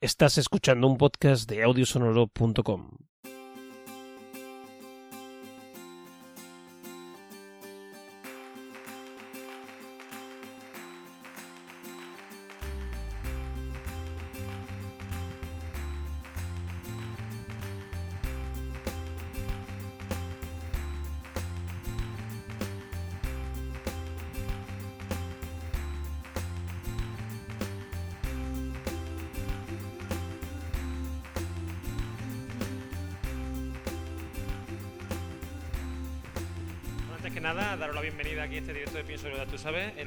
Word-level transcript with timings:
Estás 0.00 0.38
escuchando 0.38 0.86
un 0.86 0.96
podcast 0.96 1.50
de 1.50 1.64
audiosonoro.com. 1.64 2.90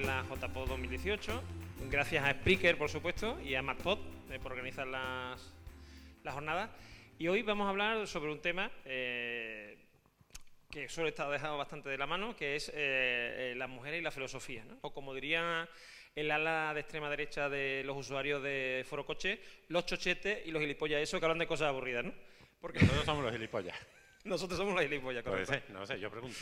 la 0.06 0.24
JPod 0.24 0.68
2018. 0.70 1.44
Gracias 1.90 2.24
a 2.24 2.32
Spreaker, 2.34 2.78
por 2.78 2.90
supuesto, 2.90 3.40
y 3.42 3.56
a 3.56 3.62
MacPod 3.62 4.00
eh, 4.32 4.40
por 4.40 4.52
organizar 4.52 4.88
las, 4.88 5.54
las 6.24 6.34
jornadas. 6.34 6.70
Y 7.20 7.28
hoy 7.28 7.42
vamos 7.42 7.68
a 7.68 7.70
hablar 7.70 8.08
sobre 8.08 8.32
un 8.32 8.40
tema 8.40 8.72
eh, 8.86 9.78
que 10.70 10.90
suele 10.90 11.10
estar 11.10 11.30
dejado 11.30 11.58
bastante 11.58 11.90
de 11.90 11.98
la 11.98 12.08
mano, 12.08 12.36
que 12.36 12.56
es 12.56 12.70
eh, 12.70 12.74
eh, 12.76 13.54
las 13.56 13.70
mujeres 13.70 14.00
y 14.00 14.04
la 14.04 14.12
filosofía. 14.12 14.64
¿no? 14.66 14.78
O 14.82 14.94
como 14.94 15.14
diría 15.14 15.68
el 16.16 16.32
ala 16.32 16.74
de 16.74 16.82
extrema 16.82 17.10
derecha 17.10 17.50
de 17.50 17.84
los 17.86 17.98
usuarios 17.98 18.42
de 18.42 18.86
Foro 18.88 19.06
Coche, 19.06 19.40
los 19.68 19.86
chochetes 19.86 20.46
y 20.46 20.52
los 20.52 20.62
gilipollas, 20.62 21.02
eso 21.02 21.20
que 21.20 21.26
hablan 21.26 21.40
de 21.40 21.48
cosas 21.48 21.68
aburridas, 21.68 22.06
¿no? 22.06 22.14
Porque 22.60 22.80
Nosotros 22.80 23.06
somos 23.06 23.24
los 23.24 23.34
gilipollas. 23.34 23.78
nosotros 24.24 24.58
somos 24.58 24.74
los 24.74 24.84
gilipollas, 24.84 25.24
correcto. 25.24 25.54
ser, 25.54 25.70
no 25.70 25.86
sé, 25.86 26.00
yo 26.00 26.10
pregunto. 26.10 26.38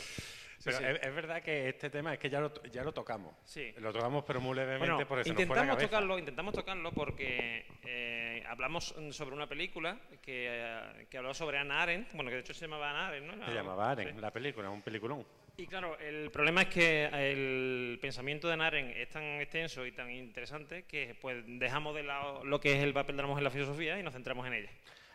Pero 0.64 0.78
sí. 0.78 0.84
Es, 0.84 1.02
es 1.02 1.14
verdad 1.14 1.42
que 1.42 1.68
este 1.68 1.88
tema 1.90 2.12
es 2.12 2.18
que 2.18 2.28
ya 2.28 2.40
lo, 2.40 2.52
ya 2.64 2.82
lo 2.84 2.92
tocamos. 2.92 3.34
Sí. 3.44 3.72
Lo 3.78 3.92
tocamos, 3.92 4.24
pero 4.26 4.40
muy 4.40 4.54
levemente 4.54 4.90
Bueno, 4.92 5.08
por 5.08 5.20
eso 5.20 5.28
nos 5.28 5.36
fue 5.36 5.44
la 5.46 5.62
intentamos 5.62 5.82
tocarlo, 5.82 6.18
intentamos 6.18 6.54
tocarlo 6.54 6.92
porque 6.92 7.66
eh, 7.84 8.44
hablamos 8.46 8.94
sobre 9.10 9.34
una 9.34 9.48
película 9.48 9.98
que, 10.22 10.48
eh, 10.50 11.06
que 11.08 11.16
hablaba 11.16 11.34
sobre 11.34 11.58
Anna 11.58 11.82
Arendt, 11.82 12.12
bueno, 12.14 12.28
que 12.30 12.34
de 12.36 12.40
hecho 12.42 12.52
se 12.54 12.66
llamaba 12.66 12.90
Anna 12.90 13.08
Arendt, 13.08 13.26
¿no? 13.26 13.32
Se 13.46 13.50
La- 13.52 13.54
llamaba 13.62 13.90
Aren, 13.90 14.14
sí. 14.14 14.20
la 14.20 14.30
película, 14.32 14.68
un 14.70 14.82
peliculón. 14.82 15.26
Y 15.56 15.66
claro, 15.66 15.98
el 15.98 16.30
problema 16.30 16.62
es 16.62 16.68
que 16.68 17.04
el 17.06 17.98
pensamiento 18.00 18.46
de 18.48 18.54
Anna 18.54 18.66
Arendt 18.68 18.96
es 18.96 19.08
tan 19.10 19.22
extenso 19.40 19.84
y 19.84 19.92
tan 19.92 20.10
interesante 20.10 20.84
que 20.84 21.14
pues 21.20 21.42
dejamos 21.46 21.94
de 21.94 22.02
lado 22.02 22.44
lo 22.44 22.60
que 22.60 22.72
es 22.76 22.82
el 22.82 22.94
papel 22.94 23.16
de 23.16 23.22
la 23.22 23.28
mujer 23.28 23.40
en 23.40 23.44
la 23.44 23.50
filosofía 23.50 23.98
y 23.98 24.02
nos 24.02 24.14
centramos 24.14 24.46
en 24.46 24.54
ella. 24.54 24.70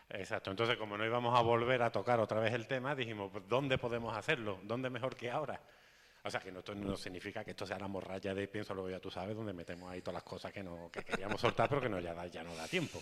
Exacto. 0.08 0.50
Entonces, 0.50 0.76
como 0.76 0.96
no 0.96 1.04
íbamos 1.04 1.36
a 1.36 1.42
volver 1.42 1.82
a 1.82 1.90
tocar 1.90 2.20
otra 2.20 2.40
vez 2.40 2.52
el 2.54 2.66
tema, 2.66 2.94
dijimos, 2.94 3.30
pues, 3.32 3.46
¿dónde 3.48 3.76
podemos 3.78 4.16
hacerlo? 4.16 4.60
¿Dónde 4.62 4.88
mejor 4.90 5.16
que 5.16 5.30
ahora? 5.30 5.60
O 6.22 6.30
sea, 6.30 6.40
que 6.40 6.50
no, 6.50 6.58
esto 6.60 6.74
no 6.74 6.96
significa 6.96 7.44
que 7.44 7.52
esto 7.52 7.66
sea 7.66 7.78
la 7.78 7.86
morralla 7.88 8.34
de 8.34 8.48
pienso 8.48 8.74
lo 8.74 8.84
que 8.84 8.92
ya 8.92 9.00
tú 9.00 9.10
sabes, 9.10 9.36
donde 9.36 9.52
metemos 9.52 9.90
ahí 9.90 10.00
todas 10.00 10.14
las 10.14 10.22
cosas 10.24 10.52
que, 10.52 10.62
no, 10.62 10.90
que 10.92 11.02
queríamos 11.04 11.40
soltar, 11.40 11.68
pero 11.68 11.80
que 11.80 11.88
no, 11.88 12.00
ya, 12.00 12.14
da- 12.14 12.26
ya 12.26 12.42
no 12.42 12.54
da 12.56 12.66
tiempo. 12.66 13.00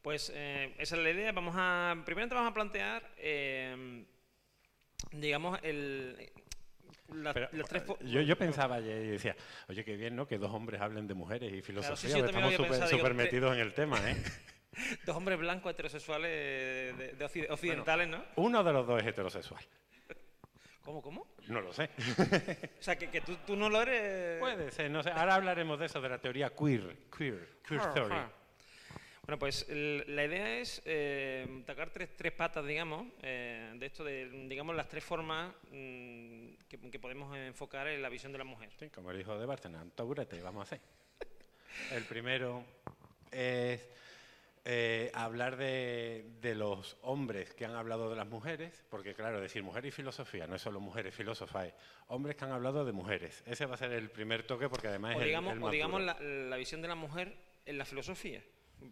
Pues 0.00 0.32
eh, 0.34 0.74
esa 0.78 0.96
es 0.96 1.02
la 1.02 1.10
idea. 1.10 1.32
Vamos 1.32 1.54
a, 1.56 1.94
primeramente 2.04 2.34
vamos 2.34 2.50
a 2.50 2.54
plantear, 2.54 3.02
eh, 3.18 4.04
digamos, 5.12 5.58
el, 5.62 6.30
la- 7.08 7.34
Pero, 7.34 7.48
las 7.52 7.68
tres... 7.68 7.82
yo, 8.00 8.20
yo 8.22 8.36
pensaba 8.36 8.76
ayer 8.76 9.02
y 9.04 9.08
decía, 9.08 9.36
oye, 9.68 9.84
qué 9.84 9.96
bien, 9.96 10.16
¿no? 10.16 10.26
Que 10.26 10.38
dos 10.38 10.52
hombres 10.52 10.80
hablen 10.80 11.06
de 11.06 11.14
mujeres 11.14 11.52
y 11.52 11.60
filosofía. 11.62 11.96
sí, 11.96 12.06
sí, 12.08 12.12
también 12.32 12.52
Estamos 12.52 12.90
súper 12.90 13.14
metidos 13.14 13.54
en 13.54 13.60
el 13.60 13.74
tema, 13.74 13.98
¿eh? 14.10 14.16
Dos 15.06 15.16
hombres 15.16 15.38
blancos 15.38 15.72
heterosexuales 15.72 16.96
de, 16.96 17.12
de 17.12 17.24
occi- 17.26 17.50
occidentales, 17.50 18.08
¿no? 18.08 18.24
Uno 18.36 18.62
de 18.64 18.72
los 18.72 18.86
dos 18.86 19.00
es 19.02 19.08
heterosexual. 19.08 19.64
¿Cómo, 20.82 21.00
cómo? 21.00 21.26
No 21.48 21.60
lo 21.60 21.72
sé. 21.72 21.90
O 22.80 22.82
sea, 22.82 22.96
que, 22.96 23.08
que 23.08 23.20
tú, 23.20 23.36
tú 23.46 23.54
no 23.54 23.68
lo 23.70 23.80
eres... 23.82 24.40
Puede 24.40 24.70
ser, 24.72 24.90
no 24.90 25.02
sé. 25.02 25.10
Ahora 25.10 25.36
hablaremos 25.36 25.78
de 25.78 25.86
eso, 25.86 26.00
de 26.00 26.08
la 26.08 26.18
teoría 26.18 26.50
queer. 26.50 26.96
Queer, 27.16 27.48
queer 27.66 27.80
Ajá, 27.80 27.94
theory. 27.94 28.14
ajá. 28.14 28.30
Bueno, 29.24 29.38
pues 29.38 29.68
la 29.68 30.24
idea 30.24 30.58
es 30.58 30.82
eh, 30.84 31.62
tocar 31.64 31.90
tres, 31.90 32.08
tres 32.16 32.32
patas, 32.32 32.66
digamos, 32.66 33.06
eh, 33.22 33.72
de 33.76 33.86
esto 33.86 34.02
de, 34.02 34.28
digamos, 34.48 34.74
las 34.74 34.88
tres 34.88 35.04
formas 35.04 35.54
mm, 35.70 36.48
que, 36.68 36.90
que 36.90 36.98
podemos 36.98 37.36
enfocar 37.36 37.86
en 37.86 38.02
la 38.02 38.08
visión 38.08 38.32
de 38.32 38.38
la 38.38 38.44
mujer. 38.44 38.70
Sí, 38.80 38.88
como 38.90 39.12
el 39.12 39.20
hijo 39.20 39.38
de 39.38 39.46
Barcelona, 39.46 39.86
taburete, 39.94 40.42
vamos 40.42 40.62
a 40.62 40.64
hacer. 40.64 40.80
El 41.92 42.02
primero 42.02 42.64
es 43.30 43.80
eh, 44.64 45.10
hablar 45.14 45.56
de, 45.56 46.24
de 46.40 46.54
los 46.54 46.96
hombres 47.02 47.52
que 47.54 47.64
han 47.64 47.74
hablado 47.74 48.08
de 48.10 48.16
las 48.16 48.28
mujeres, 48.28 48.84
porque 48.88 49.14
claro, 49.14 49.40
decir 49.40 49.62
mujer 49.62 49.84
y 49.86 49.90
filosofía 49.90 50.46
no 50.46 50.54
es 50.56 50.62
solo 50.62 50.78
mujeres 50.80 51.14
filósofas, 51.14 51.66
es 51.68 51.74
hombres 52.06 52.36
que 52.36 52.44
han 52.44 52.52
hablado 52.52 52.84
de 52.84 52.92
mujeres. 52.92 53.42
Ese 53.46 53.66
va 53.66 53.74
a 53.74 53.78
ser 53.78 53.92
el 53.92 54.10
primer 54.10 54.44
toque 54.44 54.68
porque 54.68 54.88
además 54.88 55.16
O 55.16 55.18
es 55.18 55.22
el- 55.22 55.28
digamos, 55.28 55.52
el, 55.54 55.58
o 55.58 55.62
más 55.62 55.72
digamos 55.72 56.02
la, 56.02 56.20
la 56.20 56.56
visión 56.56 56.80
de 56.82 56.88
la 56.88 56.94
mujer 56.94 57.34
en 57.66 57.78
la 57.78 57.84
filosofía, 57.84 58.42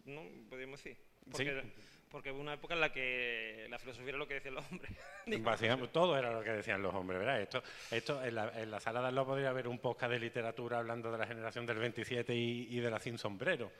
¿no? 0.05 0.23
Podríamos 0.49 0.83
decir. 0.83 0.97
Porque, 1.31 1.63
porque 2.09 2.31
hubo 2.31 2.41
una 2.41 2.53
época 2.55 2.73
en 2.73 2.81
la 2.81 2.91
que 2.91 3.67
la 3.69 3.77
filosofía 3.79 4.09
era 4.09 4.17
lo 4.17 4.27
que 4.27 4.33
decían 4.33 4.55
los 4.55 4.65
hombres. 4.71 4.91
Básicamente, 5.41 5.87
todo 5.93 6.17
era 6.17 6.31
lo 6.33 6.41
que 6.43 6.49
decían 6.49 6.81
los 6.81 6.93
hombres, 6.93 7.19
¿verdad? 7.19 7.41
Esto, 7.41 7.63
esto 7.91 8.21
en, 8.23 8.35
la, 8.35 8.61
en 8.61 8.71
la 8.71 8.79
sala 8.79 9.01
de 9.01 9.07
al 9.07 9.15
podría 9.25 9.49
haber 9.51 9.67
un 9.67 9.79
podcast 9.79 10.11
de 10.11 10.19
literatura 10.19 10.79
hablando 10.79 11.11
de 11.11 11.17
la 11.17 11.27
generación 11.27 11.65
del 11.65 11.77
27 11.77 12.35
y, 12.35 12.67
y 12.75 12.79
de 12.79 12.89
la 12.91 12.99
sin 12.99 13.17
sombrero, 13.17 13.71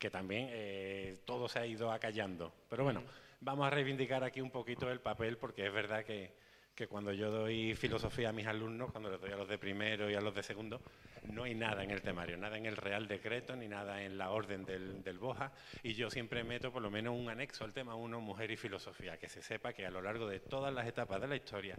que 0.00 0.10
también 0.10 0.48
eh, 0.50 1.18
todo 1.26 1.46
se 1.46 1.58
ha 1.58 1.66
ido 1.66 1.92
acallando. 1.92 2.52
Pero 2.70 2.84
bueno, 2.84 3.04
vamos 3.40 3.66
a 3.66 3.70
reivindicar 3.70 4.24
aquí 4.24 4.40
un 4.40 4.50
poquito 4.50 4.90
el 4.90 5.00
papel, 5.00 5.36
porque 5.36 5.66
es 5.66 5.72
verdad 5.72 6.04
que, 6.04 6.32
que 6.74 6.88
cuando 6.88 7.12
yo 7.12 7.30
doy 7.30 7.74
filosofía 7.74 8.30
a 8.30 8.32
mis 8.32 8.46
alumnos, 8.46 8.90
cuando 8.92 9.10
les 9.10 9.20
doy 9.20 9.30
a 9.30 9.36
los 9.36 9.46
de 9.46 9.58
primero 9.58 10.10
y 10.10 10.14
a 10.14 10.20
los 10.22 10.34
de 10.34 10.42
segundo, 10.42 10.80
no 11.24 11.44
hay 11.44 11.54
nada 11.54 11.84
en 11.84 11.90
el 11.90 12.00
temario, 12.00 12.38
nada 12.38 12.56
en 12.56 12.64
el 12.64 12.78
Real 12.78 13.06
Decreto, 13.06 13.54
ni 13.54 13.68
nada 13.68 14.02
en 14.02 14.16
la 14.16 14.30
orden 14.30 14.64
del, 14.64 15.02
del 15.02 15.18
BOJA, 15.18 15.52
y 15.82 15.92
yo 15.92 16.10
siempre 16.10 16.44
meto 16.44 16.72
por 16.72 16.80
lo 16.80 16.90
menos 16.90 17.14
un 17.14 17.28
anexo 17.28 17.64
al 17.64 17.74
tema 17.74 17.94
1, 17.94 18.20
mujer 18.22 18.50
y 18.50 18.56
filosofía, 18.56 19.18
que 19.18 19.28
se 19.28 19.42
sepa 19.42 19.74
que 19.74 19.84
a 19.84 19.90
lo 19.90 20.00
largo 20.00 20.26
de 20.26 20.40
todas 20.40 20.72
las 20.72 20.86
etapas 20.86 21.20
de 21.20 21.28
la 21.28 21.36
historia 21.36 21.76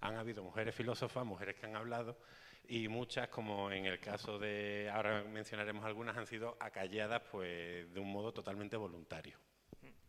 han 0.00 0.14
habido 0.14 0.44
mujeres 0.44 0.72
filósofas, 0.72 1.26
mujeres 1.26 1.56
que 1.56 1.66
han 1.66 1.74
hablado, 1.74 2.16
y 2.68 2.88
muchas, 2.88 3.28
como 3.28 3.70
en 3.70 3.86
el 3.86 3.98
caso 4.00 4.38
de, 4.38 4.90
ahora 4.92 5.22
mencionaremos 5.24 5.84
algunas, 5.84 6.16
han 6.16 6.26
sido 6.26 6.56
acalladas 6.60 7.22
pues 7.30 7.92
de 7.92 8.00
un 8.00 8.10
modo 8.10 8.32
totalmente 8.32 8.76
voluntario, 8.76 9.38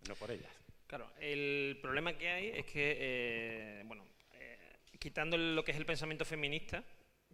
no 0.08 0.16
por 0.16 0.32
ellas. 0.32 0.52
Claro, 0.88 1.12
el 1.20 1.78
problema 1.82 2.18
que 2.18 2.30
hay 2.30 2.48
es 2.50 2.66
que, 2.66 2.98
eh, 3.00 3.84
bueno, 3.86 4.06
eh, 4.40 4.58
quitando 4.98 5.38
lo 5.38 5.64
que 5.64 5.72
es 5.72 5.78
el 5.78 5.86
pensamiento 5.86 6.24
feminista, 6.24 6.84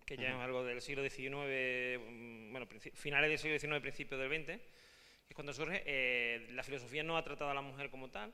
que 0.06 0.18
ya 0.18 0.30
es 0.30 0.36
algo 0.36 0.64
del 0.64 0.82
siglo 0.82 1.08
XIX, 1.08 2.00
mm, 2.00 2.52
bueno, 2.52 2.68
finales 2.94 3.30
del 3.30 3.38
siglo 3.38 3.60
XIX, 3.60 3.80
principios 3.80 4.20
del 4.20 4.44
XX, 4.44 4.50
es 4.50 5.36
cuando 5.36 5.54
surge, 5.54 5.84
eh, 5.86 6.48
la 6.52 6.64
filosofía 6.64 7.04
no 7.04 7.16
ha 7.16 7.24
tratado 7.24 7.52
a 7.52 7.54
la 7.54 7.62
mujer 7.62 7.90
como 7.92 8.10
tal, 8.10 8.34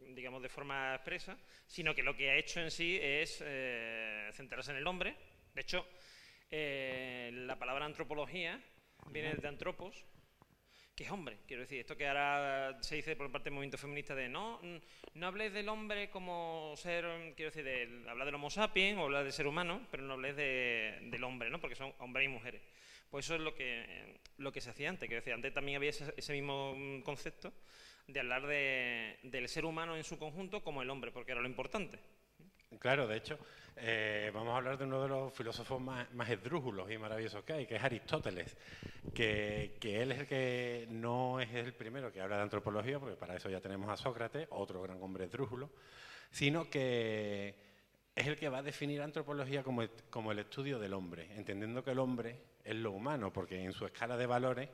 digamos 0.00 0.42
de 0.42 0.48
forma 0.48 0.94
expresa, 0.96 1.38
sino 1.66 1.94
que 1.94 2.02
lo 2.02 2.16
que 2.16 2.30
ha 2.30 2.36
hecho 2.36 2.60
en 2.60 2.70
sí 2.70 2.98
es 3.00 3.42
centrarse 4.34 4.72
en 4.72 4.78
el 4.78 4.86
hombre. 4.86 5.16
De 5.56 5.62
hecho, 5.62 5.86
eh, 6.50 7.30
la 7.32 7.58
palabra 7.58 7.86
antropología 7.86 8.60
viene 9.06 9.34
de 9.34 9.48
antropos, 9.48 10.04
que 10.94 11.04
es 11.04 11.10
hombre. 11.10 11.38
Quiero 11.46 11.62
decir, 11.62 11.80
esto 11.80 11.96
que 11.96 12.06
ahora 12.06 12.76
se 12.82 12.96
dice 12.96 13.16
por 13.16 13.32
parte 13.32 13.44
del 13.46 13.54
movimiento 13.54 13.78
feminista 13.78 14.14
de 14.14 14.28
no, 14.28 14.60
no 15.14 15.26
habléis 15.26 15.54
del 15.54 15.70
hombre 15.70 16.10
como 16.10 16.74
ser, 16.76 17.06
quiero 17.36 17.50
decir, 17.50 17.64
de, 17.64 18.04
hablar 18.06 18.26
del 18.26 18.34
homo 18.34 18.50
sapiens 18.50 18.98
o 18.98 19.04
hablar 19.04 19.24
del 19.24 19.32
ser 19.32 19.46
humano, 19.46 19.86
pero 19.90 20.02
no 20.02 20.12
habléis 20.12 20.36
de- 20.36 20.98
del 21.04 21.24
hombre, 21.24 21.48
¿no? 21.48 21.58
Porque 21.58 21.74
son 21.74 21.94
hombres 22.00 22.26
y 22.26 22.28
mujeres. 22.28 22.60
Pues 23.10 23.24
eso 23.24 23.36
es 23.36 23.40
lo 23.40 23.54
que, 23.54 24.20
lo 24.36 24.52
que 24.52 24.60
se 24.60 24.68
hacía 24.68 24.90
antes. 24.90 25.08
Quiero 25.08 25.22
decir, 25.22 25.32
antes 25.32 25.54
también 25.54 25.76
había 25.76 25.88
ese, 25.88 26.12
ese 26.18 26.34
mismo 26.34 26.74
mm, 26.76 27.00
concepto 27.00 27.50
de 28.06 28.20
hablar 28.20 28.46
de- 28.46 29.18
del 29.22 29.48
ser 29.48 29.64
humano 29.64 29.96
en 29.96 30.04
su 30.04 30.18
conjunto 30.18 30.62
como 30.62 30.82
el 30.82 30.90
hombre, 30.90 31.12
porque 31.12 31.32
era 31.32 31.40
lo 31.40 31.48
importante. 31.48 31.98
Claro, 32.78 33.06
de 33.06 33.16
hecho, 33.16 33.38
eh, 33.78 34.30
vamos 34.32 34.54
a 34.54 34.56
hablar 34.56 34.78
de 34.78 34.84
uno 34.84 35.02
de 35.02 35.08
los 35.08 35.32
filósofos 35.34 35.80
más, 35.80 36.08
esdrújulos 36.30 36.90
y 36.90 36.96
maravillosos 36.96 37.44
que 37.44 37.52
hay, 37.52 37.66
que 37.66 37.76
es 37.76 37.84
Aristóteles, 37.84 38.56
que, 39.14 39.76
él 39.82 40.12
es 40.12 40.20
el 40.20 40.26
que 40.26 40.86
no 40.90 41.40
es 41.40 41.52
el 41.54 41.74
primero 41.74 42.10
que 42.10 42.22
habla 42.22 42.36
de 42.36 42.42
antropología, 42.42 42.98
porque 42.98 43.16
para 43.16 43.36
eso 43.36 43.50
ya 43.50 43.60
tenemos 43.60 43.90
a 43.90 43.96
Sócrates, 43.96 44.48
otro 44.50 44.80
gran 44.80 45.02
hombre 45.02 45.26
esdrújulo, 45.26 45.70
sino 46.30 46.70
que 46.70 47.54
es 48.14 48.26
el 48.26 48.36
que 48.36 48.48
va 48.48 48.58
a 48.58 48.62
definir 48.62 49.02
antropología 49.02 49.62
como, 49.62 49.82
como 50.08 50.32
el 50.32 50.38
estudio 50.38 50.78
del 50.78 50.94
hombre, 50.94 51.28
entendiendo 51.36 51.84
que 51.84 51.90
el 51.90 51.98
hombre 51.98 52.40
es 52.64 52.76
lo 52.76 52.92
humano, 52.92 53.30
porque 53.30 53.62
en 53.62 53.74
su 53.74 53.84
escala 53.84 54.16
de 54.16 54.26
valores 54.26 54.70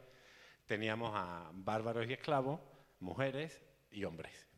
teníamos 0.66 1.10
a 1.14 1.50
bárbaros 1.52 2.08
y 2.08 2.12
esclavos, 2.12 2.60
mujeres 3.00 3.60
y 3.90 4.04
hombres 4.04 4.51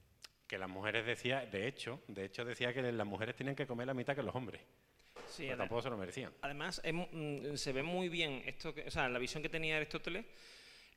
que 0.55 0.59
las 0.59 0.69
mujeres 0.71 1.05
decía, 1.05 1.45
de 1.47 1.67
hecho, 1.67 2.01
de 2.07 2.25
hecho 2.27 2.45
decía 2.45 2.73
que 2.73 2.81
las 2.81 3.07
mujeres 3.07 3.35
tenían 3.35 3.57
que 3.57 3.67
comer 3.67 3.89
la 3.89 3.95
mitad 3.95 4.15
que 4.15 4.23
los 4.23 4.33
hombres. 4.37 4.61
Sí, 5.29 5.47
pero 5.47 5.57
tampoco 5.59 5.83
se 5.83 5.91
lo 5.91 5.97
merecían. 5.97 6.33
Además, 6.43 6.81
es 6.85 6.95
mm, 6.95 7.57
se 7.57 7.73
ve 7.73 7.83
muy 7.83 8.09
bien 8.09 8.41
esto, 8.47 8.73
que- 8.73 8.83
o 8.87 8.91
sea, 8.91 9.09
la 9.09 9.19
visión 9.19 9.43
que 9.43 9.49
tenía 9.49 9.77
Aristóteles 9.77 10.25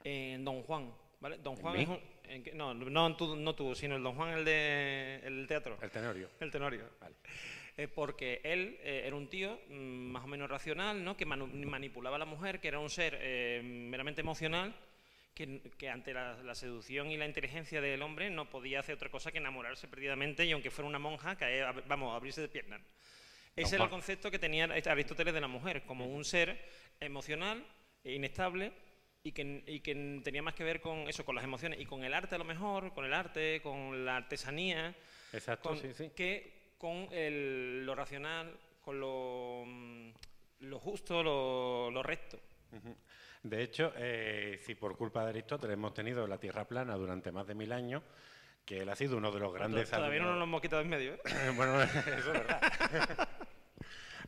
en 0.03 0.45
Don 0.45 0.61
Juan, 0.61 0.93
¿Vale? 1.19 1.39
Don 1.39 1.55
¿En 1.55 1.61
Juan 1.61 1.75
es 1.77 1.87
un... 1.89 1.99
en 2.25 2.55
no, 2.55 2.75
no 2.75 3.15
tú, 3.17 3.35
no 3.35 3.55
tú, 3.55 3.73
sino 3.73 3.95
el 3.95 4.03
Don 4.03 4.13
Juan, 4.13 4.29
el 4.37 4.45
de 4.45 5.21
el 5.23 5.47
teatro. 5.47 5.75
El 5.81 5.89
tenorio. 5.89 6.29
El 6.39 6.51
tenorio. 6.51 6.83
Vale. 7.01 7.15
Eh, 7.77 7.87
porque 7.87 8.41
él 8.43 8.77
eh, 8.83 9.01
era 9.07 9.15
un 9.15 9.27
tío 9.27 9.59
mm, 9.69 9.73
más 9.73 10.23
o 10.23 10.27
menos 10.27 10.47
racional, 10.51 11.03
¿no? 11.03 11.17
que 11.17 11.25
manu- 11.25 11.47
manipulaba 11.65 12.17
a 12.17 12.19
la 12.19 12.25
mujer, 12.25 12.59
que 12.59 12.67
era 12.67 12.77
un 12.77 12.91
ser 12.91 13.17
eh, 13.19 13.61
meramente 13.63 14.21
emocional, 14.21 14.75
que, 15.37 15.61
que 15.77 15.87
ante 15.89 16.13
la, 16.15 16.33
la 16.41 16.55
seducción 16.55 17.11
y 17.11 17.17
la 17.17 17.27
inteligencia 17.27 17.79
del 17.79 18.01
hombre 18.01 18.31
no 18.31 18.49
podía 18.49 18.79
hacer 18.79 18.95
otra 18.95 19.09
cosa 19.11 19.31
que 19.31 19.37
enamorarse 19.37 19.87
perdidamente 19.87 20.43
y 20.43 20.51
aunque 20.51 20.71
fuera 20.71 20.89
una 20.89 20.97
monja, 20.97 21.35
caer, 21.35 21.63
a- 21.65 21.71
vamos, 21.73 22.15
abrirse 22.15 22.41
de 22.41 22.47
piernas. 22.47 22.81
Ese 23.55 23.75
era 23.75 23.83
el 23.85 23.89
concepto 23.91 24.31
que 24.31 24.39
tenía 24.39 24.65
Aristóteles 24.65 25.33
de 25.35 25.41
la 25.41 25.47
mujer, 25.47 25.83
como 25.83 26.07
un 26.07 26.25
ser 26.25 26.59
emocional, 26.99 27.63
e 28.03 28.13
inestable, 28.13 28.71
y 29.23 29.31
que, 29.31 29.63
y 29.67 29.79
que 29.81 30.21
tenía 30.23 30.41
más 30.41 30.53
que 30.55 30.63
ver 30.63 30.79
con 30.81 31.07
eso, 31.09 31.23
con 31.25 31.35
las 31.35 31.43
emociones, 31.43 31.79
y 31.79 31.85
con 31.85 32.03
el 32.03 32.13
arte 32.13 32.35
a 32.35 32.37
lo 32.39 32.45
mejor, 32.45 32.93
con 32.93 33.05
el 33.05 33.13
arte, 33.13 33.61
con 33.61 34.05
la 34.05 34.17
artesanía, 34.17 34.95
Exacto, 35.33 35.69
con- 35.69 35.77
sí, 35.79 35.93
sí. 35.93 36.11
que 36.15 36.73
con 36.77 37.09
el- 37.11 37.85
lo 37.85 37.93
racional, 37.95 38.55
con 38.81 38.99
lo, 38.99 39.63
mm, 39.65 40.09
lo 40.61 40.79
justo, 40.79 41.21
lo, 41.23 41.89
lo 41.91 42.01
recto. 42.03 42.39
De 43.49 43.63
hecho, 43.63 43.93
eh, 43.97 44.59
si 44.63 44.75
por 44.75 44.97
culpa 44.97 45.23
de 45.23 45.29
Aristóteles 45.29 45.73
hemos 45.75 45.93
tenido 45.93 46.27
la 46.27 46.37
Tierra 46.37 46.65
plana 46.65 46.95
durante 46.95 47.31
más 47.31 47.47
de 47.47 47.55
mil 47.55 47.71
años, 47.71 48.03
que 48.65 48.79
él 48.81 48.89
ha 48.89 48.95
sido 48.95 49.17
uno 49.17 49.31
de 49.31 49.39
los 49.39 49.53
grandes... 49.53 49.89
Todavía 49.89 50.19
no 50.19 50.27
nos 50.29 50.37
lo 50.39 50.43
hemos 50.43 50.61
quitado 50.61 50.81
en 50.81 50.89
medio. 50.89 51.13
¿eh? 51.13 51.19
bueno, 51.55 51.81
eso 51.83 51.99
es 52.09 52.25
verdad. 52.25 52.61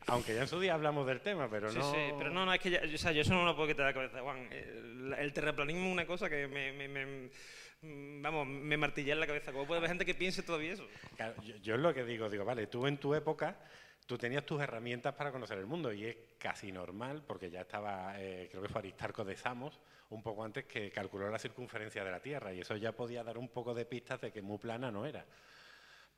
Aunque 0.06 0.34
ya 0.34 0.40
en 0.42 0.48
su 0.48 0.58
día 0.58 0.74
hablamos 0.74 1.06
del 1.06 1.20
tema, 1.20 1.48
pero 1.50 1.70
sí, 1.70 1.78
no... 1.78 1.92
sí, 1.92 1.98
pero 2.18 2.30
no, 2.30 2.46
no, 2.46 2.52
es 2.54 2.60
que 2.60 2.70
ya, 2.70 2.80
o 2.82 2.98
sea, 2.98 3.12
yo 3.12 3.20
eso 3.20 3.34
no 3.34 3.44
lo 3.44 3.54
puedo 3.54 3.68
quitar 3.68 3.86
de 3.86 3.90
la 3.92 3.94
cabeza, 3.94 4.22
Juan. 4.22 4.48
El, 4.50 5.14
el 5.18 5.32
terraplanismo 5.32 5.86
es 5.86 5.92
una 5.92 6.06
cosa 6.06 6.28
que 6.30 6.48
me, 6.48 6.72
me- 6.72 6.88
me- 6.88 7.30
vamos, 7.82 8.46
me 8.46 8.76
martilla 8.76 9.12
en 9.12 9.20
la 9.20 9.26
cabeza. 9.26 9.52
¿Cómo 9.52 9.66
puede 9.66 9.78
haber 9.78 9.90
gente 9.90 10.04
que 10.04 10.14
piense 10.14 10.42
todavía 10.42 10.72
eso? 10.72 10.86
Yo 11.62 11.74
es 11.74 11.80
lo 11.80 11.94
que 11.94 12.04
digo, 12.04 12.28
digo, 12.28 12.44
vale, 12.44 12.66
tú 12.66 12.86
en 12.86 12.98
tu 12.98 13.14
época, 13.14 13.58
tú 14.06 14.18
tenías 14.18 14.44
tus 14.44 14.60
herramientas 14.60 15.14
para 15.14 15.32
conocer 15.32 15.58
el 15.58 15.66
mundo 15.66 15.92
y 15.92 16.06
es 16.06 16.16
casi 16.38 16.72
normal, 16.72 17.22
porque 17.26 17.50
ya 17.50 17.62
estaba, 17.62 18.20
eh, 18.20 18.48
creo 18.50 18.62
que 18.62 18.68
fue 18.68 18.80
Aristarco 18.80 19.24
de 19.24 19.36
Samos, 19.36 19.80
un 20.10 20.22
poco 20.22 20.44
antes 20.44 20.64
que 20.64 20.90
calculó 20.90 21.30
la 21.30 21.38
circunferencia 21.38 22.04
de 22.04 22.10
la 22.10 22.20
Tierra 22.20 22.52
y 22.52 22.60
eso 22.60 22.76
ya 22.76 22.92
podía 22.92 23.22
dar 23.22 23.38
un 23.38 23.48
poco 23.48 23.74
de 23.74 23.84
pistas 23.84 24.20
de 24.20 24.32
que 24.32 24.42
muy 24.42 24.58
plana 24.58 24.90
no 24.90 25.06
era. 25.06 25.24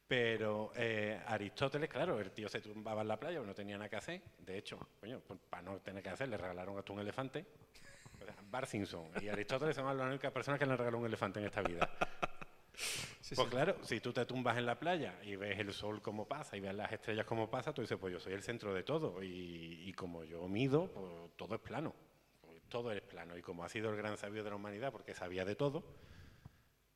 Pero 0.07 0.73
eh, 0.77 1.21
Aristóteles, 1.27 1.89
claro, 1.89 2.21
el 2.21 2.33
tío 2.33 2.49
se 2.49 2.61
tumbaba 2.61 3.03
en 3.03 3.09
la 3.09 3.19
playa, 3.19 3.41
no 3.41 3.55
tenía 3.55 3.79
nada 3.79 3.89
que 3.89 3.97
hacer. 3.97 4.21
De 4.39 4.59
hecho, 4.59 4.79
coño, 5.01 5.21
pues, 5.27 5.41
para 5.49 5.63
no 5.63 5.79
tener 5.79 6.03
que 6.03 6.11
hacer, 6.11 6.29
le 6.29 6.37
regalaron 6.37 6.77
hasta 6.79 6.93
un 6.93 7.01
elefante. 7.01 7.47
Bart 8.51 8.69
Simpson 8.69 9.09
y 9.21 9.29
Aristóteles 9.29 9.77
son 9.77 9.97
las 9.97 10.07
únicas 10.07 10.33
personas 10.33 10.59
que 10.59 10.67
le 10.67 10.73
han 10.73 10.79
regalado 10.79 11.01
un 11.01 11.07
elefante 11.07 11.41
en 11.41 11.47
esta 11.47 11.63
vida. 11.63 11.89
pues 13.35 13.49
claro, 13.49 13.77
si 13.83 14.01
tú 14.01 14.13
te 14.13 14.25
tumbas 14.27 14.59
en 14.59 14.67
la 14.67 14.79
playa 14.79 15.19
y 15.23 15.37
ves 15.37 15.59
el 15.59 15.73
sol 15.73 16.01
como 16.03 16.27
pasa 16.27 16.57
y 16.57 16.61
ves 16.61 16.75
las 16.75 16.93
estrellas 16.93 17.27
como 17.27 17.51
pasa, 17.51 17.73
tú 17.73 17.83
dices, 17.83 17.99
pues 17.99 18.13
yo 18.13 18.21
soy 18.21 18.33
el 18.35 18.43
centro 18.43 18.75
de 18.75 18.83
todo. 18.83 19.23
Y, 19.23 19.85
y 19.87 19.93
como 19.93 20.25
yo 20.25 20.47
mido, 20.49 20.91
pues 20.93 21.37
todo 21.37 21.55
es 21.55 21.61
plano. 21.61 21.95
Pues 22.41 22.63
todo 22.69 22.93
es 22.93 23.01
plano. 23.03 23.37
Y 23.37 23.43
como 23.43 23.65
ha 23.65 23.69
sido 23.69 23.91
el 23.91 23.97
gran 23.97 24.17
sabio 24.17 24.45
de 24.45 24.51
la 24.51 24.57
humanidad, 24.57 24.93
porque 24.93 25.15
sabía 25.15 25.45
de 25.45 25.55
todo, 25.55 25.85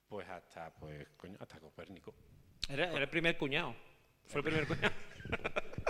pues 0.08 0.28
hasta, 0.28 0.74
pues, 0.74 1.08
coño, 1.16 1.36
hasta 1.40 1.58
Copérnico. 1.58 2.14
Era, 2.68 2.90
era 2.90 3.02
el 3.02 3.08
primer 3.08 3.36
cuñado. 3.36 3.74
Fue 4.26 4.40
el 4.40 4.44
primer 4.44 4.66
cuñado. 4.66 4.94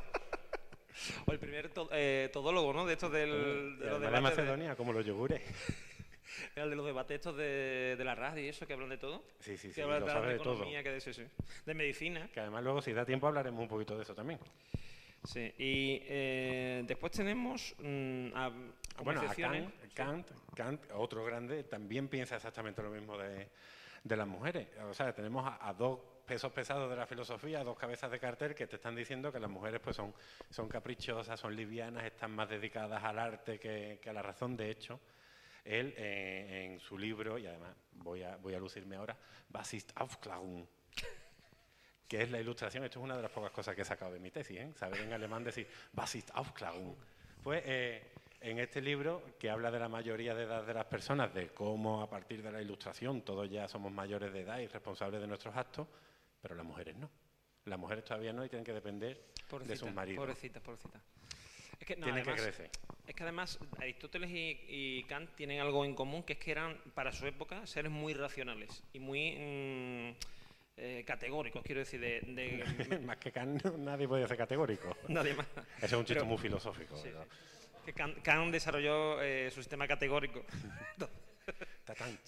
o 1.26 1.32
el 1.32 1.38
primer 1.38 1.68
to- 1.70 1.88
eh, 1.92 2.30
todólogo, 2.32 2.72
¿no? 2.72 2.86
De 2.86 2.94
estos 2.94 3.10
del, 3.12 3.78
de 3.78 3.86
los 3.86 4.00
de 4.00 4.06
debates. 4.06 4.12
de- 4.12 4.20
Macedonia, 4.20 4.76
como 4.76 4.92
los 4.92 5.04
yogures. 5.04 5.40
era 6.54 6.64
el 6.64 6.70
de 6.70 6.76
los 6.76 6.86
debates 6.86 7.14
estos 7.16 7.36
de, 7.36 7.94
de 7.96 8.04
la 8.04 8.14
radio 8.14 8.44
y 8.44 8.48
eso, 8.48 8.66
que 8.66 8.72
hablan 8.74 8.88
de 8.90 8.98
todo. 8.98 9.22
Sí, 9.40 9.56
sí, 9.56 9.68
sí, 9.68 9.74
que 9.74 9.82
hablan 9.82 10.04
de, 10.04 10.10
sabe 10.10 10.32
de 10.34 10.38
todo. 10.38 10.54
economía, 10.54 10.82
que 10.82 10.90
de, 10.90 11.00
sí, 11.00 11.12
sí. 11.14 11.24
de 11.64 11.74
medicina. 11.74 12.28
Que 12.32 12.40
además 12.40 12.62
luego, 12.64 12.82
si 12.82 12.92
da 12.92 13.04
tiempo, 13.04 13.26
hablaremos 13.26 13.60
un 13.60 13.68
poquito 13.68 13.96
de 13.96 14.02
eso 14.02 14.14
también. 14.14 14.38
Sí. 15.24 15.40
Y 15.58 16.02
eh, 16.04 16.84
después 16.86 17.10
tenemos 17.12 17.74
mm, 17.78 18.28
a, 18.34 18.50
Bueno, 19.02 19.22
a 19.22 19.34
Kant, 19.34 19.74
Kant, 19.94 20.30
Kant, 20.54 20.80
otro 20.94 21.24
grande, 21.24 21.64
también 21.64 22.06
piensa 22.08 22.36
exactamente 22.36 22.82
lo 22.82 22.90
mismo 22.90 23.18
de, 23.18 23.48
de 24.04 24.16
las 24.16 24.26
mujeres. 24.28 24.68
O 24.88 24.94
sea, 24.94 25.12
tenemos 25.12 25.44
a, 25.46 25.66
a 25.68 25.72
dos 25.74 25.98
pesos 26.26 26.52
pesados 26.52 26.90
de 26.90 26.96
la 26.96 27.06
filosofía, 27.06 27.64
dos 27.64 27.78
cabezas 27.78 28.10
de 28.10 28.18
cartel 28.18 28.54
que 28.54 28.66
te 28.66 28.76
están 28.76 28.94
diciendo 28.94 29.32
que 29.32 29.40
las 29.40 29.50
mujeres 29.50 29.80
pues 29.80 29.96
son, 29.96 30.12
son 30.50 30.68
caprichosas, 30.68 31.38
son 31.38 31.56
livianas, 31.56 32.04
están 32.04 32.32
más 32.32 32.48
dedicadas 32.48 33.02
al 33.02 33.18
arte 33.18 33.58
que, 33.58 33.98
que 34.02 34.10
a 34.10 34.12
la 34.12 34.22
razón. 34.22 34.56
De 34.56 34.70
hecho, 34.70 35.00
él 35.66 35.94
eh, 35.96 36.64
en 36.64 36.80
su 36.80 36.96
libro, 36.96 37.38
y 37.38 37.46
además 37.46 37.74
voy 37.92 38.22
a, 38.22 38.36
voy 38.36 38.54
a 38.54 38.58
lucirme 38.58 38.96
ahora, 38.96 39.16
Basist 39.48 39.90
Aufklärung, 39.96 40.66
que 42.08 42.22
es 42.22 42.30
la 42.30 42.40
ilustración, 42.40 42.84
esto 42.84 43.00
es 43.00 43.04
una 43.04 43.16
de 43.16 43.22
las 43.22 43.30
pocas 43.30 43.50
cosas 43.50 43.74
que 43.74 43.82
he 43.82 43.84
sacado 43.84 44.12
de 44.12 44.20
mi 44.20 44.30
tesis, 44.30 44.58
¿eh? 44.58 44.72
saber 44.76 45.00
en 45.00 45.12
alemán 45.12 45.42
decir 45.44 45.68
Basist 45.92 46.30
Aufklärung. 46.34 46.94
Pues 47.42 47.62
eh, 47.64 48.12
en 48.40 48.58
este 48.58 48.80
libro, 48.80 49.22
que 49.38 49.50
habla 49.50 49.70
de 49.70 49.80
la 49.80 49.88
mayoría 49.88 50.34
de 50.34 50.44
edad 50.44 50.64
de 50.64 50.74
las 50.74 50.86
personas, 50.86 51.34
de 51.34 51.48
cómo 51.48 52.02
a 52.02 52.08
partir 52.08 52.42
de 52.42 52.52
la 52.52 52.62
ilustración 52.62 53.22
todos 53.22 53.50
ya 53.50 53.66
somos 53.66 53.90
mayores 53.90 54.32
de 54.32 54.42
edad 54.42 54.58
y 54.58 54.68
responsables 54.68 55.20
de 55.20 55.26
nuestros 55.26 55.56
actos, 55.56 55.88
pero 56.48 56.54
las 56.58 56.66
mujeres 56.66 56.94
no. 56.96 57.10
Las 57.64 57.78
mujeres 57.78 58.04
todavía 58.04 58.32
no 58.32 58.44
y 58.44 58.48
tienen 58.48 58.64
que 58.64 58.72
depender 58.72 59.20
de 59.66 59.76
sus 59.76 59.92
maridos. 59.92 60.18
Pobrecitas, 60.24 60.62
pobrecitas. 60.62 61.02
Es 61.80 61.86
que, 61.86 61.96
no, 61.96 62.04
tienen 62.04 62.22
que 62.24 62.30
además- 62.30 62.46
crecer. 62.56 62.70
Es 63.06 63.14
que 63.14 63.22
además 63.22 63.58
Aristóteles 63.78 64.30
y, 64.30 64.58
y 64.68 65.02
Kant 65.04 65.30
tienen 65.34 65.60
algo 65.60 65.84
en 65.84 65.94
común, 65.94 66.22
que 66.22 66.34
es 66.34 66.38
que 66.38 66.50
eran, 66.52 66.76
para 66.94 67.12
su 67.12 67.26
época, 67.26 67.66
seres 67.66 67.90
muy 67.90 68.14
racionales 68.14 68.82
y 68.92 68.98
muy 69.00 69.32
mm, 69.32 70.16
eh, 70.78 71.04
categóricos, 71.06 71.62
quiero 71.64 71.80
decir, 71.80 72.00
de, 72.00 72.20
de- 72.20 72.98
Más 73.04 73.16
que 73.18 73.30
Kant, 73.32 73.64
nadie 73.76 74.06
puede 74.08 74.26
ser 74.26 74.36
categórico. 74.36 74.96
nadie 75.08 75.34
más. 75.34 75.46
Ese 75.78 75.86
es 75.86 75.92
un 75.92 76.00
chiste 76.04 76.14
Pero- 76.14 76.26
muy 76.26 76.38
filosófico. 76.38 76.96
Sí, 76.96 77.08
¿verdad? 77.08 77.26
sí. 77.30 77.66
Que 77.86 77.92
Kant, 77.92 78.22
Kant 78.22 78.52
desarrolló 78.52 79.20
eh, 79.22 79.50
su 79.50 79.60
sistema 79.60 79.86
categórico. 79.86 80.44
Tatán. 81.84 82.18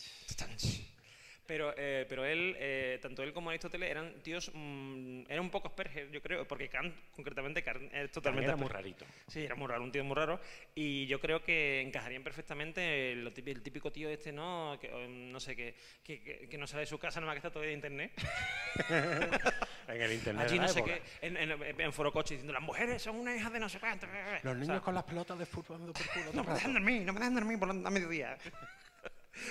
Pero, 1.48 1.72
eh, 1.78 2.04
pero 2.06 2.26
él, 2.26 2.54
eh, 2.58 2.98
tanto 3.00 3.22
él 3.22 3.32
como 3.32 3.48
Aristóteles 3.48 3.90
eran 3.90 4.20
tíos, 4.22 4.50
mm, 4.52 5.22
eran 5.30 5.40
un 5.40 5.50
poco 5.50 5.68
Asperger, 5.68 6.10
yo 6.10 6.20
creo, 6.20 6.46
porque 6.46 6.68
Kant, 6.68 6.94
concretamente, 7.10 7.62
Kant 7.62 7.90
es 7.94 8.10
totalmente 8.12 8.48
Era 8.48 8.56
muy 8.56 8.66
Asperger. 8.66 8.84
rarito. 8.84 9.06
Sí, 9.26 9.44
era 9.44 9.54
muy 9.54 9.66
raro, 9.66 9.82
un 9.82 9.90
tío 9.90 10.04
muy 10.04 10.14
raro. 10.14 10.38
Y 10.74 11.06
yo 11.06 11.18
creo 11.20 11.42
que 11.42 11.80
encajarían 11.80 12.22
perfectamente 12.22 13.12
el, 13.12 13.32
típico, 13.32 13.56
el 13.56 13.62
típico 13.62 13.90
tío 13.90 14.10
este, 14.10 14.30
¿no? 14.30 14.76
Que, 14.78 14.90
no 15.08 15.40
sé, 15.40 15.56
que, 15.56 15.74
que, 16.04 16.46
que- 16.50 16.58
no 16.58 16.66
sale 16.66 16.80
de 16.82 16.86
su 16.86 16.98
casa, 16.98 17.18
nada 17.18 17.32
más 17.32 17.36
que 17.40 17.46
está 17.46 17.50
todo 17.50 17.64
en 17.64 17.72
internet. 17.72 18.12
En 19.88 20.02
el 20.02 20.12
internet. 20.12 20.44
Allí 20.46 20.56
de 20.58 20.60
la 20.60 20.66
no 20.66 20.72
sé 20.74 20.84
qué, 20.84 21.02
en, 21.22 21.36
en, 21.38 21.80
en 21.80 21.92
Foro 21.94 22.12
Coche 22.12 22.34
diciendo, 22.34 22.52
las 22.52 22.60
mujeres 22.62 23.00
son 23.00 23.16
una 23.16 23.34
hija 23.34 23.48
de 23.48 23.58
no 23.58 23.70
sé 23.70 23.80
cuánto. 23.80 24.06
Los 24.42 24.52
O 24.52 24.54
niños 24.54 24.66
sea, 24.66 24.80
con 24.80 24.94
las 24.94 25.04
pelotas 25.04 25.38
de 25.38 25.46
fútbol 25.46 25.80
por 25.80 26.06
culo. 26.10 26.30
no 26.34 26.44
me 26.44 26.52
dejan 26.52 26.74
dormir, 26.74 27.02
no 27.06 27.12
me 27.14 27.20
dejan 27.20 27.34
dormir 27.34 27.58
por 27.58 27.74
la 27.74 27.88
a 27.88 27.90
mediodía. 27.90 28.36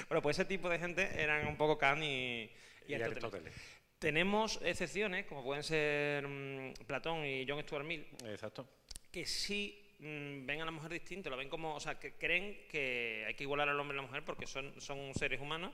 Bueno, 0.10 0.22
pues 0.22 0.38
ese 0.38 0.46
tipo 0.46 0.70
de 0.70 0.79
gente 0.79 1.10
eran 1.22 1.48
un 1.48 1.56
poco 1.58 1.77
Kant 1.77 2.01
y, 2.03 2.06
y 2.06 2.51
Y 2.88 2.94
Aristóteles. 2.96 3.24
Aristóteles. 3.24 3.53
Tenemos 4.00 4.60
excepciones, 4.63 5.25
como 5.25 5.44
pueden 5.44 5.63
ser 5.63 6.27
mm, 6.27 6.74
Platón 6.86 7.25
y 7.25 7.46
John 7.48 7.62
Stuart 7.63 7.84
Mill, 7.86 8.06
Exacto. 8.25 8.67
que 9.12 9.25
sí 9.25 9.96
mm, 10.00 10.46
ven 10.46 10.62
a 10.62 10.65
la 10.65 10.72
mujer 10.72 10.91
distinto, 10.91 11.29
la 11.32 11.36
ven 11.36 11.50
como, 11.50 11.74
o 11.75 11.79
sea, 11.79 11.98
que 12.00 12.13
creen 12.13 12.67
que 12.70 13.24
hay 13.27 13.34
que 13.34 13.44
igualar 13.44 13.67
al 13.70 13.79
hombre 13.79 13.96
y 13.96 14.00
a 14.00 14.01
la 14.03 14.08
mujer 14.08 14.24
porque 14.24 14.46
son, 14.46 14.79
son 14.79 15.13
seres 15.15 15.41
humanos 15.41 15.74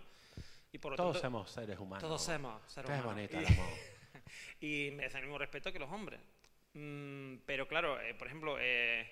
y 0.71 0.77
por 0.77 0.91
lo 0.91 0.95
Todos 0.97 1.21
tanto 1.21 1.27
somos 1.27 1.51
seres 1.51 1.77
humanos. 1.77 2.01
todos 2.01 2.23
somos 2.23 2.61
seres 2.71 2.89
Qué 2.89 2.93
humanos. 2.95 3.13
bonito 3.13 3.35
Y- 3.37 3.39
el 3.43 3.47
amor. 3.47 3.69
y 4.61 4.91
merecen 4.91 5.17
el 5.19 5.25
mismo 5.25 5.37
respeto 5.37 5.73
que 5.73 5.79
los 5.79 5.91
hombres. 5.91 6.19
Mm, 6.75 7.35
pero 7.45 7.67
claro, 7.67 7.99
eh, 8.01 8.13
por 8.15 8.27
ejemplo, 8.27 8.57
eh, 8.59 9.05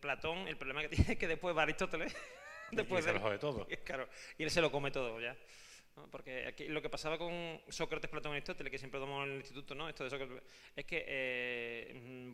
Platón, 0.00 0.48
el 0.48 0.56
problema 0.56 0.82
que 0.82 0.88
tiene 0.96 1.12
es 1.12 1.18
que 1.18 1.28
después 1.28 1.56
va 1.56 1.62
Aristóteles. 1.62 2.14
después 2.72 3.04
se 3.04 3.10
de 3.12 3.18
lo 3.18 3.20
jode 3.24 3.38
todo. 3.38 3.66
y, 3.70 3.76
claro, 3.78 4.08
y 4.38 4.42
él 4.44 4.50
se 4.50 4.60
lo 4.60 4.70
come 4.70 4.90
todo 4.90 5.20
ya. 5.20 5.36
¿no? 5.96 6.10
Porque 6.10 6.46
aquí 6.46 6.68
lo 6.68 6.82
que 6.82 6.90
pasaba 6.90 7.16
con 7.16 7.60
Sócrates, 7.68 8.10
Platón 8.10 8.32
y 8.32 8.36
Aristóteles, 8.36 8.70
que 8.70 8.78
siempre 8.78 9.00
tomamos 9.00 9.24
en 9.26 9.32
el 9.32 9.38
instituto, 9.38 9.74
¿no? 9.74 9.88
Esto 9.88 10.04
de 10.04 10.10
Sócrates, 10.10 10.42
es 10.76 10.84
que 10.84 11.04
eh, 11.06 11.92
mm, 11.94 12.32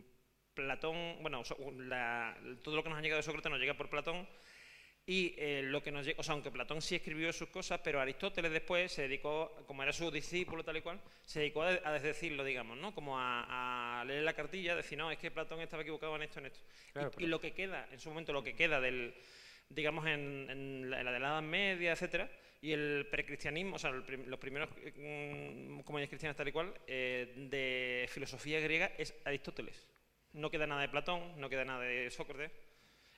Platón, 0.53 1.17
bueno, 1.21 1.43
so- 1.45 1.57
la- 1.77 2.37
todo 2.61 2.75
lo 2.75 2.83
que 2.83 2.89
nos 2.89 2.97
ha 2.99 3.01
llegado 3.01 3.17
de 3.19 3.23
Sócrates 3.23 3.49
nos 3.49 3.59
llega 3.59 3.73
por 3.75 3.89
Platón. 3.89 4.27
Y 5.05 5.35
eh, 5.37 5.61
lo 5.65 5.83
que 5.83 5.91
nos 5.91 6.05
llega, 6.05 6.17
o 6.21 6.23
sea, 6.23 6.31
aunque 6.31 6.49
Platón 6.49 6.81
sí 6.81 6.95
escribió 6.95 7.33
sus 7.33 7.49
cosas, 7.49 7.81
pero 7.83 7.99
Aristóteles 7.99 8.51
después 8.53 8.89
se 8.89 9.01
dedicó, 9.01 9.53
como 9.67 9.83
era 9.83 9.91
su 9.91 10.09
discípulo 10.09 10.63
tal 10.63 10.77
y 10.77 10.81
cual, 10.81 11.01
se 11.25 11.39
dedicó 11.41 11.63
a, 11.63 11.71
a 11.83 11.91
desdecirlo, 11.91 12.41
digamos, 12.45 12.77
¿no? 12.77 12.95
Como 12.95 13.19
a, 13.19 13.99
a 13.99 14.05
leer 14.05 14.23
la 14.23 14.31
cartilla, 14.33 14.77
decir, 14.77 14.97
no, 14.97 15.11
es 15.11 15.17
que 15.17 15.29
Platón 15.29 15.59
estaba 15.59 15.81
equivocado 15.83 16.15
en 16.15 16.23
esto, 16.23 16.39
en 16.39 16.45
esto. 16.45 16.61
Claro, 16.93 17.09
y, 17.09 17.11
pero- 17.15 17.25
y 17.25 17.29
lo 17.29 17.41
que 17.41 17.51
queda, 17.51 17.85
en 17.91 17.99
su 17.99 18.07
momento, 18.09 18.31
lo 18.31 18.43
que 18.43 18.55
queda 18.55 18.79
del, 18.79 19.13
digamos, 19.73 20.05
en, 20.07 20.49
en 20.49 20.89
la, 20.89 20.99
en 20.99 21.05
la 21.05 21.11
de 21.11 21.19
la 21.19 21.27
Edad 21.27 21.41
Media, 21.41 21.91
etcétera, 21.93 22.29
y 22.63 22.71
el 22.71 23.07
precristianismo, 23.11 23.75
o 23.75 23.79
sea, 23.79 23.89
el 23.89 24.05
los 24.27 24.39
primeros 24.39 24.69
mm, 24.69 25.81
comunidades 25.81 26.09
cristianas 26.09 26.37
tal 26.37 26.47
y 26.47 26.51
cual, 26.53 26.73
eh, 26.87 27.33
de 27.35 28.07
filosofía 28.09 28.61
griega 28.61 28.91
es 28.97 29.13
Aristóteles. 29.25 29.85
No 30.31 30.49
queda 30.49 30.65
nada 30.65 30.81
de 30.81 30.87
Platón, 30.87 31.39
no 31.41 31.49
queda 31.49 31.65
nada 31.65 31.81
de 31.81 32.09
Sócrates. 32.09 32.51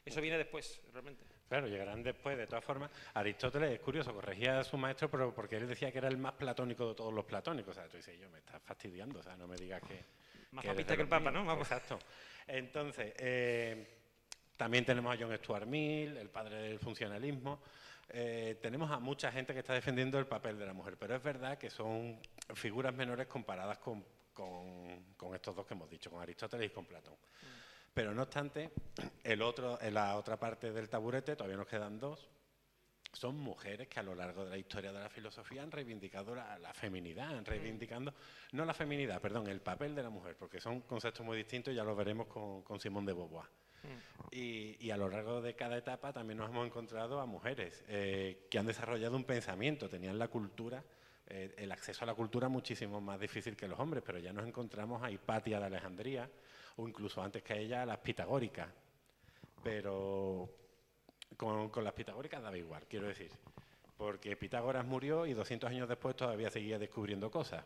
Eso 0.03 0.19
viene 0.19 0.39
después, 0.39 0.81
realmente. 0.91 1.23
Claro, 1.47 1.67
llegarán 1.67 2.01
después. 2.01 2.37
De 2.37 2.47
todas 2.47 2.65
formas, 2.65 2.89
Aristóteles 3.13 3.71
es 3.71 3.79
curioso, 3.79 4.13
corregía 4.15 4.59
a 4.59 4.63
su 4.63 4.77
maestro, 4.77 5.11
pero 5.11 5.33
porque 5.33 5.57
él 5.57 5.67
decía 5.67 5.91
que 5.91 5.99
era 5.99 6.07
el 6.07 6.17
más 6.17 6.33
platónico 6.33 6.89
de 6.89 6.95
todos 6.95 7.13
los 7.13 7.25
platónicos. 7.25 7.77
O 7.77 7.79
sea, 7.79 7.87
tú 7.87 7.97
dices, 7.97 8.19
yo 8.19 8.29
me 8.31 8.39
estás 8.39 8.61
fastidiando, 8.63 9.19
o 9.19 9.23
sea, 9.23 9.37
no 9.37 9.47
me 9.47 9.57
digas 9.57 9.81
que. 9.83 10.03
Más 10.51 10.65
papista 10.65 10.95
que 10.95 11.03
el 11.03 11.07
Papa, 11.07 11.29
¿no? 11.29 11.45
Vamos. 11.45 11.71
Exacto. 11.71 11.99
Entonces, 12.47 13.13
eh, 13.19 13.94
también 14.57 14.85
tenemos 14.85 15.13
a 15.15 15.17
John 15.19 15.35
Stuart 15.37 15.65
Mill, 15.67 16.17
el 16.17 16.29
padre 16.29 16.57
del 16.57 16.79
funcionalismo. 16.79 17.59
Eh, 18.09 18.57
tenemos 18.61 18.91
a 18.91 18.99
mucha 18.99 19.31
gente 19.31 19.53
que 19.53 19.59
está 19.59 19.73
defendiendo 19.73 20.19
el 20.19 20.27
papel 20.27 20.57
de 20.59 20.65
la 20.65 20.73
mujer, 20.73 20.95
pero 20.97 21.15
es 21.15 21.23
verdad 21.23 21.57
que 21.57 21.69
son 21.69 22.19
figuras 22.53 22.93
menores 22.93 23.27
comparadas 23.27 23.79
con, 23.79 24.03
con- 24.33 25.13
con 25.17 25.33
estos 25.33 25.55
dos 25.55 25.65
que 25.65 25.73
hemos 25.73 25.89
dicho, 25.89 26.09
con 26.11 26.21
Aristóteles 26.21 26.67
y 26.67 26.73
con 26.73 26.85
Platón. 26.85 27.15
Pero 27.93 28.13
no 28.13 28.23
obstante, 28.23 28.71
el 29.23 29.41
otro, 29.41 29.79
en 29.81 29.93
la 29.93 30.17
otra 30.17 30.37
parte 30.37 30.71
del 30.71 30.89
taburete, 30.89 31.35
todavía 31.35 31.57
nos 31.57 31.67
quedan 31.67 31.99
dos, 31.99 32.27
son 33.15 33.37
mujeres 33.39 33.87
que 33.87 33.99
a 33.99 34.03
lo 34.03 34.13
largo 34.13 34.43
de 34.43 34.51
la 34.51 34.57
historia 34.57 34.91
de 34.91 34.99
la 34.99 35.09
filosofía 35.09 35.63
han 35.63 35.71
reivindicado 35.71 36.35
la, 36.35 36.59
la 36.59 36.73
feminidad, 36.73 37.35
han 37.35 37.45
reivindicando, 37.45 38.13
no 38.51 38.65
la 38.65 38.73
feminidad, 38.73 39.21
perdón, 39.21 39.47
el 39.47 39.61
papel 39.61 39.95
de 39.95 40.03
la 40.03 40.09
mujer, 40.09 40.35
porque 40.37 40.59
son 40.59 40.81
conceptos 40.81 41.25
muy 41.25 41.37
distintos 41.37 41.73
ya 41.73 41.83
lo 41.83 41.95
veremos 41.95 42.27
con, 42.27 42.61
con 42.63 42.79
Simón 42.79 43.05
de 43.05 43.13
Beauvoir. 43.13 43.47
Y, 44.31 44.83
y 44.83 44.89
a 44.89 44.97
lo 44.97 45.07
largo 45.07 45.41
de 45.41 45.55
cada 45.55 45.77
etapa 45.77 46.11
también 46.11 46.39
nos 46.39 46.49
hemos 46.49 46.65
encontrado 46.65 47.19
a 47.19 47.27
mujeres 47.27 47.83
eh, 47.87 48.47
que 48.49 48.57
han 48.57 48.65
desarrollado 48.65 49.15
un 49.15 49.23
pensamiento, 49.23 49.87
tenían 49.87 50.17
la 50.17 50.27
cultura, 50.27 50.83
eh, 51.27 51.53
el 51.57 51.71
acceso 51.71 52.03
a 52.03 52.07
la 52.07 52.15
cultura 52.15 52.49
muchísimo 52.49 52.99
más 52.99 53.19
difícil 53.19 53.55
que 53.55 53.67
los 53.67 53.79
hombres, 53.79 54.03
pero 54.05 54.17
ya 54.17 54.33
nos 54.33 54.47
encontramos 54.47 55.03
a 55.03 55.11
Hipatia 55.11 55.59
de 55.59 55.65
Alejandría 55.67 56.29
o 56.77 56.87
incluso 56.87 57.21
antes 57.21 57.43
que 57.43 57.57
ella 57.59 57.83
a 57.83 57.85
las 57.85 57.99
pitagóricas. 57.99 58.69
Pero 59.63 60.49
con, 61.37 61.69
con 61.69 61.83
las 61.83 61.93
pitagóricas 61.93 62.41
daba 62.41 62.57
igual, 62.57 62.83
quiero 62.87 63.07
decir, 63.07 63.31
porque 63.97 64.35
Pitágoras 64.35 64.85
murió 64.85 65.25
y 65.25 65.33
200 65.33 65.69
años 65.69 65.87
después 65.87 66.15
todavía 66.15 66.49
seguía 66.49 66.77
descubriendo 66.77 67.31
cosas. 67.31 67.63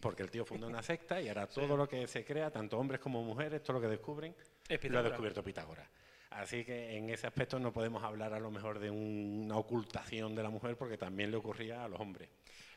Porque 0.00 0.22
el 0.22 0.30
tío 0.30 0.44
fundó 0.44 0.66
una 0.66 0.82
secta 0.82 1.20
y 1.20 1.28
ahora 1.28 1.46
todo 1.46 1.76
lo 1.76 1.86
que 1.86 2.06
se 2.08 2.24
crea, 2.24 2.50
tanto 2.50 2.78
hombres 2.78 3.00
como 3.00 3.22
mujeres, 3.22 3.62
todo 3.62 3.74
lo 3.74 3.80
que 3.82 3.88
descubren, 3.88 4.34
Es 4.68 4.82
lo 4.84 4.98
ha 4.98 5.02
descubierto 5.02 5.42
Pitágoras. 5.42 5.86
Así 6.30 6.64
que 6.64 6.96
en 6.96 7.08
ese 7.10 7.26
aspecto 7.26 7.58
no 7.58 7.72
podemos 7.72 8.02
hablar 8.02 8.34
a 8.34 8.40
lo 8.40 8.50
mejor 8.50 8.78
de 8.78 8.90
una 8.90 9.56
ocultación 9.56 10.34
de 10.34 10.42
la 10.42 10.50
mujer 10.50 10.76
porque 10.76 10.98
también 10.98 11.30
le 11.30 11.36
ocurría 11.36 11.84
a 11.84 11.88
los 11.88 12.00
hombres. 12.00 12.28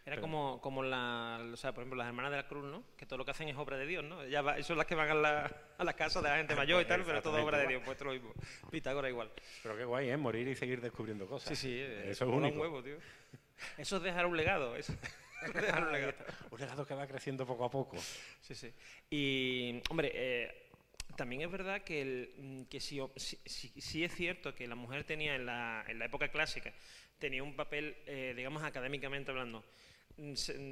Era 0.06 0.15
Pero- 0.15 0.22
como, 0.22 0.60
como 0.62 0.82
la, 0.82 1.39
o 1.53 1.58
sea, 1.58 1.72
por 1.74 1.84
ejemplo, 1.84 1.98
las 1.98 2.08
hermanas 2.08 2.32
de 2.32 2.38
la 2.38 2.48
cruz, 2.48 2.65
¿no? 2.65 2.84
Que 2.98 3.06
todo 3.06 3.18
lo 3.18 3.25
que 3.25 3.32
hacen 3.32 3.48
es 3.50 3.56
obra 3.58 3.77
de 3.77 3.86
Dios, 3.86 4.03
¿no? 4.03 4.24
Ellas 4.24 4.44
va- 4.46 4.62
son 4.63 4.77
las 4.77 4.88
que 4.88 4.96
van 4.96 5.10
a 5.10 5.13
la, 5.13 5.51
a 5.77 5.84
la 5.84 5.94
casa 5.94 6.22
de 6.22 6.29
la 6.29 6.38
gente 6.38 6.56
mayor 6.56 6.82
y 6.82 6.86
tal, 6.86 7.03
pero 7.03 7.22
todo 7.22 7.44
obra 7.44 7.60
de 7.60 7.68
Dios, 7.68 7.82
pues 7.86 7.96
esto 7.96 8.06
lo 8.06 8.13
mismo. 8.13 8.34
Pitágoras 8.72 9.10
igual. 9.12 9.32
Pero 9.62 9.77
qué 9.77 9.86
guay, 9.86 10.10
¿eh? 10.10 10.18
Morir 10.18 10.48
y 10.48 10.56
seguir 10.56 10.82
descubriendo 10.82 11.27
cosas. 11.27 11.50
Sí, 11.50 11.56
sí, 11.56 11.77
eh, 11.79 12.12
Eso 12.12 12.25
es 12.25 12.32
único. 12.32 12.56
un 12.56 12.62
huevo, 12.62 12.82
tío. 12.84 12.98
Eso 13.77 13.98
es 13.98 14.03
dejar 14.03 14.25
un 14.25 14.36
legado, 14.38 14.75
eso. 14.75 14.94
dejar 15.53 15.84
un 15.84 15.91
legado. 15.91 16.13
Un 16.50 16.60
legado 16.60 16.86
que 16.88 16.94
va 16.96 17.06
creciendo 17.06 17.46
poco 17.46 17.65
a 17.65 17.70
poco. 17.70 17.98
Sí, 18.41 18.56
sí. 18.56 18.74
Y, 19.12 19.82
hombre, 19.89 20.12
eh, 20.15 20.70
también 21.18 21.41
es 21.41 21.51
verdad 21.51 21.82
que, 21.82 22.01
el, 22.01 22.34
mm, 22.38 22.62
que 22.63 22.79
sí, 22.79 23.00
sí, 23.18 23.38
sí- 23.46 23.74
sí 23.82 24.03
es 24.03 24.15
cierto 24.15 24.56
que 24.56 24.65
la 24.68 24.75
mujer 24.75 25.03
tenía 25.03 25.36
en 25.36 25.46
la, 25.46 25.84
en 25.88 26.00
la 26.00 26.06
época 26.06 26.29
clásica, 26.29 26.74
tenía 27.20 27.44
un 27.44 27.56
papel, 27.56 27.98
eh, 28.06 28.34
digamos, 28.36 28.63
académicamente 28.63 29.29
hablando, 29.32 29.63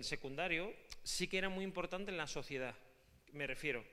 secundario, 0.02 0.74
sí 1.04 1.28
que 1.28 1.38
era 1.38 1.50
muy 1.50 1.64
importante 1.64 2.12
en 2.12 2.18
la 2.18 2.28
sociedad, 2.28 2.76
me 3.34 3.48
refiero. 3.48 3.84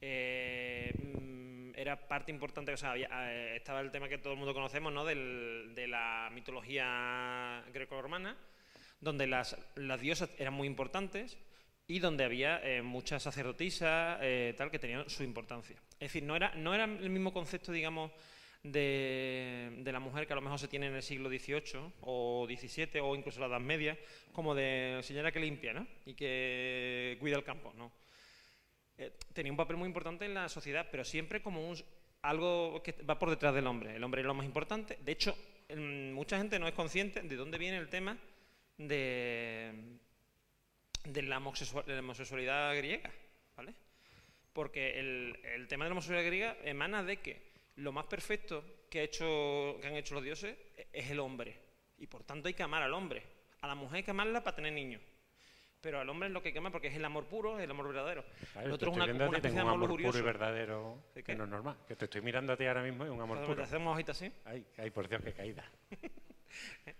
Eh, 0.00 0.92
mm, 0.98 1.72
era 1.76 2.06
parte 2.08 2.30
importante, 2.30 2.72
o 2.72 2.76
sea, 2.76 2.92
había- 2.92 3.08
eh, 3.32 3.56
estaba 3.56 3.80
el 3.80 3.90
tema 3.90 4.08
que 4.08 4.18
todo 4.18 4.32
el 4.32 4.38
mundo 4.38 4.54
conocemos, 4.54 4.92
¿no? 4.92 5.04
Del- 5.04 5.72
de 5.74 5.86
la 5.88 6.30
mitología 6.32 7.64
greco-romana, 7.72 8.36
donde 9.00 9.26
las, 9.26 9.56
las 9.76 10.00
diosas 10.00 10.30
eran 10.38 10.54
muy 10.54 10.66
importantes 10.68 11.36
y 11.86 11.98
donde 11.98 12.24
había 12.24 12.60
eh, 12.62 12.82
muchas 12.82 13.22
sacerdotisas 13.22 14.18
eh, 14.22 14.54
tal 14.56 14.70
que 14.70 14.78
tenían 14.78 15.08
su 15.10 15.22
importancia. 15.22 15.76
Es 15.94 16.08
decir, 16.12 16.22
no 16.22 16.36
era, 16.36 16.54
no 16.54 16.74
era 16.74 16.84
el 16.84 17.10
mismo 17.10 17.32
concepto, 17.32 17.72
digamos, 17.72 18.10
de, 18.64 19.82
la 19.84 20.00
mujer 20.00 20.26
que 20.26 20.32
a 20.32 20.36
lo 20.36 20.42
mejor 20.42 20.58
se 20.58 20.68
tiene 20.68 20.86
en 20.86 20.94
el 20.94 21.02
siglo 21.02 21.28
XVIII 21.28 21.92
o 22.00 22.46
XVII 22.48 23.00
o 23.00 23.14
incluso 23.14 23.38
la 23.40 23.46
Edad 23.46 23.60
Media, 23.60 23.96
como 24.32 24.54
de 24.54 25.00
señora 25.02 25.30
que 25.30 25.38
limpia 25.38 25.72
¿no? 25.72 25.86
y 26.06 26.14
que 26.14 27.16
cuida 27.20 27.36
el 27.36 27.44
campo. 27.44 27.72
¿no? 27.76 27.92
Eh, 28.98 29.12
tenía 29.32 29.52
un 29.52 29.58
papel 29.58 29.76
muy 29.76 29.86
importante 29.86 30.24
en 30.24 30.34
la 30.34 30.48
sociedad, 30.48 30.88
pero 30.90 31.04
siempre 31.04 31.42
como 31.42 31.68
un, 31.68 31.76
algo 32.22 32.82
que 32.82 32.92
va 33.08 33.18
por 33.18 33.30
detrás 33.30 33.54
del 33.54 33.66
hombre. 33.66 33.96
El 33.96 34.02
hombre 34.02 34.22
es 34.22 34.26
lo 34.26 34.34
más 34.34 34.46
importante. 34.46 34.98
De 35.04 35.12
hecho, 35.12 35.36
mucha 35.76 36.38
gente 36.38 36.58
no 36.58 36.66
es 36.66 36.74
consciente 36.74 37.20
de 37.20 37.36
dónde 37.36 37.58
viene 37.58 37.76
el 37.76 37.88
tema 37.88 38.16
de, 38.78 39.72
de, 41.04 41.22
la, 41.22 41.36
homosexualidad 41.36 42.74
griega, 42.76 43.10
¿vale? 43.56 43.74
Porque 44.54 44.98
el 44.98 45.66
tema 45.68 45.84
de 45.84 45.90
la 45.90 45.92
homosexualidad 45.92 46.26
griega 46.26 46.56
emana 46.64 47.02
de 47.02 47.18
que 47.18 47.53
lo 47.76 47.92
más 47.92 48.06
perfecto 48.06 48.64
que, 48.88 49.00
ha 49.00 49.02
hecho, 49.02 49.76
que 49.80 49.86
han 49.86 49.96
hecho 49.96 50.14
los 50.14 50.22
dioses 50.22 50.56
es 50.92 51.10
el 51.10 51.20
hombre. 51.20 51.58
Y 51.98 52.06
por 52.06 52.24
tanto 52.24 52.48
hay 52.48 52.54
que 52.54 52.62
amar 52.62 52.82
al 52.82 52.94
hombre. 52.94 53.22
A 53.60 53.66
la 53.66 53.74
mujer 53.74 53.96
hay 53.96 54.02
que 54.02 54.10
amarla 54.10 54.42
para 54.42 54.56
tener 54.56 54.72
niños. 54.72 55.02
Pero 55.80 56.00
al 56.00 56.08
hombre 56.08 56.28
es 56.28 56.32
lo 56.32 56.40
que 56.40 56.48
hay 56.48 56.52
que 56.52 56.58
amar 56.58 56.72
porque 56.72 56.88
es 56.88 56.94
el 56.94 57.04
amor 57.04 57.26
puro, 57.26 57.58
es 57.58 57.64
el 57.64 57.70
amor 57.70 57.88
verdadero. 57.88 58.24
Claro, 58.52 58.66
el 58.66 58.70
te 58.70 58.74
otro 58.74 58.90
es 58.90 58.98
estoy 58.98 59.14
una, 59.14 59.26
una 59.26 59.36
especie 59.36 59.40
tengo 59.50 59.56
de 59.56 59.62
un 59.62 59.68
amor 59.68 59.88
amor 59.90 60.02
puro 60.02 60.18
y 60.18 60.22
verdadero, 60.22 61.04
¿De 61.14 61.22
que 61.22 61.34
no 61.34 61.44
es 61.44 61.50
normal. 61.50 61.76
Que 61.86 61.94
te 61.94 62.06
estoy 62.06 62.22
mirando 62.22 62.54
a 62.54 62.56
ti 62.56 62.64
ahora 62.64 62.82
mismo 62.82 63.04
y 63.04 63.10
un 63.10 63.20
amor 63.20 63.42
puro. 63.42 63.56
te 63.56 63.62
hacemos 63.62 63.94
hojitas 63.94 64.16
así. 64.16 64.32
Ay, 64.46 64.66
ay, 64.78 64.90
por 64.90 65.08
Dios, 65.08 65.22
qué 65.22 65.32
caída. 65.32 65.70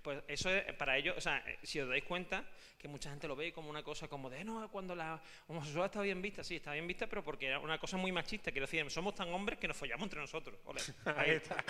Pues 0.02 0.22
eso 0.28 0.50
es 0.50 0.72
para 0.74 0.96
ellos, 0.96 1.16
o 1.16 1.20
sea, 1.20 1.38
eh, 1.46 1.58
si 1.62 1.80
os 1.80 1.88
dais 1.88 2.04
cuenta, 2.04 2.44
que 2.78 2.88
mucha 2.88 3.10
gente 3.10 3.26
lo 3.26 3.36
ve 3.36 3.52
como 3.52 3.70
una 3.70 3.82
cosa 3.82 4.08
como 4.08 4.28
de, 4.28 4.44
no, 4.44 4.68
cuando 4.70 4.94
la 4.94 5.20
homosexualidad 5.48 5.86
está 5.86 6.02
bien 6.02 6.20
vista, 6.20 6.44
sí, 6.44 6.56
está 6.56 6.72
bien 6.72 6.86
vista, 6.86 7.06
pero 7.06 7.24
porque 7.24 7.46
era 7.46 7.58
una 7.58 7.78
cosa 7.78 7.96
muy 7.96 8.12
machista, 8.12 8.52
quiero 8.52 8.66
decir, 8.66 8.88
somos 8.90 9.14
tan 9.14 9.32
hombres 9.32 9.58
que 9.58 9.68
nos 9.68 9.76
follamos 9.76 10.04
entre 10.04 10.20
nosotros. 10.20 10.58
Ole. 10.64 10.80
Ahí 11.04 11.30
Ahí 11.30 11.30
está. 11.30 11.64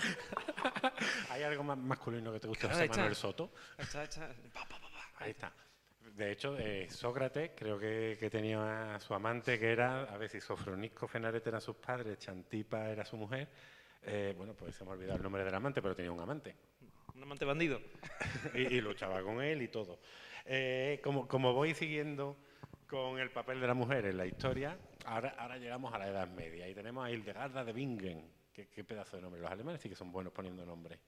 ¿Hay 1.29 1.43
algo 1.43 1.63
más 1.63 1.77
masculino 1.77 2.33
que 2.33 2.39
te 2.39 2.47
guste 2.47 2.67
Claro. 2.67 2.87
Manuel 2.87 3.15
Soto? 3.15 3.53
está, 3.77 4.03
está, 4.03 4.27
pa, 4.53 4.65
pa, 4.65 4.79
pa, 4.79 4.89
pa. 4.89 5.11
Ahí 5.17 5.31
está. 5.31 5.53
De 6.15 6.31
hecho, 6.31 6.57
eh, 6.57 6.89
Sócrates 6.89 7.51
creo 7.55 7.77
que, 7.77 8.15
que 8.17 8.29
tenía 8.29 8.95
a 8.95 8.99
su 8.99 9.13
amante, 9.13 9.59
que 9.59 9.71
era, 9.71 10.03
a 10.03 10.17
ver 10.17 10.29
si 10.29 10.39
Sofronisco 10.39 11.07
Fenarete 11.07 11.49
eran 11.49 11.59
sus 11.59 11.75
padres, 11.75 12.17
Chantipa 12.19 12.89
era 12.89 13.03
su 13.03 13.17
mujer. 13.17 13.49
Eh, 14.07 14.33
bueno, 14.37 14.53
pues 14.53 14.75
se 14.75 14.83
me 14.83 14.91
ha 14.91 14.93
olvidado 14.93 15.17
el 15.17 15.23
nombre 15.23 15.43
del 15.43 15.53
amante, 15.53 15.81
pero 15.81 15.95
tenía 15.95 16.11
un 16.11 16.19
amante. 16.21 16.55
Un 17.15 17.23
amante 17.23 17.45
bandido. 17.45 17.81
y, 18.53 18.61
y 18.75 18.81
luchaba 18.81 19.21
con 19.23 19.41
él 19.41 19.61
y 19.61 19.67
todo. 19.67 19.99
Eh, 20.45 20.99
como, 21.03 21.27
como 21.27 21.53
voy 21.53 21.73
siguiendo 21.73 22.37
con 22.87 23.19
el 23.19 23.31
papel 23.31 23.59
de 23.61 23.67
la 23.67 23.73
mujer 23.73 24.05
en 24.05 24.17
la 24.17 24.25
historia, 24.25 24.77
ahora, 25.05 25.35
ahora 25.37 25.57
llegamos 25.57 25.93
a 25.93 25.97
la 25.97 26.07
Edad 26.07 26.27
Media 26.29 26.67
y 26.69 26.75
tenemos 26.75 27.05
a 27.05 27.11
Hildegarda 27.11 27.63
de 27.63 27.73
Bingen. 27.73 28.29
Qué, 28.53 28.67
qué 28.67 28.83
pedazo 28.83 29.17
de 29.17 29.21
nombre. 29.23 29.41
Los 29.41 29.51
alemanes 29.51 29.81
sí 29.81 29.89
que 29.89 29.95
son 29.95 30.11
buenos 30.11 30.31
poniendo 30.31 30.65
nombres. 30.65 30.99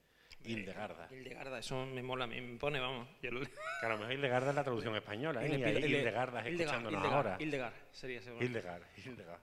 Hildegarda. 0.43 1.07
Hildegarda, 1.11 1.59
eso 1.59 1.85
me 1.85 2.03
mola, 2.03 2.27
me 2.27 2.39
me 2.41 2.57
pone, 2.57 2.79
vamos. 2.79 3.07
Yo 3.21 3.31
lo- 3.31 3.41
Que 3.41 3.85
a 3.85 3.89
lo 3.89 3.97
mejor 3.97 4.13
Hildegarda 4.13 4.49
es 4.49 4.55
la 4.55 4.63
traducción 4.63 4.95
española, 4.95 5.43
¿eh? 5.45 5.47
Hildegarda 5.49 5.79
es 5.79 5.85
Hildegard, 5.85 6.47
escuchándonos 6.47 6.99
Hildegard, 7.01 7.15
ahora. 7.15 7.37
Sería 7.91 8.21
seguro. 8.21 8.45
Hildegard, 8.45 8.83
Hildegard. 9.05 9.39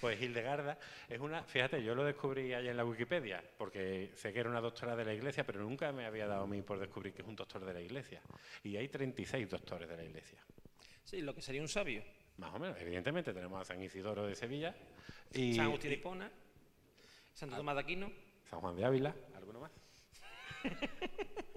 Pues 0.00 0.20
Hildegarda 0.20 0.78
es 1.08 1.20
una, 1.20 1.44
fíjate, 1.44 1.82
yo 1.82 1.94
lo 1.94 2.04
descubrí 2.04 2.54
allá 2.54 2.70
en 2.70 2.76
la 2.76 2.84
Wikipedia, 2.84 3.42
porque 3.58 4.12
sé 4.14 4.32
que 4.32 4.40
era 4.40 4.48
una 4.48 4.60
doctora 4.60 4.96
de 4.96 5.04
la 5.04 5.12
iglesia, 5.12 5.44
pero 5.44 5.60
nunca 5.60 5.92
me 5.92 6.06
había 6.06 6.26
dado 6.26 6.44
a 6.44 6.46
mí 6.46 6.62
por 6.62 6.78
descubrir 6.78 7.12
que 7.12 7.22
es 7.22 7.28
un 7.28 7.36
doctor 7.36 7.64
de 7.64 7.74
la 7.74 7.80
iglesia. 7.80 8.22
Y 8.64 8.76
hay 8.76 8.88
36 8.88 9.48
doctores 9.48 9.88
de 9.88 9.96
la 9.96 10.04
iglesia. 10.04 10.38
Sí, 11.04 11.20
lo 11.20 11.34
que 11.34 11.42
sería 11.42 11.60
un 11.60 11.68
sabio. 11.68 12.02
Más 12.38 12.54
o 12.54 12.58
menos, 12.58 12.80
evidentemente 12.80 13.34
tenemos 13.34 13.60
a 13.60 13.64
San 13.64 13.82
Isidoro 13.82 14.26
de 14.26 14.34
Sevilla 14.34 14.74
y 15.34 15.54
San 15.54 15.66
Agustín 15.66 15.90
de 15.90 15.96
Hipona, 15.96 16.30
Santo 17.34 17.56
Tomás 17.56 17.74
de 17.74 17.80
Aquino. 17.82 18.10
San 18.48 18.60
Juan 18.60 18.76
de 18.76 18.84
Ávila, 18.84 19.14
¿alguno 19.34 19.60
más? 19.60 19.72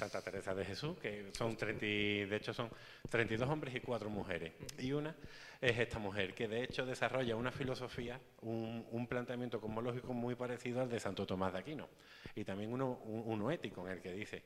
Santa 0.00 0.22
Teresa 0.22 0.54
de 0.54 0.64
Jesús, 0.64 0.96
que 0.98 1.30
son 1.36 1.56
30, 1.56 1.84
y- 1.84 2.24
de 2.24 2.36
hecho 2.36 2.54
son 2.54 2.70
32 3.10 3.48
hombres 3.50 3.74
y 3.74 3.80
4 3.80 4.08
mujeres. 4.08 4.52
Y 4.78 4.92
una 4.92 5.14
es 5.60 5.78
esta 5.78 5.98
mujer, 5.98 6.32
que 6.34 6.48
de 6.48 6.64
hecho 6.64 6.86
desarrolla 6.86 7.36
una 7.36 7.52
filosofía, 7.52 8.18
un, 8.40 8.86
un 8.92 9.06
planteamiento 9.06 9.60
cosmológico 9.60 10.14
muy 10.14 10.34
parecido 10.36 10.80
al 10.80 10.88
de 10.88 10.98
Santo 10.98 11.26
Tomás 11.26 11.52
de 11.52 11.58
Aquino. 11.58 11.86
Y 12.34 12.44
también 12.44 12.72
uno, 12.72 12.98
un- 13.04 13.24
uno 13.26 13.50
ético, 13.50 13.86
en 13.86 13.92
el 13.92 14.00
que 14.00 14.12
dice 14.12 14.42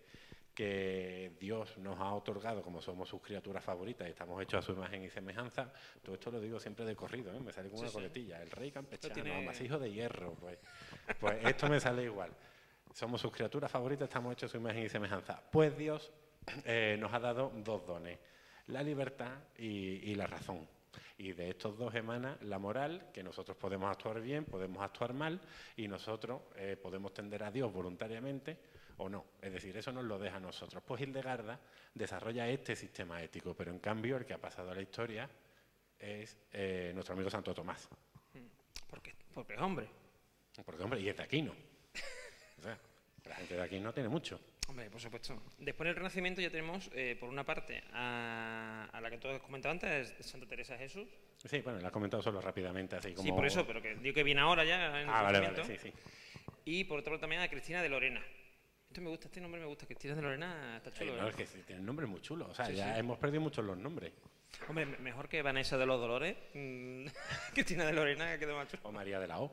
que 0.54 1.32
Dios 1.40 1.78
nos 1.78 1.98
ha 2.00 2.12
otorgado, 2.14 2.62
como 2.62 2.80
somos 2.80 3.08
sus 3.08 3.20
criaturas 3.20 3.62
favoritas 3.64 4.06
y 4.06 4.10
estamos 4.10 4.40
hechos 4.42 4.58
a 4.58 4.66
su 4.66 4.72
imagen 4.72 5.02
y 5.04 5.10
semejanza, 5.10 5.72
todo 6.02 6.14
esto 6.14 6.30
lo 6.30 6.40
digo 6.40 6.58
siempre 6.60 6.84
de 6.84 6.94
corrido, 6.96 7.32
¿eh? 7.34 7.40
me 7.40 7.52
sale 7.52 7.68
como 7.68 7.78
Sí, 7.78 7.82
una 7.84 7.90
sí. 7.90 7.94
coletilla, 7.96 8.42
el 8.42 8.50
rey 8.50 8.70
campechano, 8.70 9.14
tiene- 9.14 9.36
amasijo 9.36 9.78
de 9.78 9.92
hierro, 9.92 10.34
pues, 10.34 10.58
pues 11.18 11.44
esto 11.44 11.68
me 11.68 11.80
sale 11.80 12.04
igual. 12.04 12.30
Somos 12.94 13.20
sus 13.20 13.32
criaturas 13.32 13.68
favoritas, 13.72 14.06
estamos 14.06 14.32
hechos 14.34 14.52
su 14.52 14.56
imagen 14.56 14.84
y 14.84 14.88
semejanza. 14.88 15.42
Pues 15.50 15.76
Dios 15.76 16.12
eh, 16.64 16.96
nos 17.00 17.12
ha 17.12 17.18
dado 17.18 17.50
dos 17.56 17.84
dones, 17.84 18.20
la 18.68 18.84
libertad 18.84 19.36
y, 19.58 20.10
y 20.10 20.14
la 20.14 20.28
razón. 20.28 20.64
Y 21.18 21.32
de 21.32 21.50
estos 21.50 21.76
dos 21.76 21.92
emana 21.96 22.38
la 22.42 22.60
moral, 22.60 23.10
que 23.12 23.24
nosotros 23.24 23.56
podemos 23.56 23.90
actuar 23.90 24.20
bien, 24.20 24.44
podemos 24.44 24.80
actuar 24.80 25.12
mal, 25.12 25.40
y 25.76 25.88
nosotros 25.88 26.42
eh, 26.54 26.76
podemos 26.80 27.12
tender 27.12 27.42
a 27.42 27.50
Dios 27.50 27.72
voluntariamente 27.72 28.56
o 28.98 29.08
no. 29.08 29.24
Es 29.42 29.52
decir, 29.52 29.76
eso 29.76 29.90
nos 29.90 30.04
lo 30.04 30.16
deja 30.16 30.36
a 30.36 30.40
nosotros. 30.40 30.80
Pues 30.86 31.00
Hildegarda 31.00 31.58
desarrolla 31.94 32.48
este 32.48 32.76
sistema 32.76 33.20
ético, 33.20 33.54
pero 33.54 33.72
en 33.72 33.80
cambio 33.80 34.18
el 34.18 34.24
que 34.24 34.34
ha 34.34 34.40
pasado 34.40 34.70
a 34.70 34.74
la 34.74 34.82
historia 34.82 35.28
es 35.98 36.36
eh, 36.52 36.92
nuestro 36.94 37.14
amigo 37.14 37.28
Santo 37.28 37.52
Tomás. 37.52 37.88
¿Por 38.88 39.02
qué? 39.02 39.16
Porque 39.34 39.54
es 39.54 39.60
hombre. 39.60 39.88
Porque, 40.64 40.84
hombre, 40.84 41.00
y 41.00 41.08
es 41.08 41.16
de 41.16 41.24
Aquino. 41.24 41.73
O 42.64 42.66
sea, 42.66 42.78
la 43.28 43.34
gente 43.36 43.54
de 43.54 43.62
aquí 43.62 43.78
no 43.80 43.92
tiene 43.92 44.08
mucho. 44.08 44.40
Hombre, 44.68 44.88
por 44.90 45.00
supuesto. 45.00 45.42
Después 45.58 45.86
del 45.86 45.96
Renacimiento 45.96 46.40
ya 46.40 46.48
tenemos, 46.50 46.90
eh, 46.94 47.16
por 47.20 47.28
una 47.28 47.44
parte, 47.44 47.82
a, 47.92 48.88
a 48.90 49.00
la 49.00 49.10
que 49.10 49.18
tú 49.18 49.28
has 49.28 49.40
comentado 49.40 49.72
antes, 49.72 50.14
Santa 50.20 50.46
Teresa 50.46 50.72
de 50.74 50.78
Jesús. 50.80 51.06
Sí, 51.44 51.60
bueno, 51.60 51.78
la 51.80 51.88
has 51.88 51.92
comentado 51.92 52.22
solo 52.22 52.40
rápidamente, 52.40 52.96
así 52.96 53.12
como... 53.12 53.26
Sí, 53.26 53.32
por 53.32 53.44
eso, 53.44 53.66
pero 53.66 53.82
que 53.82 53.94
digo 53.96 54.14
que 54.14 54.22
viene 54.22 54.40
ahora 54.40 54.64
ya 54.64 54.86
en 55.00 55.08
el 55.08 55.08
Ah, 55.10 55.20
vale, 55.22 55.40
Renacimiento. 55.40 55.62
vale, 55.62 55.78
sí, 55.78 55.90
sí. 55.90 56.50
Y 56.64 56.84
por 56.84 57.00
otro 57.00 57.12
lado 57.12 57.20
también 57.20 57.42
a 57.42 57.48
Cristina 57.48 57.82
de 57.82 57.90
Lorena. 57.90 58.24
Esto 58.88 59.02
me 59.02 59.10
gusta, 59.10 59.26
este 59.26 59.40
nombre 59.42 59.60
me 59.60 59.66
gusta. 59.66 59.84
Cristina 59.84 60.14
de 60.14 60.22
Lorena 60.22 60.78
está 60.78 60.88
Ay, 60.90 60.96
chulo. 61.08 61.16
no, 61.20 61.26
¿eh? 61.26 61.30
es 61.30 61.36
que 61.36 61.46
sí, 61.46 61.62
tiene 61.66 61.80
un 61.80 61.86
nombre 61.86 62.06
muy 62.06 62.22
chulo. 62.22 62.46
O 62.48 62.54
sea, 62.54 62.64
Sí, 62.66 62.74
ya 62.76 62.94
sí. 62.94 63.00
hemos 63.00 63.18
perdido 63.18 63.42
muchos 63.42 63.62
los 63.64 63.76
nombres. 63.76 64.12
Hombre, 64.68 64.86
me- 64.86 64.96
mejor 64.98 65.28
que 65.28 65.42
Vanessa 65.42 65.76
de 65.76 65.84
los 65.84 66.00
Dolores. 66.00 66.36
mm, 66.54 67.04
Cristina 67.54 67.84
de 67.84 67.92
Lorena, 67.92 68.32
que 68.32 68.38
quedó 68.38 68.56
macho. 68.56 68.78
O 68.84 68.90
María 68.92 69.20
de 69.20 69.28
la 69.28 69.40
O. 69.40 69.52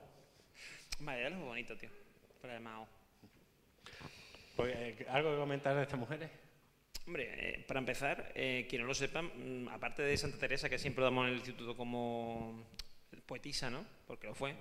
Vaya, 1.00 1.28
es 1.28 1.34
muy 1.34 1.46
bonito, 1.48 1.76
tío. 1.76 1.90
Pero 2.42 2.54
además, 2.54 2.88
oh. 2.88 3.01
Pues, 4.56 4.76
eh, 4.76 5.06
¿Algo 5.10 5.32
que 5.32 5.38
comentar 5.38 5.76
de 5.76 5.84
estas 5.84 6.00
mujeres? 6.00 6.30
Hombre, 7.08 7.30
eh, 7.34 7.66
para 7.68 7.80
empezar, 7.80 8.32
eh, 8.36 8.68
quien 8.70 8.82
no 8.82 8.88
lo 8.88 8.94
sepa, 8.94 9.22
mm, 9.22 9.70
aparte 9.70 10.04
de 10.04 10.16
Santa 10.18 10.38
Teresa, 10.38 10.70
que 10.70 10.78
siempre 10.78 11.04
damos 11.04 11.26
en 11.26 11.32
el 11.32 11.38
instituto 11.38 11.76
como 11.76 12.66
poetisa, 13.26 13.70
¿no? 13.70 13.86
Porque 14.08 14.28
lo 14.28 14.36
fue. 14.36 14.56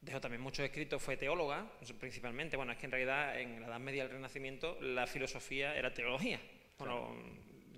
Dejó 0.00 0.20
también 0.20 0.42
muchos 0.42 0.64
escritos, 0.64 1.02
fue 1.02 1.16
teóloga, 1.16 1.66
principalmente. 1.98 2.56
Bueno, 2.56 2.72
es 2.72 2.78
que 2.78 2.86
en 2.86 2.92
realidad 2.92 3.40
en 3.40 3.60
la 3.60 3.68
Edad 3.68 3.80
Media 3.80 4.02
del 4.02 4.12
Renacimiento 4.12 4.78
la 4.80 5.06
filosofía 5.06 5.74
era 5.76 5.94
teología. 5.94 6.40
Bueno, 6.78 7.16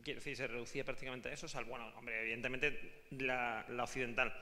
quiero 0.03 0.19
decir, 0.19 0.37
se 0.37 0.47
reducía 0.47 0.85
prácticamente 0.85 1.29
a 1.29 1.33
eso, 1.33 1.47
salvo, 1.47 1.71
bueno, 1.71 1.93
hombre, 1.97 2.21
evidentemente 2.23 3.05
la, 3.11 3.65
la 3.69 3.85
occidental. 3.85 4.33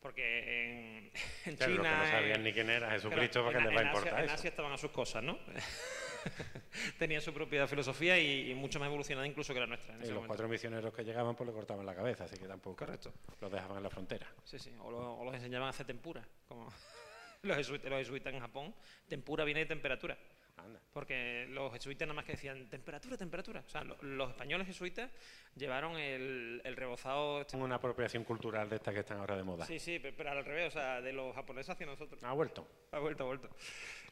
Porque 0.00 0.68
en, 0.68 1.12
en 1.46 1.56
Claro, 1.56 1.74
los 1.74 1.82
que 1.86 1.88
China... 1.92 2.04
no 2.04 2.10
sabían 2.10 2.44
ni 2.44 2.52
quién 2.52 2.70
era 2.70 2.90
Jesucristo, 2.90 3.40
Claro, 3.42 3.58
¿para 3.58 3.58
qué 3.58 3.64
les 3.64 3.76
va 3.76 3.80
a 3.80 3.82
en 4.22 4.30
Asia- 4.30 4.46
En 4.46 4.46
estaban 4.52 4.72
a 4.72 4.78
sus 4.78 4.90
cosas, 4.90 5.22
¿no? 5.22 5.38
Tenían 6.98 7.20
su 7.22 7.32
propia 7.32 7.66
filosofía 7.66 8.18
y, 8.18 8.50
y 8.50 8.54
mucho 8.54 8.78
más 8.78 8.86
evolucionada 8.88 9.26
incluso 9.26 9.54
que 9.54 9.60
la 9.60 9.66
nuestra. 9.66 9.94
En 9.94 10.00
Y 10.00 10.02
ese 10.02 10.08
los 10.12 10.16
momento. 10.16 10.28
cuatro 10.28 10.48
misioneros 10.48 10.92
que 10.94 11.04
llegaban, 11.04 11.34
pues 11.34 11.46
le 11.48 11.54
cortaban 11.54 11.86
la 11.86 11.94
cabeza, 11.94 12.24
así 12.24 12.36
que 12.36 12.46
tampoco 12.46 12.76
Correcto. 12.76 13.12
los 13.40 13.50
dejaban 13.50 13.78
en 13.78 13.82
la 13.82 13.90
frontera. 13.90 14.26
Sí, 14.44 14.58
sí. 14.58 14.72
O, 14.80 14.90
lo- 14.90 15.14
o 15.18 15.24
los 15.24 15.34
enseñaban 15.34 15.66
a 15.68 15.70
hacer 15.70 15.86
tempura, 15.86 16.22
como 16.46 16.68
los 17.42 17.56
jesuitas, 17.56 17.90
los 17.90 17.98
jesuitas 18.00 18.34
en 18.34 18.40
Japón. 18.40 18.74
Tempura 19.08 19.44
viene 19.44 19.60
de 19.60 19.66
temperatura. 19.66 20.16
Anda. 20.58 20.80
Porque 20.92 21.46
los 21.50 21.72
jesuitas 21.72 22.06
nada 22.08 22.14
más 22.16 22.24
que 22.24 22.32
decían 22.32 22.68
temperatura, 22.68 23.16
temperatura. 23.16 23.62
O 23.66 23.68
sea, 23.70 23.82
lo- 23.84 23.96
los 24.02 24.30
españoles 24.30 24.66
jesuitas 24.66 25.10
llevaron 25.56 25.96
el, 25.98 26.60
el 26.64 26.76
rebozado. 26.76 27.40
este- 27.42 27.56
una 27.56 27.76
apropiación 27.76 28.24
cultural 28.24 28.68
de 28.68 28.76
estas 28.76 28.94
que 28.94 29.00
están 29.00 29.18
ahora 29.18 29.36
de 29.36 29.44
moda. 29.44 29.64
Sí, 29.66 29.78
sí, 29.78 29.98
pe- 29.98 30.12
pero 30.12 30.30
al 30.30 30.44
revés, 30.44 30.68
o 30.68 30.78
sea, 30.78 31.00
de 31.00 31.12
los 31.12 31.34
japoneses 31.34 31.70
hacia 31.70 31.86
nosotros. 31.86 32.22
Ha 32.24 32.32
vuelto. 32.32 32.66
Ha 32.92 32.98
vuelto, 32.98 33.24
ha 33.24 33.26
vuelto. 33.26 33.48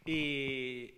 Y, 0.05 0.95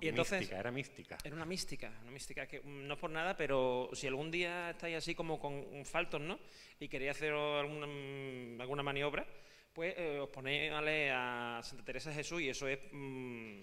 y 0.00 0.08
entonces. 0.08 0.40
mística, 0.40 0.58
era 0.60 0.70
mística. 0.70 1.18
Era 1.24 1.34
una 1.36 1.44
mística, 1.44 1.92
una 2.02 2.10
mística 2.10 2.46
que 2.46 2.60
mm, 2.60 2.86
no 2.86 2.94
es 2.94 3.00
por 3.00 3.10
nada, 3.10 3.36
pero 3.36 3.90
si 3.92 4.06
algún 4.06 4.30
día 4.30 4.70
estáis 4.70 4.96
así 4.96 5.14
como 5.14 5.38
con 5.38 5.84
faltos, 5.84 6.20
¿no? 6.20 6.38
Y 6.80 6.88
queréis 6.88 7.12
hacer 7.12 7.32
alguna, 7.32 7.86
mm, 7.86 8.60
alguna 8.60 8.82
maniobra, 8.82 9.26
pues 9.72 9.94
eh, 9.96 10.18
os 10.18 10.28
ponéis 10.30 10.72
¿vale? 10.72 11.10
a 11.12 11.60
Santa 11.62 11.84
Teresa 11.84 12.10
de 12.10 12.16
Jesús 12.16 12.40
y 12.40 12.48
eso 12.48 12.66
es, 12.66 12.78
mm, 12.90 13.60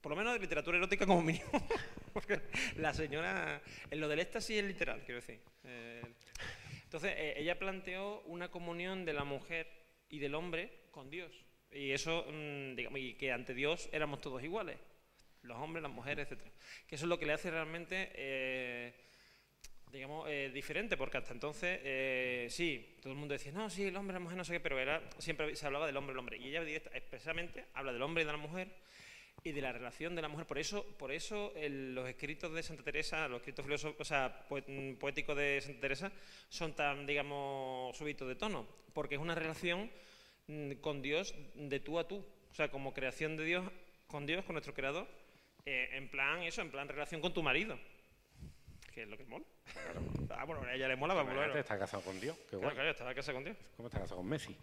por 0.00 0.10
lo 0.10 0.16
menos 0.16 0.32
de 0.34 0.40
literatura 0.40 0.78
erótica 0.78 1.06
como 1.06 1.22
mínimo. 1.22 1.50
Porque 2.12 2.40
la 2.76 2.94
señora, 2.94 3.60
en 3.90 4.00
lo 4.00 4.08
del 4.08 4.20
éxtasis 4.20 4.58
es 4.58 4.64
literal, 4.64 5.02
quiero 5.04 5.20
decir. 5.20 5.40
Eh, 5.64 6.02
entonces, 6.84 7.12
eh, 7.16 7.34
ella 7.36 7.58
planteó 7.58 8.22
una 8.22 8.50
comunión 8.50 9.04
de 9.04 9.12
la 9.12 9.24
mujer 9.24 9.68
y 10.08 10.18
del 10.18 10.34
hombre 10.34 10.86
con 10.90 11.10
Dios. 11.10 11.32
Y 11.70 11.90
eso, 11.90 12.24
mm, 12.28 12.76
digamos, 12.76 13.00
y 13.00 13.14
que 13.14 13.32
ante 13.32 13.54
Dios 13.54 13.88
éramos 13.92 14.20
todos 14.20 14.42
iguales 14.42 14.78
los 15.42 15.56
hombres, 15.58 15.82
las 15.82 15.92
mujeres, 15.92 16.26
etcétera. 16.26 16.50
Que 16.86 16.96
eso 16.96 17.04
es 17.04 17.08
lo 17.08 17.18
que 17.18 17.24
le 17.24 17.32
hace 17.32 17.50
realmente, 17.50 18.10
eh, 18.14 18.92
digamos, 19.92 20.28
eh, 20.28 20.50
diferente, 20.52 20.96
porque 20.96 21.18
hasta 21.18 21.32
entonces, 21.32 22.52
sí, 22.52 22.96
todo 23.00 23.12
el 23.12 23.18
mundo 23.18 23.32
decía, 23.32 23.52
no, 23.52 23.70
sí, 23.70 23.84
el 23.84 23.96
hombre, 23.96 24.14
la 24.14 24.20
mujer, 24.20 24.36
no 24.36 24.44
sé 24.44 24.54
qué, 24.54 24.60
pero 24.60 24.78
era, 24.78 25.00
siempre 25.18 25.54
se 25.54 25.64
hablaba 25.64 25.86
del 25.86 25.96
hombre, 25.96 26.12
el 26.12 26.18
hombre. 26.18 26.36
Y 26.38 26.48
ella 26.48 26.64
directa, 26.64 26.90
expresamente 26.92 27.66
habla 27.72 27.92
del 27.92 28.02
hombre 28.02 28.24
y 28.24 28.26
de 28.26 28.32
la 28.32 28.38
mujer 28.38 28.68
y 29.44 29.52
de 29.52 29.60
la 29.60 29.72
relación 29.72 30.14
de 30.14 30.22
la 30.22 30.28
mujer. 30.28 30.46
Por 30.46 30.58
eso, 30.58 30.84
por 30.98 31.12
eso 31.12 31.52
el- 31.56 31.94
los 31.94 32.08
escritos 32.08 32.52
de 32.52 32.62
Santa 32.62 32.82
Teresa, 32.82 33.28
los 33.28 33.38
escritos 33.38 33.64
filosóficos, 33.64 34.06
o 34.06 34.08
sea, 34.08 34.46
mm, 34.50 34.94
poéticos 34.94 35.36
de 35.36 35.60
Santa 35.60 35.80
Teresa, 35.80 36.12
son 36.48 36.74
tan, 36.74 37.06
digamos, 37.06 37.96
subitos 37.96 38.26
de 38.28 38.34
tono, 38.34 38.66
porque 38.92 39.14
es 39.14 39.20
una 39.20 39.34
relación 39.34 39.90
mm, 40.50 40.72
con 40.80 41.02
Dios 41.02 41.34
de 41.54 41.78
tú 41.80 41.98
a 41.98 42.08
tú, 42.08 42.24
o 42.50 42.54
sea, 42.54 42.70
como 42.70 42.94
creación 42.94 43.36
de 43.36 43.44
Dios 43.44 43.70
con 44.06 44.24
Dios, 44.24 44.44
con 44.46 44.54
nuestro 44.54 44.72
creador, 44.72 45.06
eh, 45.66 45.90
en 45.92 46.08
plan 46.08 46.42
eso, 46.42 46.62
en 46.62 46.70
plan 46.70 46.88
relación 46.88 47.20
con 47.20 47.34
tu 47.34 47.42
marido, 47.42 47.78
que 48.94 49.02
es 49.02 49.08
lo 49.08 49.18
que 49.18 49.24
mola. 49.26 49.44
Ah, 50.30 50.44
bueno, 50.44 50.62
a 50.62 50.72
ella 50.74 50.88
le 50.88 50.96
mola, 50.96 51.12
vamos, 51.12 51.34
claro, 51.34 51.56
está 51.58 51.78
casado 51.78 52.02
con 52.02 52.18
Dios. 52.18 52.34
Qué 52.38 52.56
claro, 52.56 52.62
guay. 52.62 52.74
claro, 52.74 52.90
estaba 52.90 53.14
casada 53.14 53.34
con 53.34 53.44
Dios. 53.44 53.56
¿Cómo 53.76 53.88
está 53.88 54.00
casado 54.00 54.16
con 54.20 54.26
Messi? 54.28 54.56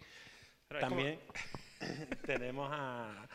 Pero 0.66 0.80
También 0.80 1.20
tenemos 2.26 2.68
a, 2.72 3.28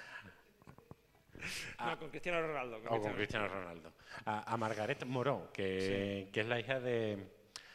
no, 1.80 2.00
con 2.00 2.10
Cristiano 2.10 2.42
Ronaldo. 2.42 2.80
con 2.82 2.88
o 2.88 3.02
con 3.02 3.14
Cristiano- 3.14 3.46
Cristiano 3.48 3.48
Ronaldo. 3.50 3.94
A, 4.26 4.54
a 4.54 4.58
Margaret 4.58 5.04
Moró, 5.06 5.50
que, 5.54 6.30
que 6.32 6.42
es 6.42 6.48
la 6.48 6.60
hija 6.60 6.80
de, 6.80 7.18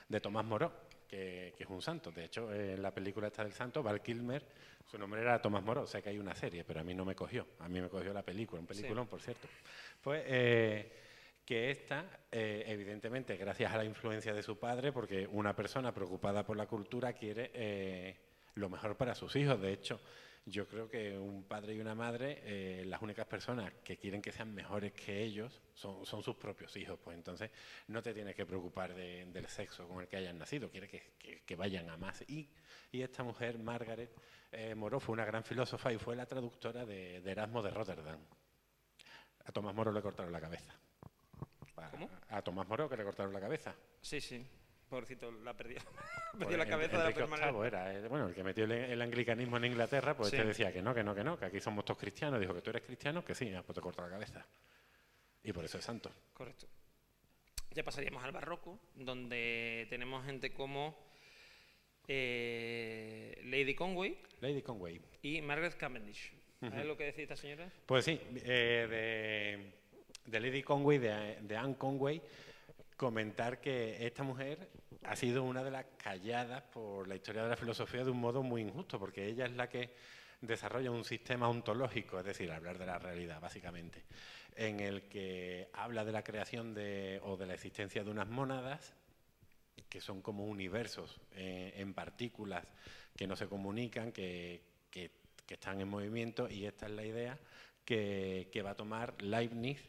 de 0.08 0.20
Tomás 0.20 0.44
Moró, 0.44 0.72
que, 1.08 1.54
que 1.56 1.64
es 1.64 1.70
un 1.70 1.82
santo. 1.82 2.10
De 2.10 2.24
hecho, 2.24 2.52
en 2.52 2.80
la 2.82 2.92
película 2.92 3.26
esta 3.28 3.42
del 3.44 3.52
santo, 3.52 3.82
Val 3.82 4.02
Kilmer, 4.02 4.44
su 4.90 4.98
nombre 4.98 5.20
era 5.20 5.40
Tomás 5.40 5.62
Moró. 5.62 5.82
O 5.82 5.86
sea 5.86 6.00
que 6.02 6.10
hay 6.10 6.18
una 6.18 6.34
serie, 6.34 6.64
pero 6.64 6.80
a 6.80 6.84
mí 6.84 6.94
no 6.94 7.04
me 7.04 7.14
cogió. 7.14 7.46
A 7.60 7.68
mí 7.68 7.80
me 7.80 7.88
cogió 7.88 8.12
la 8.12 8.22
película, 8.22 8.60
un 8.60 8.66
peliculón, 8.66 9.06
por 9.06 9.20
cierto. 9.20 9.48
Pues 10.02 10.22
eh, 10.26 10.92
que 11.44 11.70
esta, 11.70 12.04
eh, 12.30 12.64
evidentemente, 12.66 13.36
gracias 13.36 13.72
a 13.72 13.76
la 13.78 13.84
influencia 13.84 14.32
de 14.34 14.42
su 14.42 14.58
padre, 14.58 14.92
porque 14.92 15.26
una 15.28 15.54
persona 15.54 15.92
preocupada 15.92 16.44
por 16.44 16.56
la 16.56 16.66
cultura 16.66 17.12
quiere 17.12 17.50
eh, 17.54 18.16
lo 18.56 18.68
mejor 18.68 18.96
para 18.96 19.14
sus 19.14 19.34
hijos. 19.36 19.60
De 19.60 19.72
hecho, 19.72 20.00
yo 20.48 20.66
creo 20.68 20.88
que 20.88 21.18
un 21.18 21.42
padre 21.42 21.74
y 21.74 21.80
una 21.80 21.94
madre, 21.96 22.40
eh, 22.44 22.84
las 22.86 23.02
únicas 23.02 23.26
personas 23.26 23.72
que 23.82 23.96
quieren 23.96 24.22
que 24.22 24.30
sean 24.30 24.54
mejores 24.54 24.92
que 24.92 25.22
ellos 25.24 25.60
son, 25.74 26.06
son 26.06 26.22
sus 26.22 26.36
propios 26.36 26.76
hijos. 26.76 26.98
Pues 27.02 27.16
entonces 27.16 27.50
no 27.88 28.00
te 28.00 28.14
tienes 28.14 28.36
que 28.36 28.46
preocupar 28.46 28.94
de- 28.94 29.26
del 29.26 29.48
sexo 29.48 29.88
con 29.88 30.00
el 30.02 30.08
que 30.08 30.16
hayan 30.16 30.38
nacido, 30.38 30.70
quiere 30.70 30.88
que, 30.88 31.14
que- 31.18 31.42
que 31.42 31.56
vayan 31.56 31.90
a 31.90 31.96
más. 31.96 32.22
Y, 32.28 32.48
y 32.92 33.02
esta 33.02 33.24
mujer, 33.24 33.58
Margaret 33.58 34.14
eh, 34.52 34.74
Moró, 34.76 35.00
fue 35.00 35.12
una 35.14 35.24
gran 35.24 35.42
filósofa 35.42 35.92
y 35.92 35.98
fue 35.98 36.14
la 36.14 36.26
traductora 36.26 36.86
de, 36.86 37.20
de 37.20 37.30
Erasmo 37.32 37.60
de 37.60 37.70
Rotterdam. 37.70 38.20
A 39.44 39.52
Tomás 39.52 39.74
Moro 39.74 39.90
le 39.92 40.00
cortaron 40.00 40.32
la 40.32 40.40
cabeza. 40.40 40.72
¿Cómo? 41.90 42.08
A 42.30 42.42
Tomás 42.42 42.66
Moro 42.68 42.88
que 42.88 42.96
le 42.96 43.04
cortaron 43.04 43.32
la 43.32 43.40
cabeza. 43.40 43.74
Sí, 44.00 44.20
sí. 44.20 44.46
Pobrecito, 44.88 45.32
la 45.32 45.54
perdió. 45.56 45.78
Perdió 46.38 46.56
la 46.56 46.66
cabeza 46.66 47.02
de 47.02 47.12
la. 47.26 47.50
VIII 47.50 47.66
era, 47.66 47.92
eh, 47.94 48.06
bueno, 48.08 48.28
el 48.28 48.34
que 48.34 48.44
metió 48.44 48.64
el, 48.64 48.72
el 48.72 49.02
anglicanismo 49.02 49.56
en 49.56 49.64
Inglaterra, 49.64 50.16
pues 50.16 50.30
Sí. 50.30 50.36
este 50.36 50.46
decía 50.48 50.72
que 50.72 50.80
no, 50.82 50.94
que 50.94 51.02
no, 51.02 51.14
que 51.14 51.24
no, 51.24 51.38
que 51.38 51.46
aquí 51.46 51.60
somos 51.60 51.84
todos 51.84 51.98
cristianos. 51.98 52.38
Dijo 52.40 52.54
que 52.54 52.60
tú 52.60 52.70
eres 52.70 52.82
cristiano, 52.82 53.24
que 53.24 53.34
sí, 53.34 53.52
ah, 53.54 53.62
pues 53.64 53.74
te 53.74 53.80
corta 53.80 54.02
la 54.02 54.10
cabeza. 54.10 54.46
Y 55.42 55.52
por 55.52 55.64
eso 55.64 55.78
es 55.78 55.84
santo. 55.84 56.10
Correcto. 56.34 56.66
Ya 57.70 57.82
pasaríamos 57.84 58.22
al 58.24 58.32
barroco, 58.32 58.78
donde 58.94 59.86
tenemos 59.90 60.24
gente 60.24 60.52
como 60.52 60.96
eh, 62.08 63.40
Lady 63.44 63.74
Conway 63.74 64.16
Lady 64.40 64.62
Conway. 64.62 65.00
y 65.22 65.40
Margaret 65.42 65.76
Cavendish. 65.76 66.32
¿Sabes 66.60 66.86
lo 66.86 66.96
que 66.96 67.04
decía 67.04 67.22
esta 67.24 67.36
señora? 67.36 67.70
Pues 67.84 68.04
sí, 68.04 68.18
eh, 68.44 68.86
de, 70.24 70.30
de 70.30 70.40
Lady 70.40 70.62
Conway, 70.62 70.98
de, 70.98 71.36
de 71.42 71.56
Anne 71.56 71.76
Conway, 71.76 72.20
comentar 72.96 73.60
que 73.60 74.06
esta 74.06 74.22
mujer 74.22 74.70
ha 75.04 75.16
sido 75.16 75.42
una 75.44 75.62
de 75.62 75.70
las 75.70 75.84
calladas 75.98 76.62
por 76.62 77.06
la 77.08 77.14
historia 77.16 77.42
de 77.42 77.50
la 77.50 77.56
filosofía 77.56 78.04
de 78.04 78.10
un 78.10 78.20
modo 78.20 78.42
muy 78.42 78.62
injusto, 78.62 78.98
porque 78.98 79.26
ella 79.26 79.46
es 79.46 79.52
la 79.52 79.68
que 79.68 79.90
desarrolla 80.40 80.90
un 80.90 81.04
sistema 81.04 81.48
ontológico, 81.48 82.18
es 82.18 82.24
decir, 82.24 82.50
hablar 82.50 82.78
de 82.78 82.86
la 82.86 82.98
realidad, 82.98 83.40
básicamente, 83.40 84.02
en 84.54 84.80
el 84.80 85.02
que 85.08 85.68
habla 85.74 86.04
de 86.04 86.12
la 86.12 86.22
creación 86.24 86.74
de, 86.74 87.20
o 87.24 87.36
de 87.36 87.46
la 87.46 87.54
existencia 87.54 88.02
de 88.04 88.10
unas 88.10 88.28
mónadas 88.28 88.94
que 89.88 90.00
son 90.00 90.22
como 90.22 90.44
universos 90.46 91.20
eh, 91.32 91.74
en 91.76 91.94
partículas 91.94 92.64
que 93.16 93.26
no 93.26 93.36
se 93.36 93.46
comunican, 93.46 94.12
que, 94.12 94.62
que- 94.90 95.10
que 95.46 95.54
están 95.54 95.80
en 95.80 95.86
movimiento, 95.88 96.48
y 96.50 96.66
esta 96.66 96.86
es 96.86 96.92
la 96.92 97.04
idea 97.04 97.38
que, 97.84 98.48
que 98.52 98.62
va 98.62 98.70
a 98.70 98.74
tomar 98.74 99.14
Leibniz 99.22 99.80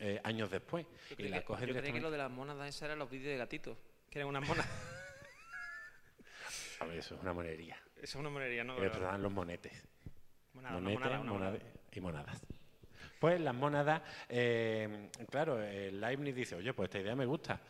eh, 0.00 0.20
años 0.24 0.50
después. 0.50 0.86
Yo 1.10 1.16
Y 1.24 1.28
la 1.28 1.38
que- 1.40 1.44
coge 1.44 1.66
yo 1.66 1.80
que 1.82 2.00
lo 2.00 2.10
de 2.10 2.18
las 2.18 2.30
mónadas 2.30 2.68
esas 2.68 2.82
eran 2.82 2.98
los 2.98 3.10
vídeos 3.10 3.32
de 3.32 3.38
gatitos, 3.38 3.76
que 4.10 4.18
eran 4.18 4.28
unas 4.28 4.46
monas. 4.46 4.66
Eso, 6.76 6.92
eso 6.92 7.14
es 7.14 7.20
una 7.22 7.32
monería. 7.32 7.76
Eso 7.96 8.02
es 8.04 8.14
una 8.16 8.28
monería, 8.28 8.62
¿no? 8.62 8.78
Después 8.78 9.02
dan 9.02 9.22
los 9.22 9.32
monetes. 9.32 9.72
Monada, 10.52 10.74
Monetes, 10.74 11.00
monada, 11.00 11.22
monada. 11.24 11.58
y 11.92 12.00
monadas. 12.00 12.40
Pues 13.18 13.40
las 13.40 13.54
monadas, 13.54 14.02
eh, 14.28 15.08
claro, 15.30 15.62
eh, 15.62 15.90
Leibniz 15.90 16.34
dice, 16.34 16.54
oye, 16.54 16.74
pues 16.74 16.88
esta 16.88 16.98
idea 17.00 17.16
me 17.16 17.24
gusta, 17.24 17.60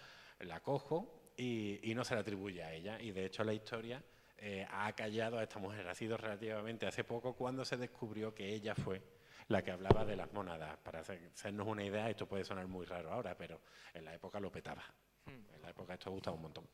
la 0.41 0.61
cojo 0.61 1.31
y, 1.37 1.79
y 1.89 1.95
no 1.95 2.05
se 2.05 2.15
la 2.17 2.21
atribuye 2.23 2.62
a 2.65 2.73
ella. 2.75 3.01
Y 3.01 3.12
de 3.12 3.27
hecho 3.27 3.45
la 3.45 3.53
historia 3.55 4.03
eh, 4.39 4.67
ha 4.69 4.93
callado 4.95 5.39
a 5.39 5.45
esta 5.45 5.61
mujer. 5.61 5.87
Ha 5.87 5.95
sido 5.95 6.17
relativamente 6.17 6.87
hace 6.87 7.05
poco 7.05 7.35
cuando 7.35 7.65
se 7.65 7.77
descubrió 7.77 8.35
que 8.35 8.53
ella 8.53 8.75
fue 8.75 9.01
la 9.48 9.62
que 9.62 9.70
hablaba 9.70 10.04
de 10.04 10.16
las 10.16 10.32
monadas. 10.32 10.76
Para 10.78 11.00
hacer- 11.00 11.30
hacernos 11.35 11.66
una 11.66 11.85
idea, 11.85 12.09
esto 12.11 12.26
puede 12.26 12.44
sonar 12.44 12.66
muy 12.66 12.85
raro 12.87 13.12
ahora, 13.12 13.37
pero 13.37 13.61
en 13.94 14.04
la 14.04 14.14
época 14.14 14.40
lo 14.40 14.50
petaba. 14.50 14.85
En 15.26 15.62
la 15.62 15.70
época 15.70 15.94
esto 15.94 16.11
gustaba 16.11 16.37
un 16.37 16.42
montón. 16.42 16.68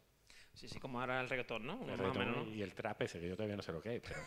Sí, 0.54 0.68
sí, 0.68 0.78
como 0.78 1.00
ahora 1.00 1.20
el 1.20 1.28
reggaetón, 1.28 1.66
¿no? 1.66 1.80
El 1.82 1.96
reggaetón 1.98 2.18
menos, 2.18 2.46
¿no? 2.46 2.52
y 2.52 2.60
el 2.62 2.74
trap 2.74 3.02
ese, 3.02 3.18
que 3.20 3.28
yo 3.28 3.36
todavía 3.36 3.56
no 3.56 3.62
sé 3.62 3.72
lo 3.72 3.80
que 3.80 3.96
es, 3.96 4.02
pero, 4.02 4.20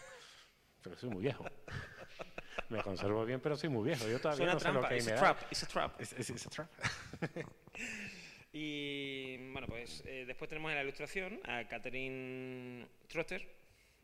pero 0.82 0.96
soy 0.98 1.10
muy 1.10 1.22
viejo. 1.22 1.46
Me 2.70 2.82
conservo 2.82 3.24
bien, 3.26 3.40
pero 3.42 3.56
soy 3.56 3.70
muy 3.70 3.84
viejo. 3.84 4.08
Yo 4.08 4.20
todavía 4.20 4.38
Suena 4.38 4.54
no 4.54 4.60
sé 4.60 4.68
lo 4.70 4.74
trampa, 4.74 4.90
que 4.90 4.96
it's 4.98 5.08
a 5.08 5.12
da. 5.14 5.20
trap, 5.20 5.42
it's 5.52 5.64
a 5.64 5.68
trap. 5.68 6.02
Es, 6.02 6.14
es- 6.14 6.30
es 6.32 6.48
a 6.48 6.50
trap. 6.50 6.70
Y 8.58 9.52
bueno, 9.52 9.68
pues 9.68 10.02
eh, 10.06 10.24
después 10.26 10.48
tenemos 10.50 10.72
en 10.72 10.78
la 10.78 10.84
ilustración 10.84 11.40
a 11.44 11.68
Catherine 11.68 12.88
Trotter, 13.08 13.46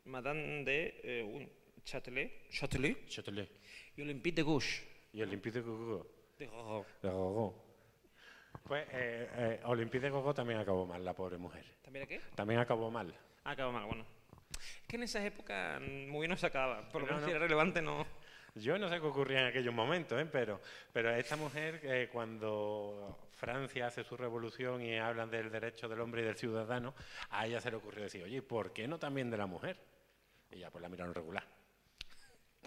Madame 0.04 0.62
de 0.64 1.00
eh, 1.02 1.22
uy, 1.24 1.48
Châtelet, 1.84 2.48
Châtelet 2.50 3.06
Châtelet. 3.08 3.48
y 3.96 4.02
Olympique 4.02 4.36
de 4.36 4.42
Gouges. 4.42 4.82
Y 5.12 5.22
Olympique 5.22 5.54
de 5.54 5.60
Gogo. 5.60 6.06
De 6.38 6.46
Gogh. 6.46 6.86
De 7.02 7.08
Gogo. 7.10 7.64
Pues 8.64 8.86
eh, 8.92 9.28
eh, 9.34 9.60
Olympique 9.64 10.00
de 10.04 10.10
Gogo 10.10 10.32
también 10.32 10.60
acabó 10.60 10.86
mal, 10.86 11.04
la 11.04 11.12
pobre 11.14 11.36
mujer. 11.38 11.64
¿También 11.82 12.04
aquí? 12.04 12.18
También 12.34 12.60
acabó 12.60 12.90
mal. 12.90 13.14
Ah, 13.44 13.50
acabó 13.52 13.72
mal, 13.72 13.84
bueno. 13.86 14.06
Es 14.60 14.86
que 14.88 14.96
en 14.96 15.02
esas 15.02 15.24
épocas 15.24 15.80
mm, 15.80 16.08
muy 16.08 16.20
bien 16.20 16.30
no 16.30 16.36
se 16.36 16.46
acababa. 16.46 16.88
Por 16.88 17.02
lo 17.02 17.06
No, 17.08 17.12
menos 17.14 17.20
no. 17.22 17.26
si 17.26 17.30
era 17.32 17.40
relevante, 17.40 17.82
no. 17.82 18.06
Yo 18.54 18.78
no 18.78 18.88
sé 18.88 19.00
qué 19.00 19.06
ocurría 19.06 19.40
en 19.40 19.46
aquellos 19.46 19.72
momentos, 19.74 20.20
¿eh? 20.20 20.28
pero, 20.30 20.60
pero 20.92 21.10
esta 21.14 21.36
mujer, 21.36 21.80
eh, 21.84 22.10
cuando 22.12 23.18
Francia 23.32 23.86
hace 23.86 24.04
su 24.04 24.14
revolución 24.16 24.82
y 24.82 24.98
hablan 24.98 25.30
del 25.30 25.50
derecho 25.50 25.88
del 25.88 26.00
hombre 26.00 26.20
y 26.20 26.24
del 26.26 26.36
ciudadano, 26.36 26.94
a 27.30 27.46
ella 27.46 27.62
se 27.62 27.70
le 27.70 27.78
ocurrió 27.78 28.02
decir, 28.04 28.22
oye, 28.22 28.42
¿por 28.42 28.72
qué 28.74 28.86
no 28.86 28.98
también 28.98 29.30
de 29.30 29.38
la 29.38 29.46
mujer? 29.46 29.78
Y 30.50 30.58
ya 30.58 30.70
pues 30.70 30.82
la 30.82 30.90
miraron 30.90 31.14
regular. 31.14 31.44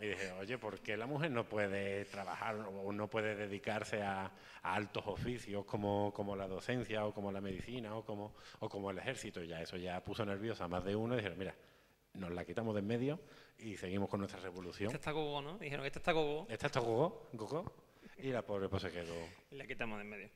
Y 0.02 0.08
dije, 0.08 0.32
oye, 0.34 0.58
¿por 0.58 0.80
qué 0.82 0.98
la 0.98 1.06
mujer 1.06 1.32
no 1.32 1.48
puede 1.48 2.04
trabajar 2.06 2.56
o 2.58 2.92
no 2.92 3.08
puede 3.10 3.36
dedicarse 3.36 4.02
a, 4.02 4.26
a 4.62 4.76
altos 4.76 5.04
oficios 5.08 5.64
como, 5.66 6.12
como 6.14 6.36
la 6.36 6.48
docencia 6.48 7.06
o 7.06 7.14
como 7.14 7.32
la 7.32 7.40
medicina 7.40 7.96
o 7.96 8.04
como, 8.04 8.34
o 8.60 8.68
como 8.68 8.92
el 8.92 8.98
ejército? 8.98 9.42
Y 9.42 9.48
ya 9.48 9.62
eso 9.62 9.78
ya 9.78 10.04
puso 10.04 10.26
nerviosa 10.26 10.66
a 10.66 10.68
más 10.68 10.84
de 10.84 10.96
uno 10.96 11.14
y 11.14 11.18
dijeron, 11.18 11.38
mira, 11.38 11.56
nos 12.14 12.32
la 12.32 12.44
quitamos 12.46 12.74
de 12.76 12.80
en 12.80 12.88
medio 12.88 13.20
y 13.58 13.78
seguimos 13.78 14.10
con 14.10 14.20
nuestra 14.20 14.40
revolución. 14.42 14.88
Esta 14.88 14.98
está 14.98 15.12
gogo, 15.12 15.42
¿no? 15.42 15.58
Dijeron 15.58 15.86
esta 15.86 16.00
está 16.00 16.12
gogo 16.12 16.46
Esta 16.50 16.68
está 16.68 16.80
Gogó, 16.82 17.30
Gogó, 17.34 17.72
y 18.18 18.32
la 18.32 18.42
pobre 18.42 18.68
pues 18.68 18.82
se 18.84 18.92
quedó. 18.92 19.16
y 19.52 19.56
la 19.56 19.66
quitamos 19.66 19.98
de 19.98 20.04
en 20.04 20.10
medio. 20.10 20.30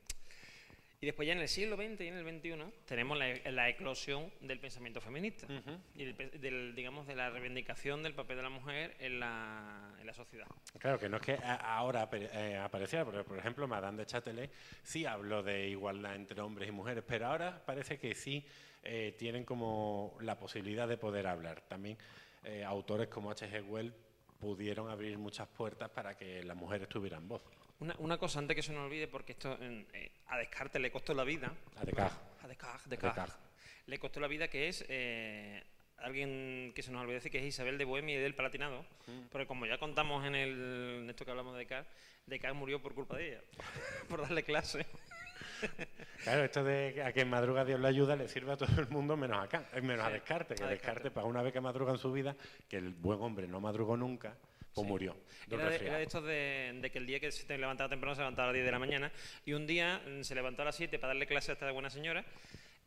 Y 1.02 1.06
después 1.06 1.26
ya 1.28 1.32
en 1.34 1.40
el 1.40 1.48
siglo 1.48 1.78
XX 1.78 2.02
y 2.02 2.08
en 2.08 2.18
el 2.18 2.26
XXI 2.40 2.74
tenemos 2.86 3.18
la, 3.18 3.34
la 3.52 3.70
eclosión 3.70 4.30
del 4.42 4.60
pensamiento 4.60 5.00
feminista 5.00 5.48
y 5.96 6.04
del, 6.04 6.42
del, 6.42 6.76
digamos 6.76 7.08
de 7.08 7.16
la 7.16 7.30
reivindicación 7.30 8.04
del 8.04 8.14
papel 8.14 8.36
de 8.36 8.44
la 8.44 8.50
mujer 8.50 8.98
en 9.00 9.18
la, 9.22 9.94
en 9.98 10.06
la 10.06 10.14
sociedad. 10.14 10.48
Claro 10.78 11.00
que 11.00 11.08
no 11.08 11.16
es 11.16 11.24
que 11.24 11.34
a- 11.36 11.78
ahora 11.78 12.10
eh, 12.12 12.58
apareciera, 12.62 13.06
porque 13.06 13.24
por 13.24 13.38
ejemplo 13.38 13.66
Madame 13.66 14.00
de 14.00 14.06
Châtelet 14.08 14.52
sí 14.84 15.06
habló 15.06 15.42
de 15.42 15.70
igualdad 15.70 16.16
entre 16.16 16.42
hombres 16.42 16.68
y 16.68 16.72
mujeres, 16.74 17.02
pero 17.08 17.28
ahora 17.28 17.64
parece 17.66 17.98
que 17.98 18.14
sí 18.14 18.46
eh, 18.84 19.16
tienen 19.18 19.46
como 19.46 20.18
la 20.20 20.38
posibilidad 20.38 20.86
de 20.86 20.98
poder 20.98 21.28
hablar. 21.28 21.62
También 21.62 21.98
eh, 22.44 22.66
autores 22.66 23.08
como 23.08 23.32
H.G. 23.32 23.64
Wells 23.70 23.94
pudieron 24.38 24.90
abrir 24.90 25.18
muchas 25.18 25.48
puertas 25.48 25.90
para 25.92 26.18
que 26.18 26.44
las 26.44 26.58
mujeres 26.58 26.90
tuvieran 26.90 27.26
voz. 27.26 27.42
Una, 27.80 27.96
una 28.00 28.18
cosa 28.18 28.40
antes 28.40 28.56
que 28.56 28.62
se 28.64 28.74
nos 28.74 28.86
olvide, 28.86 29.08
porque 29.08 29.32
esto 29.34 29.58
en- 29.62 29.88
eh, 29.94 30.12
a 30.28 30.38
Descartes 30.38 30.82
le 30.82 30.92
costó 30.92 31.14
la 31.14 31.24
vida. 31.24 31.52
A 31.78 31.86
Descartes. 31.86 32.18
A 32.44 32.48
Descartes, 32.48 32.86
A 32.86 32.90
Descartes. 32.90 33.24
Descartes. 33.26 33.36
Le 33.86 34.00
costó 34.00 34.20
la 34.20 34.28
vida 34.28 34.48
que 34.50 34.68
es 34.68 34.86
eh, 34.90 35.64
alguien 35.98 36.72
que 36.76 36.84
se 36.84 36.92
nos 36.92 37.02
olvidó 37.02 37.16
decir 37.16 37.32
que 37.32 37.40
es 37.40 37.46
Isabel 37.46 37.78
de 37.78 37.86
Bohemia 37.86 38.16
y 38.16 38.20
del 38.20 38.36
Palatinado. 38.36 38.86
Porque 39.32 39.48
como 39.48 39.66
ya 39.66 39.78
contamos 39.78 40.26
en, 40.26 40.36
el, 40.36 41.00
en 41.04 41.10
esto 41.10 41.26
que 41.26 41.32
hablamos 41.32 41.54
de 41.54 41.60
Descartes, 41.60 41.92
Descartes 42.28 42.58
murió 42.60 42.82
por 42.82 42.94
culpa 42.94 43.18
de 43.18 43.30
ella, 43.30 43.42
por 44.10 44.22
darle 44.22 44.44
clase. 44.44 44.86
Claro, 46.24 46.44
esto 46.44 46.64
de 46.64 46.92
que 46.94 47.04
a 47.04 47.12
quien 47.14 47.30
madruga 47.30 47.64
Dios 47.66 47.80
le 47.80 47.88
ayuda 47.88 48.16
le 48.16 48.28
sirve 48.28 48.52
a 48.52 48.58
todo 48.58 48.80
el 48.82 48.88
mundo 48.90 49.16
menos 49.18 49.48
eh, 49.74 49.82
menos 49.82 50.06
a 50.06 50.10
Descartes, 50.10 50.60
que 50.60 50.66
Descartes. 50.68 51.12
para 51.12 51.26
una 51.26 51.42
vez 51.42 51.54
que 51.54 51.62
madruga 51.62 51.92
en 51.94 51.98
su 51.98 52.12
vida, 52.12 52.36
que 52.68 52.78
el 52.78 52.90
buen 52.90 53.22
hombre 53.22 53.48
no 53.48 53.60
madrugó 53.62 53.96
nunca, 53.98 54.36
pues 54.82 54.88
Sí. 54.88 54.92
murió. 54.92 55.18
Era 55.52 55.70
de, 55.70 55.76
era 55.86 55.98
de 55.98 56.04
estos 56.04 56.24
de, 56.24 56.78
de 56.82 56.92
que 56.92 56.98
el 57.00 57.08
día 57.08 57.20
que 57.20 57.32
se 57.32 57.58
levantaba 57.58 57.90
temprano 57.90 58.16
se 58.16 58.22
levantaba 58.22 58.50
a 58.50 58.52
las 58.52 58.56
10 58.56 58.66
de 58.66 58.72
la 58.72 58.80
mañana 58.80 59.12
y 59.46 59.54
un 59.54 59.66
día 59.66 60.02
mm, 60.06 60.22
se 60.24 60.36
levantó 60.36 60.62
a 60.62 60.66
las 60.66 60.76
7 60.76 61.00
para 61.00 61.10
darle 61.14 61.26
clase 61.28 61.52
a 61.52 61.54
esta 61.54 61.72
buena 61.72 61.90
señora 61.90 62.24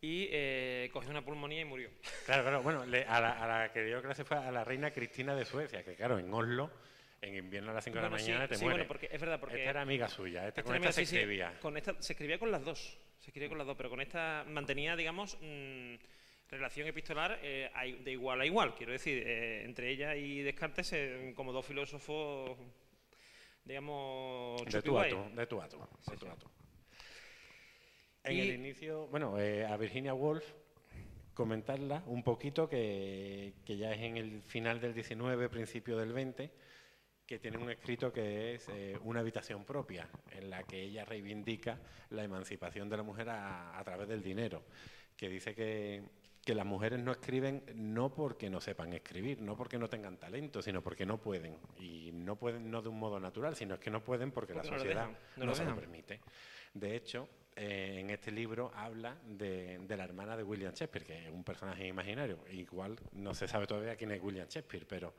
y 0.01 0.27
eh, 0.31 0.89
cogió 0.93 1.09
una 1.11 1.23
pulmonía 1.23 1.61
y 1.61 1.65
murió. 1.65 1.89
Claro, 2.25 2.43
claro. 2.43 2.61
Bueno, 2.63 2.85
le- 2.85 3.05
a, 3.05 3.19
la, 3.21 3.31
a 3.43 3.47
la 3.47 3.71
que 3.73 3.83
dio 3.83 4.01
clase 4.01 4.23
fue 4.25 4.37
a 4.37 4.51
la 4.51 4.63
reina 4.63 4.91
Cristina 4.91 5.35
de 5.35 5.45
Suecia, 5.45 5.83
que 5.83 5.95
claro, 5.95 6.19
en 6.19 6.33
Oslo, 6.33 6.71
en 7.21 7.35
invierno 7.35 7.71
a 7.71 7.75
las 7.75 7.83
5 7.85 7.95
de 7.95 8.01
la 8.01 8.09
Bueno, 8.09 8.23
sí, 8.23 8.31
mañana 8.31 8.47
te 8.49 8.55
sí, 8.55 8.63
muere. 8.63 8.79
bueno, 8.79 8.87
porque 8.87 9.09
es 9.11 9.19
verdad, 9.21 9.39
porque 9.39 9.57
Esta 9.59 9.69
era 9.69 9.81
amiga 9.81 10.07
suya, 10.09 10.39
esta, 10.47 10.59
Esta 10.59 10.63
con 10.63 10.75
era 10.75 10.89
esta 10.89 10.93
se 10.93 11.03
escribía. 11.03 11.53
con 11.61 11.77
esta 11.77 11.95
se 12.01 12.13
escribía 12.13 12.37
con 12.37 12.51
las 12.51 12.63
dos. 12.65 12.97
Se 13.19 13.29
escribía 13.29 13.47
con 13.47 13.57
las 13.57 13.67
dos, 13.67 13.77
pero 13.77 13.89
con 13.89 14.01
esta 14.01 14.43
mantenía, 14.47 14.97
digamos, 14.97 15.37
mm, 15.41 15.95
relación 16.53 16.87
epistolar 16.87 17.39
eh, 17.41 17.69
de 18.03 18.11
igual 18.11 18.41
a 18.41 18.45
igual. 18.45 18.75
Quiero 18.75 18.91
decir, 18.91 19.23
eh, 19.25 19.63
entre 19.65 19.89
ella 19.89 20.15
y 20.15 20.41
Descartes, 20.41 20.93
eh, 20.93 21.33
como 21.35 21.51
dos 21.51 21.65
filósofos, 21.65 22.57
digamos, 23.65 24.63
De 24.65 24.71
chupi 24.71 24.83
tú 24.83 24.97
a 24.99 25.07
guay. 25.07 25.11
tú, 25.11 25.35
de 25.35 25.47
tú 25.47 25.61
a 25.61 25.67
tú, 25.69 25.77
de 26.09 26.17
tú 26.17 26.27
a 26.27 26.35
tú. 26.35 26.47
En 28.23 28.35
Y- 28.37 28.41
el 28.41 28.51
inicio, 28.55 29.07
bueno, 29.07 29.39
eh, 29.39 29.65
a 29.65 29.75
Virginia 29.77 30.13
Woolf 30.13 30.45
comentarla 31.33 32.03
un 32.07 32.23
poquito, 32.23 32.69
que, 32.69 33.53
que 33.65 33.75
ya 33.77 33.91
es 33.91 34.01
en 34.01 34.17
el 34.17 34.41
final 34.43 34.79
del 34.79 34.93
19, 34.93 35.49
principio 35.49 35.97
del 35.97 36.13
20, 36.13 36.51
que 37.25 37.39
tiene 37.39 37.57
un 37.57 37.69
escrito 37.71 38.11
que 38.13 38.55
es 38.55 38.69
eh, 38.69 38.97
una 39.03 39.21
habitación 39.21 39.65
propia, 39.65 40.07
en 40.31 40.49
la 40.49 40.63
que 40.63 40.81
ella 40.81 41.05
reivindica 41.05 41.79
la 42.11 42.23
emancipación 42.23 42.87
de 42.89 42.97
la 42.97 43.03
mujer 43.03 43.29
a, 43.29 43.77
a 43.77 43.83
través 43.83 44.07
del 44.07 44.21
dinero, 44.21 44.63
que 45.17 45.27
dice 45.29 45.55
que, 45.55 46.03
que 46.43 46.53
las 46.53 46.65
mujeres 46.65 46.99
no 46.99 47.11
escriben 47.11 47.63
no 47.75 48.13
porque 48.13 48.49
no 48.49 48.59
sepan 48.59 48.93
escribir, 48.93 49.41
no 49.41 49.55
porque 49.55 49.77
no 49.77 49.87
tengan 49.89 50.17
talento, 50.17 50.61
sino 50.61 50.81
porque 50.81 51.05
no 51.05 51.19
pueden. 51.19 51.57
Y 51.79 52.11
no 52.13 52.35
pueden 52.35 52.69
no 52.69 52.81
de 52.81 52.89
un 52.89 52.99
modo 52.99 53.19
natural, 53.19 53.55
sino 53.55 53.75
es 53.75 53.79
que 53.79 53.89
no 53.89 54.03
pueden 54.03 54.31
porque, 54.31 54.53
Porque 54.53 54.67
la 54.67 54.71
no 54.71 54.77
lo 54.77 54.83
sociedad 54.83 55.09
no, 55.37 55.45
lo 55.45 55.55
se 55.55 55.63
lo 55.63 55.75
permite. 55.75 56.19
De 56.73 56.95
hecho, 56.95 57.29
eh, 57.55 57.97
en 57.99 58.09
este 58.09 58.31
libro 58.31 58.71
habla 58.75 59.15
de, 59.25 59.79
de 59.79 59.97
la 59.97 60.03
hermana 60.03 60.35
de 60.35 60.43
William 60.43 60.73
Shakespeare, 60.73 61.05
que 61.05 61.25
es 61.27 61.31
un 61.31 61.43
personaje 61.43 61.87
imaginario. 61.87 62.39
Igual 62.51 62.99
no 63.13 63.33
se 63.33 63.47
sabe 63.47 63.65
todavía 63.65 63.95
quién 63.95 64.11
es 64.11 64.21
William 64.21 64.47
Shakespeare, 64.47 64.85
pero 64.85 65.13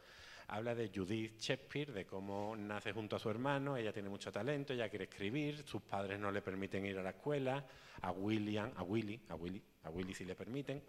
habla 0.48 0.74
de 0.74 0.90
Judith 0.94 1.38
Shakespeare, 1.38 1.92
de 1.92 2.04
cómo 2.04 2.54
nace 2.54 2.92
junto 2.92 3.16
a 3.16 3.18
su 3.18 3.30
hermano, 3.30 3.78
ella 3.78 3.94
tiene 3.94 4.10
mucho 4.10 4.30
talento, 4.30 4.74
ella 4.74 4.90
quiere 4.90 5.04
escribir, 5.04 5.62
sus 5.62 5.80
padres 5.80 6.18
no 6.18 6.30
le 6.30 6.42
permiten 6.42 6.84
ir 6.84 6.98
a 6.98 7.02
la 7.02 7.10
escuela, 7.10 7.64
a 8.02 8.10
William, 8.10 8.70
a 8.76 8.82
Willy, 8.82 9.18
a 9.30 9.34
Willy, 9.34 9.62
a 9.84 9.90
Willy 9.90 10.12
sí 10.12 10.26
le 10.26 10.34
permiten. 10.34 10.82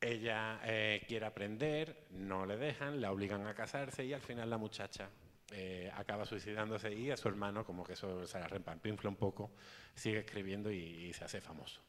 Ella 0.00 0.60
eh, 0.64 1.02
quiere 1.06 1.26
aprender, 1.26 2.06
no 2.10 2.46
le 2.46 2.56
dejan, 2.56 3.00
la 3.00 3.10
obligan 3.10 3.46
a 3.46 3.54
casarse 3.54 4.04
y 4.04 4.12
al 4.12 4.20
final 4.20 4.48
la 4.48 4.58
muchacha 4.58 5.10
eh, 5.50 5.90
acaba 5.94 6.24
suicidándose 6.24 6.94
y 6.94 7.10
a 7.10 7.16
su 7.16 7.28
hermano, 7.28 7.64
como 7.64 7.84
que 7.84 7.94
eso 7.94 8.26
se 8.26 8.38
la 8.38 8.46
rempampinfla 8.46 9.10
un 9.10 9.16
poco, 9.16 9.50
sigue 9.94 10.20
escribiendo 10.20 10.70
y, 10.70 10.78
y 10.78 11.12
se 11.12 11.24
hace 11.24 11.40
famoso. 11.40 11.80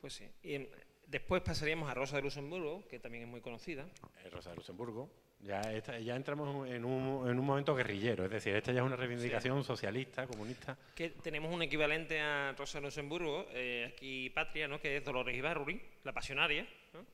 Pues 0.00 0.14
sí. 0.14 0.28
Y, 0.42 0.68
después 1.06 1.42
pasaríamos 1.42 1.90
a 1.90 1.94
Rosa 1.94 2.16
de 2.16 2.22
Luxemburgo, 2.22 2.86
que 2.88 2.98
también 2.98 3.24
es 3.24 3.30
muy 3.30 3.40
conocida. 3.40 3.86
Eh, 4.24 4.30
Rosa 4.30 4.50
de 4.50 4.56
Luxemburgo. 4.56 5.10
Ya, 5.42 5.72
esta- 5.72 5.98
ya 5.98 6.16
entramos 6.16 6.68
en 6.68 6.84
un, 6.84 7.26
en 7.28 7.38
un 7.38 7.46
momento 7.46 7.74
guerrillero, 7.74 8.26
es 8.26 8.30
decir, 8.30 8.54
esta 8.54 8.72
ya 8.72 8.80
es 8.80 8.86
una 8.86 8.96
reivindicación 8.96 9.64
socialista, 9.64 10.26
comunista. 10.26 10.76
que 10.94 11.08
tenemos 11.10 11.52
un 11.52 11.62
equivalente 11.62 12.20
a 12.20 12.52
Rosa 12.58 12.78
Luxemburgo, 12.78 13.46
eh, 13.52 13.90
aquí 13.94 14.28
Patria, 14.30 14.68
¿no? 14.68 14.78
que 14.78 14.98
es 14.98 15.04
Dolores 15.04 15.34
Ibarruri, 15.34 15.80
la 16.04 16.12
pasionaria, 16.12 16.66
¿no? 16.92 17.06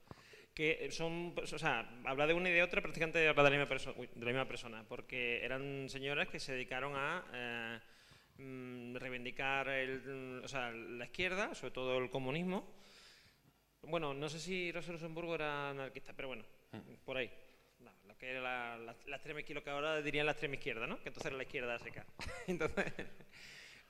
que 0.53 0.91
son, 0.91 1.35
o 1.41 1.47
sea, 1.59 1.89
habla 2.05 2.27
de 2.27 2.35
una 2.35 2.49
y 2.49 2.53
de 2.53 2.63
otra, 2.65 2.81
prácticamente 2.81 3.29
habla 3.29 3.45
de 3.45 3.51
la 3.51 3.57
misma, 3.59 3.73
perso- 3.77 3.95
uy, 3.97 4.09
de 4.13 4.21
la 4.25 4.33
misma 4.33 4.49
persona, 4.49 4.85
porque 4.89 5.45
eran 5.45 5.89
señoras 5.89 6.27
que 6.29 6.41
se 6.41 6.53
dedicaron 6.53 6.95
a 6.97 7.25
eh, 7.33 7.79
mm, 8.43 8.97
reivindicar 8.97 9.69
el- 9.69 10.41
o 10.43 10.49
sea, 10.49 10.73
la 10.73 11.05
izquierda, 11.05 11.55
sobre 11.55 11.71
todo 11.73 11.97
el 11.99 12.11
comunismo. 12.11 12.75
Bueno, 13.83 14.15
no 14.15 14.29
sé 14.29 14.41
si 14.41 14.73
Rosa 14.73 14.91
Luxemburgo 14.91 15.37
era 15.37 15.71
anarquista, 15.71 16.13
pero 16.13 16.27
bueno, 16.29 16.45
por 17.05 17.19
ahí. 17.19 17.31
Lo 18.17 18.21
que 18.21 18.31
era 18.31 18.41
la, 18.41 18.79
la, 18.79 18.97
la 19.07 19.17
extrema 19.17 19.41
izquierda, 19.41 19.61
lo 19.61 19.65
que 19.65 19.71
ahora 19.71 20.01
dirían 20.01 20.25
la 20.25 20.33
extrema 20.33 20.55
izquierda, 20.55 20.87
¿no? 20.87 20.97
Que 21.03 21.09
entonces 21.11 21.27
era 21.27 21.37
la 21.37 21.43
izquierda 21.43 21.79
seca. 21.79 22.07
entonces, 22.47 22.93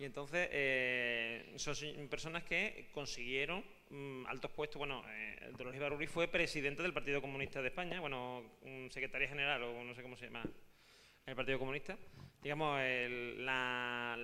y 0.01 0.05
entonces 0.05 0.49
eh, 0.51 1.55
son 1.57 1.77
personas 2.09 2.43
que 2.43 2.89
consiguieron 2.93 3.65
mm, 3.89 4.27
altos 4.27 4.51
puestos. 4.51 4.79
Bueno, 4.79 5.05
eh, 5.09 5.53
Dolores 5.57 5.77
Ibarruri 5.79 6.09
fue 6.09 6.27
presidente 6.27 6.83
del 6.83 6.93
Partido 6.93 7.21
Comunista 7.23 7.63
de 7.63 7.69
España, 7.69 8.01
bueno, 8.01 8.43
un 8.63 8.91
secretaria 8.91 9.29
general 9.29 9.63
o 9.63 9.85
no 9.85 9.95
sé 9.95 10.03
cómo 10.03 10.17
se 10.17 10.25
llama 10.27 10.43
en 10.43 11.31
el 11.31 11.37
Partido 11.37 11.61
Comunista. 11.61 11.97
Digamos, 12.43 12.81
el- 12.81 13.47
la, 13.47 14.19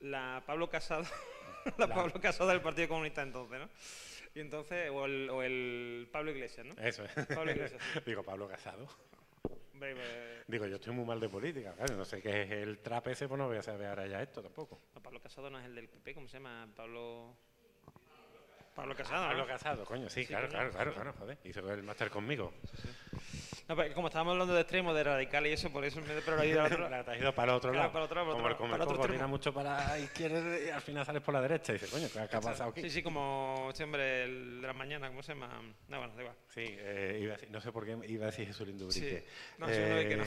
la 0.00 0.42
Pablo 0.44 0.68
Casado, 0.68 1.04
la 1.78 1.86
Pablo 1.86 2.20
Casado 2.20 2.50
del 2.50 2.60
Partido 2.60 2.88
Comunista 2.88 3.22
entonces, 3.22 3.60
¿no? 3.60 3.70
Y 4.34 4.40
entonces, 4.40 4.90
o 4.90 5.04
el, 5.04 5.30
o 5.30 5.42
el 5.44 6.08
Pablo 6.10 6.32
Iglesias, 6.32 6.66
¿no? 6.66 6.74
Eso 6.82 7.04
es. 7.04 7.12
Pablo 7.28 7.52
Iglesias. 7.52 7.80
Digo, 8.04 8.24
Pablo 8.24 8.48
Casado. 8.48 8.88
Hombre, 9.74 9.92
pues, 9.96 10.46
Digo, 10.46 10.66
yo 10.66 10.76
estoy 10.76 10.94
muy 10.94 11.04
mal 11.04 11.18
de 11.18 11.28
política, 11.28 11.72
claro, 11.74 11.96
no 11.96 12.04
sé 12.04 12.22
qué 12.22 12.42
es 12.42 12.50
el 12.52 12.78
trap 12.78 13.08
ese, 13.08 13.26
pues 13.26 13.38
no 13.38 13.48
voy 13.48 13.56
a 13.56 13.62
saber 13.62 13.88
ahora 13.88 14.06
ya 14.06 14.22
esto 14.22 14.40
tampoco. 14.40 14.80
no, 14.94 15.02
Pablo 15.02 15.20
Casado 15.20 15.50
no 15.50 15.58
es 15.58 15.64
el 15.64 15.74
del 15.74 15.88
PP, 15.88 16.14
¿cómo 16.14 16.28
se 16.28 16.38
llama? 16.38 16.68
Pablo... 16.76 17.34
Pablo 18.76 18.94
Casado, 18.94 19.22
¿no? 19.22 19.28
Pablo 19.30 19.46
Casado, 19.46 19.84
coño, 19.84 20.08
sí, 20.08 20.22
Sí, 20.22 20.28
claro, 20.28 20.48
claro, 20.48 20.70
claro, 20.70 20.94
claro, 20.94 21.12
joder. 21.18 21.38
Hizo 21.44 21.72
el 21.72 21.82
máster 21.82 22.08
conmigo. 22.08 22.52
No, 23.66 23.74
pero 23.76 23.94
como 23.94 24.08
estábamos 24.08 24.32
hablando 24.32 24.52
de 24.54 24.60
extremo, 24.60 24.92
de 24.92 25.02
radical 25.04 25.46
y 25.46 25.52
eso, 25.52 25.72
por 25.72 25.84
eso 25.86 25.98
he 26.00 26.20
pero 26.22 26.36
la 26.36 26.44
ido 26.44 26.60
al 26.60 26.66
otro- 26.72 26.88
La 26.90 27.00
has 27.00 27.18
ido 27.18 27.34
para 27.34 27.52
el 27.52 27.56
otro 27.56 27.72
lado. 27.72 27.88
para 27.92 28.00
el 28.00 28.04
otro 28.04 28.16
lado, 28.16 28.26
para 28.26 28.36
Como 28.36 28.46
el 28.46 28.52
otro- 28.52 28.58
comer 28.58 28.70
para 28.72 28.84
otro 28.84 28.96
coco 28.96 29.06
tira 29.06 29.14
extremo. 29.14 29.28
mucho 29.30 29.54
para 29.54 29.88
la 29.88 29.98
izquierda 29.98 30.58
y 30.60 30.68
al 30.68 30.82
final 30.82 31.06
sales 31.06 31.22
por 31.22 31.32
la 31.34 31.40
derecha 31.40 31.72
y 31.72 31.76
dices, 31.76 31.90
coño, 31.90 32.06
¿qué, 32.12 32.18
ha 32.36 32.40
pasado 32.40 32.70
aquí? 32.70 32.82
Sí, 32.82 32.90
sí, 32.90 33.02
como 33.02 33.68
este 33.70 33.84
hombre 33.84 34.24
el 34.24 34.60
de 34.60 34.66
las 34.66 34.76
mañanas, 34.76 35.08
¿cómo 35.10 35.22
se 35.22 35.32
llama? 35.32 35.48
No, 35.88 35.98
bueno, 35.98 36.14
da 36.14 36.20
igual. 36.20 36.36
Sí, 36.48 36.60
eh, 36.66 37.18
iba 37.22 37.32
a 37.34 37.36
decir- 37.38 37.50
no 37.50 37.60
sé 37.62 37.72
por 37.72 37.86
qué 37.86 37.96
iba 38.06 38.24
a 38.24 38.30
decir 38.30 38.46
Jesús 38.46 38.66
Lindubrique. 38.66 39.20
Sí. 39.20 39.26
No, 39.56 39.66
sí, 39.66 39.72
no, 39.80 39.96
es 39.96 40.06
que 40.08 40.16
no. 40.16 40.24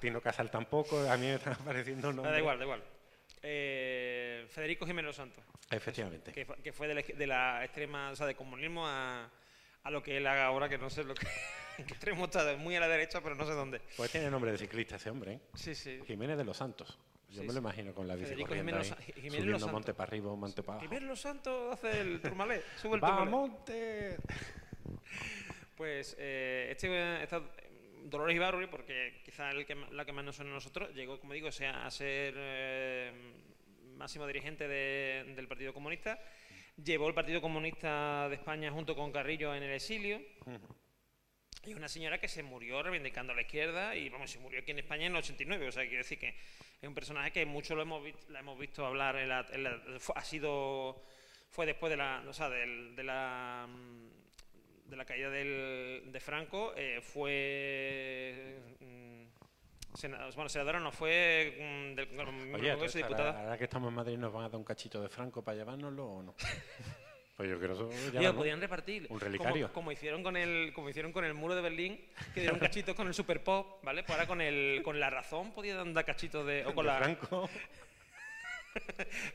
Tino 0.00 0.20
Casal 0.20 0.50
tampoco, 0.50 1.00
a 1.10 1.16
mí 1.16 1.26
me 1.26 1.34
están 1.34 1.54
apareciendo 1.54 2.12
nombres. 2.12 2.32
da 2.32 2.38
igual, 2.38 2.58
da 2.58 2.64
igual. 2.64 2.82
Eh, 3.42 4.46
Federico 4.50 4.86
Jiménez 4.86 5.16
Santos, 5.16 5.42
Efectivamente. 5.70 6.30
que, 6.32 6.44
fue- 6.44 6.56
que 6.62 6.72
fue 6.72 6.88
de 6.88 6.94
la, 6.94 7.02
de 7.02 7.26
la 7.26 7.64
extrema, 7.64 8.10
o 8.10 8.16
sea, 8.16 8.26
de 8.26 8.34
comunismo 8.34 8.86
a, 8.86 9.28
a 9.84 9.90
lo 9.90 10.02
que 10.02 10.16
él 10.16 10.26
haga 10.26 10.46
ahora, 10.46 10.68
que 10.68 10.78
no 10.78 10.90
sé 10.90 11.04
lo 11.04 11.14
que, 11.14 11.26
qué 11.76 11.82
extremo 11.82 12.24
está, 12.26 12.56
muy 12.56 12.76
a 12.76 12.80
la 12.80 12.88
derecha, 12.88 13.20
pero 13.20 13.34
no 13.34 13.44
sé 13.46 13.52
dónde. 13.52 13.80
Pues 13.96 14.10
tiene 14.10 14.30
nombre 14.30 14.52
de 14.52 14.58
ciclista 14.58 14.96
ese 14.96 15.10
hombre, 15.10 15.32
¿eh? 15.34 15.40
Sí, 15.54 15.74
sí. 15.74 16.00
Jiménez 16.06 16.36
de 16.38 16.44
los 16.44 16.56
Santos. 16.56 16.98
Yo 17.30 17.40
Sí, 17.40 17.46
me 17.46 17.54
lo 17.54 17.60
imagino 17.60 17.94
con 17.94 18.06
la 18.06 18.14
bici 18.14 18.26
Federico 18.26 18.48
corriendo 18.48 18.72
Jiménez 18.72 18.92
ahí, 18.92 19.04
Jiménez 19.14 19.30
subiendo 19.32 19.52
Los 19.52 19.60
Santos. 19.60 19.72
monte 19.72 19.94
para 19.94 20.08
arriba, 20.08 20.34
monte 20.36 20.62
para 20.62 20.72
abajo. 20.78 20.88
Jiménez 20.88 21.08
Los 21.08 21.20
Santos 21.20 21.72
hace 21.72 22.00
el 22.00 22.20
turmalé, 22.20 22.62
sube 22.80 22.96
el 22.96 23.02
¡Va, 23.02 23.08
turmalé. 23.08 23.30
monte! 23.30 24.16
Pues 25.76 26.14
eh, 26.18 26.68
este, 26.70 27.22
esta 27.22 27.42
Dolores 28.04 28.36
Ibarruri, 28.36 28.66
porque 28.66 29.20
quizá 29.24 29.50
el 29.50 29.64
que, 29.64 29.74
la 29.90 30.04
que 30.04 30.12
más 30.12 30.24
nos 30.24 30.36
suena 30.36 30.50
a 30.50 30.54
nosotros, 30.54 30.92
llegó, 30.94 31.18
como 31.18 31.32
digo, 31.32 31.50
sea, 31.50 31.86
a 31.86 31.90
ser 31.90 32.34
eh, 32.36 33.12
máximo 33.96 34.26
dirigente 34.26 34.68
de- 34.68 35.32
del 35.34 35.48
Partido 35.48 35.72
Comunista. 35.72 36.20
Llevó 36.84 37.08
el 37.08 37.14
Partido 37.14 37.40
Comunista 37.40 38.28
de 38.28 38.34
España 38.36 38.70
junto 38.70 38.96
con 38.96 39.12
Carrillo 39.12 39.54
en 39.54 39.62
el 39.62 39.72
exilio. 39.72 40.20
Y 41.64 41.74
una 41.74 41.86
señora 41.88 42.18
que 42.18 42.26
se 42.28 42.42
murió 42.42 42.82
reivindicando 42.82 43.32
a 43.32 43.36
la 43.36 43.42
izquierda 43.42 43.94
y, 43.94 44.08
vamos, 44.08 44.30
se 44.30 44.40
murió 44.40 44.60
aquí 44.60 44.72
en 44.72 44.80
España 44.80 45.06
en 45.06 45.12
el 45.12 45.18
89. 45.18 45.68
O 45.68 45.72
sea, 45.72 45.84
quiero 45.84 45.98
decir 45.98 46.18
que 46.18 46.28
es 46.80 46.88
un 46.88 46.94
personaje 46.94 47.30
que 47.30 47.46
mucho 47.46 47.76
lo 47.76 47.82
hemos 47.82 48.02
la 48.30 48.40
hemos 48.40 48.58
visto 48.58 48.84
hablar. 48.84 49.16
En 49.16 49.28
la, 49.28 49.46
en 49.52 49.62
la- 49.64 49.80
fue- 50.00 50.14
ha 50.16 50.24
sido. 50.24 51.02
Fue 51.50 51.66
después 51.66 51.90
de 51.90 51.98
la. 51.98 52.24
O 52.26 52.32
sea, 52.32 52.48
del- 52.48 52.96
de 52.96 53.04
la. 53.04 53.68
De 54.86 54.96
la 54.96 55.04
caída 55.04 55.30
del, 55.30 56.10
de 56.10 56.20
Franco. 56.20 56.72
eh, 56.76 57.00
fue. 57.00 58.58
mm, 58.80 59.11
sena- 59.94 60.28
bueno, 60.34 60.48
senadora 60.48 60.80
no 60.80 60.90
fue. 60.92 61.56
mm, 61.58 61.94
del, 61.96 62.08
Oye, 62.08 62.16
Congreso, 62.52 62.72
entonces, 62.72 62.94
diputada. 62.94 63.28
ahora, 63.30 63.40
ahora 63.42 63.58
que 63.58 63.64
estamos 63.64 63.88
en 63.88 63.94
Madrid, 63.94 64.18
¿nos 64.18 64.32
van 64.32 64.44
a 64.44 64.48
dar 64.48 64.56
un 64.58 64.64
cachito 64.64 65.00
de 65.02 65.08
Franco 65.08 65.42
para 65.42 65.56
llevárnoslo 65.58 66.06
o 66.06 66.22
no? 66.22 66.34
pues 67.36 67.48
yo 67.50 67.58
creo 67.58 67.88
que 67.88 67.94
eso 67.96 68.12
ya 68.12 68.32
no. 68.32 68.36
podían 68.38 68.60
repartir. 68.60 69.02
Un 69.02 69.08
como- 69.08 69.20
relicario. 69.20 69.72
Como, 69.72 69.92
hicieron 69.92 70.22
con 70.22 70.36
el, 70.36 70.72
como 70.74 70.88
hicieron 70.88 71.12
con 71.12 71.24
el 71.24 71.34
muro 71.34 71.54
de 71.54 71.62
Berlín, 71.62 72.00
que 72.34 72.40
dieron 72.40 72.58
cachitos 72.58 72.94
con 72.94 73.06
el 73.06 73.14
Super 73.14 73.42
Pop, 73.42 73.82
¿vale? 73.84 74.02
Pues 74.02 74.10
ahora 74.18 74.26
con 74.26 74.40
el, 74.40 74.82
con 74.84 74.98
la 75.00 75.10
razón 75.10 75.52
podían 75.52 75.92
dar 75.94 76.04
cachitos 76.04 76.46
de. 76.46 76.64
O 76.66 76.74
con 76.74 76.86
De 76.86 76.92
la. 76.92 76.98
Franco. 76.98 77.48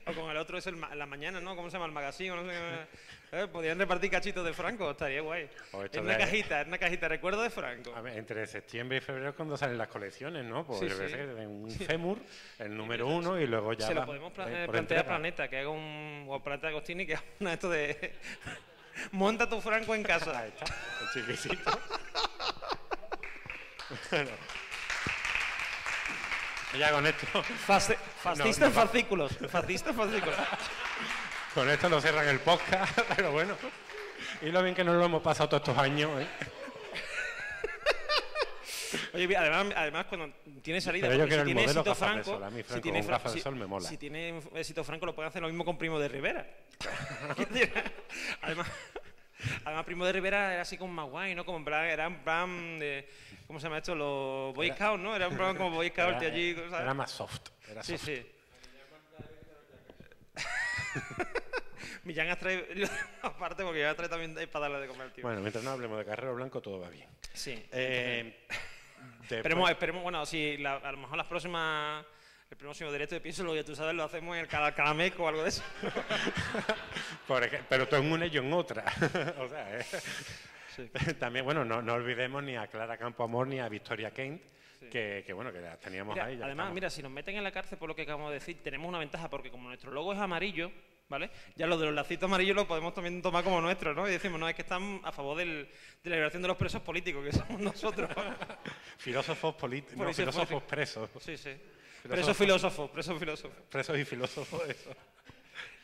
O 0.08 0.14
con 0.14 0.32
el 0.32 0.38
otro 0.38 0.58
es 0.58 0.66
el 0.66 0.80
la 0.96 1.06
mañana, 1.06 1.40
¿no? 1.40 1.56
¿Cómo 1.56 1.70
se 1.70 1.74
llama? 1.76 1.86
El 1.86 1.92
magazine, 1.92 2.36
no 2.36 2.42
sé 2.42 2.50
qué. 2.50 2.98
Eh, 3.30 3.46
Podían 3.52 3.78
repartir 3.78 4.10
cachitos 4.10 4.46
de 4.46 4.54
Franco, 4.54 4.90
estaría 4.92 5.20
guay. 5.22 5.50
En 5.74 5.92
de- 5.92 6.00
una 6.00 6.18
cajita, 6.18 6.62
en 6.62 6.70
una 6.70 6.78
cajita, 6.78 7.10
recuerdo 7.10 7.42
de 7.42 7.50
Franco. 7.50 7.94
A 7.94 8.00
ver, 8.00 8.18
entre 8.18 8.48
septiembre 8.48 9.00
y 9.00 9.02
febrero 9.02 9.30
es 9.30 9.36
cuando 9.36 9.58
salen 9.58 9.78
las 9.78 9.90
colecciones, 9.90 10.46
¿no? 10.46 10.66
Pues 10.66 10.80
Sí, 10.80 10.86
un 10.86 11.70
fémur, 11.72 12.20
el 12.58 12.76
número 12.78 13.06
uno, 13.08 13.38
y 13.40 13.46
luego 13.46 13.74
ya 13.74 13.88
Se 13.88 13.94
lo 13.94 14.06
podemos 14.06 14.32
eh, 14.48 14.66
plantear 14.70 15.02
a. 15.02 15.06
Planeta, 15.06 15.50
que 15.50 15.58
haga 15.60 15.70
un. 15.70 16.26
O 16.30 16.42
Planeta 16.42 16.70
Agostini, 16.70 17.06
que 17.06 17.16
haga 17.16 17.24
una 17.42 17.50
de 17.50 17.54
esto 17.56 17.70
de. 17.70 18.14
Monta 19.12 19.48
tu 19.50 19.60
Franco 19.62 19.94
en 19.94 20.04
casa. 20.04 20.40
Ahí 20.40 20.50
está, 20.58 20.66
el 21.02 21.26
chiquitito. 21.36 21.72
Bueno. 24.12 24.32
Ya 26.78 26.92
con 26.92 27.06
esto, 27.08 27.26
Fasci- 27.66 27.96
Fascista 28.22 28.62
no 28.62 28.68
en 28.68 28.74
fascículos. 28.74 29.38
Fascista 29.50 29.90
en 29.92 29.96
fascículos. 29.96 30.36
Con 31.58 31.68
esto 31.72 31.90
lo 31.90 32.00
cierran 32.00 32.28
el 32.28 32.40
podcast, 32.40 33.00
pero 33.16 33.32
bueno. 33.32 33.56
Y 34.44 34.52
lo 34.52 34.62
bien 34.62 34.76
que 34.76 34.84
nos 34.84 34.94
lo 34.96 35.06
hemos 35.06 35.24
pasado 35.24 35.50
todos 35.50 35.62
estos 35.68 35.76
años, 35.84 36.12
¿eh? 36.22 36.28
Oye, 39.16 39.36
además, 39.36 39.74
además 39.76 40.06
cuando 40.06 40.36
tiene 40.62 40.80
salida, 40.80 41.08
Pero 41.08 41.24
yo 41.24 41.28
quiero 41.28 41.44
si 41.46 41.50
el 41.50 41.56
tiene 41.56 41.62
modelo 41.66 41.80
éxito 41.82 41.90
de 41.90 41.96
Franco, 42.12 42.24
sol. 42.32 42.44
A 42.44 42.50
mí 42.52 42.58
si 42.58 42.64
Franco 42.64 42.82
tiene 42.84 43.00
con 43.00 43.08
Fra- 43.08 43.18
de 43.18 43.30
si- 43.36 43.42
sol 43.42 43.56
me 43.56 43.66
mola. 43.66 43.90
Si 43.90 43.98
tiene 43.98 44.40
éxito 44.54 44.84
Franco, 44.84 45.08
lo 45.08 45.16
puede 45.16 45.30
hacer 45.30 45.42
lo 45.42 45.48
mismo 45.48 45.66
con 45.66 45.80
Primo 45.80 45.98
de 46.00 46.08
Rivera. 46.10 46.48
además, 48.44 48.68
además, 49.66 49.84
Primo 49.86 50.06
de 50.06 50.12
Rivera 50.14 50.54
era 50.54 50.62
así 50.62 50.78
como 50.78 50.94
más 50.94 51.10
guay, 51.10 51.34
¿no? 51.34 51.44
Como 51.44 51.58
en 51.58 51.66
plan, 51.66 51.86
era 51.86 52.06
en 52.06 52.20
plan 52.24 52.78
de, 52.78 53.10
¿cómo 53.48 53.60
se 53.60 53.64
llama 53.66 53.80
esto? 53.80 53.96
Los 53.96 54.54
Boy 54.54 54.70
Scouts, 54.74 55.02
¿no? 55.02 55.16
Era 55.16 55.28
un 55.28 55.36
plan 55.36 55.58
como 55.58 55.72
Boy 55.72 55.90
Scout 55.90 56.22
Era, 56.22 56.28
allí, 56.32 56.54
¿sabes? 56.54 56.74
era 56.82 56.94
más 56.94 57.10
soft. 57.10 57.42
Era 57.68 57.82
Sí, 57.82 57.98
soft. 57.98 58.06
sí. 58.06 58.26
Millán 62.08 62.30
Astray, 62.30 62.66
aparte, 63.22 63.64
porque 63.64 63.80
Millán 63.80 63.92
Astray 63.92 64.10
también 64.10 64.34
para 64.50 64.68
darle 64.70 64.80
de 64.80 64.88
comer, 64.88 65.12
tío. 65.12 65.22
Bueno, 65.24 65.42
mientras 65.42 65.64
no 65.64 65.72
hablemos 65.72 65.98
de 66.00 66.06
Carrero 66.06 66.34
Blanco, 66.36 66.62
todo 66.62 66.80
va 66.80 66.90
bien. 66.90 67.08
sí. 67.34 67.52
Eh, 67.72 68.46
después- 69.20 69.32
Esperemos, 69.40 69.70
esperemos, 69.70 70.04
bueno, 70.04 70.26
si 70.26 70.58
la- 70.58 70.78
a 70.78 70.92
lo 70.92 70.98
mejor 71.00 71.18
las 71.18 71.28
próximas, 71.28 72.06
el 72.50 72.58
próximo 72.58 72.92
directo 72.92 73.14
de 73.16 73.22
Pienso, 73.22 73.54
ya 73.54 73.64
tú 73.64 73.76
sabes, 73.76 73.94
lo 73.94 74.04
hacemos 74.06 74.36
en 74.36 74.42
el 74.44 74.48
Cala- 74.48 74.74
Calameco 74.74 75.24
o 75.24 75.28
algo 75.28 75.44
de 75.44 75.50
eso. 75.50 75.62
Por 77.28 77.48
pero 77.68 77.88
tú 77.88 77.98
en 77.98 78.12
una 78.12 78.26
y 78.26 78.30
yo 78.30 78.42
en 78.42 78.54
otra. 78.54 78.86
o 79.40 79.48
sea, 79.50 79.80
eh, 79.80 81.14
también, 81.20 81.44
bueno, 81.44 81.66
no, 81.66 81.82
no 81.82 81.94
olvidemos 81.94 82.42
ni 82.44 82.56
a 82.56 82.68
Clara 82.68 82.98
Campoamor 82.98 83.48
ni 83.48 83.60
a 83.60 83.68
Victoria 83.68 84.12
Kent, 84.12 84.42
que, 84.92 85.24
que, 85.26 85.34
bueno, 85.34 85.52
que 85.52 85.60
las 85.60 85.80
teníamos 85.80 86.14
Mira, 86.16 86.26
ahí. 86.28 86.38
ya 86.38 86.46
además, 86.46 86.66
estamos. 86.66 86.76
mira, 86.76 86.90
si 86.90 87.02
nos 87.04 87.12
meten 87.12 87.36
en 87.36 87.44
la 87.44 87.52
cárcel 87.52 87.78
por 87.78 87.90
lo 87.90 87.96
que 87.96 88.04
acabamos 88.04 88.30
de 88.30 88.36
decir, 88.36 88.62
tenemos 88.64 88.88
una 88.88 89.00
ventaja 89.00 89.30
porque 89.30 89.50
como 89.52 89.68
nuestro 89.68 89.92
logo 89.92 90.14
es 90.14 90.20
amarillo, 90.20 90.72
¿vale? 91.10 91.30
Ya 91.56 91.68
lo 91.68 91.78
de 91.78 91.86
los 91.88 91.96
lacitos 91.96 92.26
amarillos 92.28 92.56
lo 92.56 92.68
podemos 92.68 92.94
también 92.94 93.22
tomar 93.22 93.44
como 93.44 93.62
nuestro, 93.62 93.94
¿no? 93.94 94.08
Y 94.08 94.12
decimos, 94.12 94.40
no, 94.40 94.48
es 94.50 94.56
que 94.56 94.62
están 94.64 95.00
a 95.04 95.12
favor 95.12 95.38
del- 95.38 95.68
de 96.04 96.10
la 96.10 96.16
liberación 96.18 96.42
de 96.42 96.48
los 96.50 96.58
presos 96.58 96.82
políticos, 96.82 97.24
que 97.26 97.32
somos 97.32 97.60
nosotros. 97.62 98.10
Filósofos 98.98 99.56
políticos, 99.56 100.10
es 100.10 100.16
filósofos 100.18 100.64
presos. 100.64 101.10
sí, 101.20 101.38
sí. 101.38 101.52
Presos 102.08 102.38
filósofos, 102.38 102.90
presos 102.90 103.20
filósofos. 103.20 103.58
Presos 103.70 103.98
y 104.00 104.06
filósofos, 104.06 104.70
eso. 104.70 104.96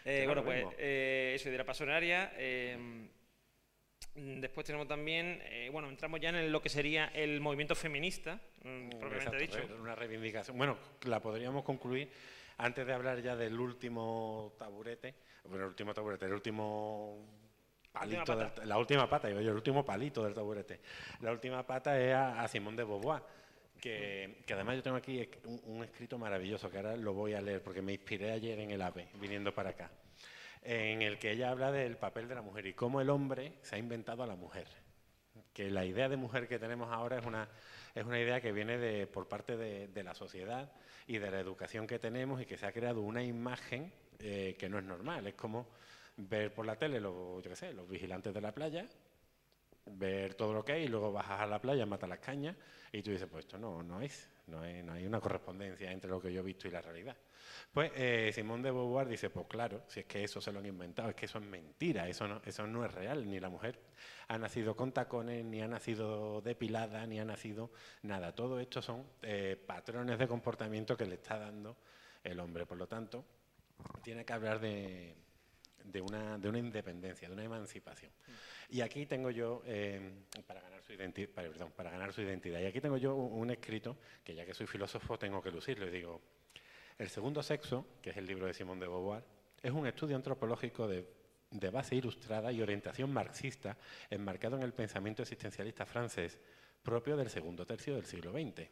Eh, 0.05 0.23
no 0.27 0.33
bueno, 0.35 0.43
pues 0.43 0.65
eh, 0.79 1.31
eso, 1.35 1.49
de 1.49 1.57
la 1.57 1.63
pasionaria. 1.63 2.33
eh, 2.35 3.07
después 4.15 4.65
tenemos 4.65 4.85
también, 4.85 5.41
eh, 5.45 5.69
bueno, 5.71 5.87
entramos 5.87 6.19
ya 6.19 6.27
en 6.27 6.51
lo 6.51 6.61
que 6.61 6.67
sería 6.67 7.05
el 7.13 7.39
movimiento 7.39 7.73
feminista, 7.73 8.35
mm, 8.63 8.89
propiamente 8.99 9.43
Exacto, 9.45 9.61
dicho. 9.67 9.81
Una 9.81 9.95
reivindicación. 9.95 10.57
Bueno, 10.57 10.77
la 11.03 11.21
podríamos 11.21 11.63
concluir 11.63 12.11
antes 12.57 12.85
de 12.85 12.93
hablar 12.93 13.21
ya 13.21 13.35
del 13.35 13.59
último 13.59 14.53
taburete. 14.57 15.15
Bueno, 15.45 15.63
el 15.65 15.69
último 15.69 15.93
taburete, 15.93 16.25
el 16.25 16.33
último 16.33 17.25
palito, 17.91 18.19
última 18.33 18.49
del- 18.55 18.69
la 18.69 18.77
última 18.77 19.09
pata, 19.09 19.29
yo, 19.29 19.39
el 19.39 19.49
último 19.49 19.85
palito 19.85 20.23
del 20.23 20.33
taburete. 20.33 20.79
La 21.21 21.31
última 21.31 21.65
pata 21.65 21.99
es 21.99 22.13
a, 22.13 22.41
a 22.41 22.47
Simón 22.47 22.75
de 22.75 22.83
Beauvoir, 22.83 23.21
que, 23.79 24.43
que 24.45 24.53
además 24.53 24.77
yo 24.77 24.83
tengo 24.83 24.97
aquí 24.97 25.27
un 25.65 25.83
escrito 25.83 26.17
maravilloso 26.17 26.69
que 26.69 26.77
ahora 26.77 26.95
lo 26.95 27.13
voy 27.13 27.33
a 27.33 27.41
leer 27.41 27.61
porque 27.61 27.81
me 27.81 27.93
inspiré 27.93 28.31
ayer 28.31 28.59
en 28.59 28.71
el 28.71 28.81
AVE, 28.81 29.09
viniendo 29.15 29.53
para 29.53 29.71
acá, 29.71 29.91
en 30.61 31.01
el 31.01 31.19
que 31.19 31.31
ella 31.31 31.49
habla 31.51 31.71
del 31.71 31.97
papel 31.97 32.27
de 32.29 32.35
la 32.35 32.41
mujer 32.41 32.65
y 32.67 32.73
cómo 32.73 33.01
el 33.01 33.09
hombre 33.09 33.53
se 33.61 33.75
ha 33.75 33.77
inventado 33.79 34.23
a 34.23 34.27
la 34.27 34.35
mujer 34.35 34.67
que 35.51 35.69
la 35.69 35.85
idea 35.85 36.09
de 36.09 36.15
mujer 36.15 36.47
que 36.47 36.57
tenemos 36.59 36.91
ahora 36.91 37.17
es 37.19 37.25
una, 37.25 37.47
es 37.95 38.05
una 38.05 38.19
idea 38.19 38.41
que 38.41 38.51
viene 38.51 38.77
de, 38.77 39.07
por 39.07 39.27
parte 39.27 39.55
de, 39.55 40.03
la 40.03 40.13
sociedad 40.13 40.71
y 41.05 41.19
de 41.19 41.29
la 41.29 41.39
educación 41.39 41.85
que 41.85 41.99
tenemos 41.99 42.41
y 42.41 42.45
que 42.45 42.57
se 42.57 42.65
ha 42.65 42.71
creado 42.71 43.01
una 43.01 43.23
imagen 43.23 43.93
eh, 44.19 44.55
que 44.57 44.69
no 44.69 44.79
es 44.79 44.83
normal. 44.83 45.27
Es 45.27 45.35
como 45.35 45.67
ver 46.17 46.53
por 46.53 46.65
la 46.65 46.75
tele 46.75 46.99
los, 46.99 47.43
yo 47.43 47.49
qué 47.49 47.55
sé, 47.55 47.73
los 47.73 47.87
vigilantes 47.87 48.33
de 48.33 48.41
la 48.41 48.51
playa, 48.51 48.87
ver 49.85 50.33
todo 50.35 50.53
lo 50.53 50.65
que 50.65 50.73
hay 50.73 50.83
y 50.83 50.87
luego 50.87 51.11
bajas 51.11 51.41
a 51.41 51.47
la 51.47 51.61
playa, 51.61 51.85
matas 51.85 52.09
las 52.09 52.19
cañas 52.19 52.55
y 52.91 53.01
tú 53.01 53.11
dices, 53.11 53.27
pues 53.29 53.45
esto 53.45 53.57
no, 53.57 53.83
no 53.83 54.01
es. 54.01 54.32
No 54.47 54.61
hay, 54.61 55.05
una 55.05 55.19
correspondencia 55.19 55.91
entre 55.91 56.09
lo 56.09 56.21
que 56.21 56.31
yo 56.31 56.41
he 56.41 56.43
visto 56.43 56.67
y 56.67 56.71
la 56.71 56.81
realidad. 56.81 57.15
Pues 57.71 57.91
eh, 57.95 58.31
Simón 58.33 58.61
de 58.61 58.71
Beauvoir 58.71 59.07
dice, 59.07 59.29
pues 59.29 59.47
claro, 59.47 59.83
si 59.87 60.01
es 60.01 60.05
que 60.05 60.23
eso 60.23 60.41
se 60.41 60.51
lo 60.51 60.59
han 60.59 60.65
inventado, 60.65 61.09
es 61.09 61.15
que 61.15 61.25
eso 61.25 61.39
es 61.39 61.45
mentira, 61.45 62.07
eso 62.07 62.27
no, 62.27 62.41
eso 62.45 62.67
no 62.67 62.85
es 62.85 62.93
real, 62.93 63.29
ni 63.29 63.39
la 63.39 63.49
mujer 63.49 63.79
ha 64.27 64.37
nacido 64.37 64.75
con 64.75 64.91
tacones, 64.91 65.43
ni 65.45 65.61
ha 65.61 65.67
nacido 65.67 66.41
depilada, 66.41 67.05
ni 67.07 67.19
ha 67.19 67.25
nacido 67.25 67.71
nada. 68.03 68.33
Todo 68.33 68.59
esto 68.59 68.81
son 68.81 69.05
eh, 69.21 69.61
patrones 69.65 70.17
de 70.19 70.27
comportamiento 70.27 70.97
que 70.97 71.05
le 71.05 71.15
está 71.15 71.37
dando 71.37 71.77
el 72.23 72.39
hombre. 72.39 72.65
Por 72.65 72.77
lo 72.77 72.87
tanto, 72.87 73.25
tiene 74.01 74.25
que 74.25 74.33
hablar 74.33 74.59
de, 74.59 75.15
de, 75.83 76.01
una, 76.01 76.37
de 76.37 76.49
una 76.49 76.59
independencia, 76.59 77.27
de 77.27 77.33
una 77.33 77.43
emancipación. 77.43 78.11
Y 78.69 78.81
aquí 78.81 79.05
tengo 79.05 79.29
yo, 79.29 79.61
eh, 79.65 80.25
para, 80.47 80.61
ganar 80.61 80.72
para, 81.75 81.91
ganar 81.91 82.13
su 82.13 82.21
identidad, 82.21 82.59
y 82.59 82.65
aquí 82.65 82.81
tengo 82.81 82.97
yo 82.97 83.15
un, 83.15 83.49
escrito, 83.49 83.97
que 84.23 84.35
ya 84.35 84.45
que 84.45 84.53
soy 84.53 84.67
filósofo 84.67 85.17
tengo 85.17 85.41
que 85.41 85.51
lucirlo, 85.51 85.87
y 85.87 85.91
digo, 85.91 86.21
el 86.97 87.09
segundo 87.09 87.41
sexo, 87.41 87.85
que 88.01 88.11
es 88.11 88.17
el 88.17 88.25
libro 88.25 88.45
de 88.45 88.53
Simón 88.53 88.79
de 88.79 88.87
Beauvoir, 88.87 89.23
es 89.61 89.71
un 89.71 89.87
estudio 89.87 90.15
antropológico 90.15 90.87
de, 90.87 91.05
base 91.71 91.95
ilustrada 91.95 92.51
y 92.51 92.61
orientación 92.61 93.11
marxista 93.13 93.77
enmarcado 94.09 94.57
en 94.57 94.63
el 94.63 94.73
pensamiento 94.73 95.21
existencialista 95.21 95.85
francés 95.85 96.39
propio 96.81 97.15
del 97.15 97.29
segundo 97.29 97.65
tercio 97.65 97.95
del 97.95 98.05
siglo 98.05 98.31
XX. 98.31 98.67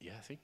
Y 0.00 0.08
es 0.08 0.14
así. 0.14 0.38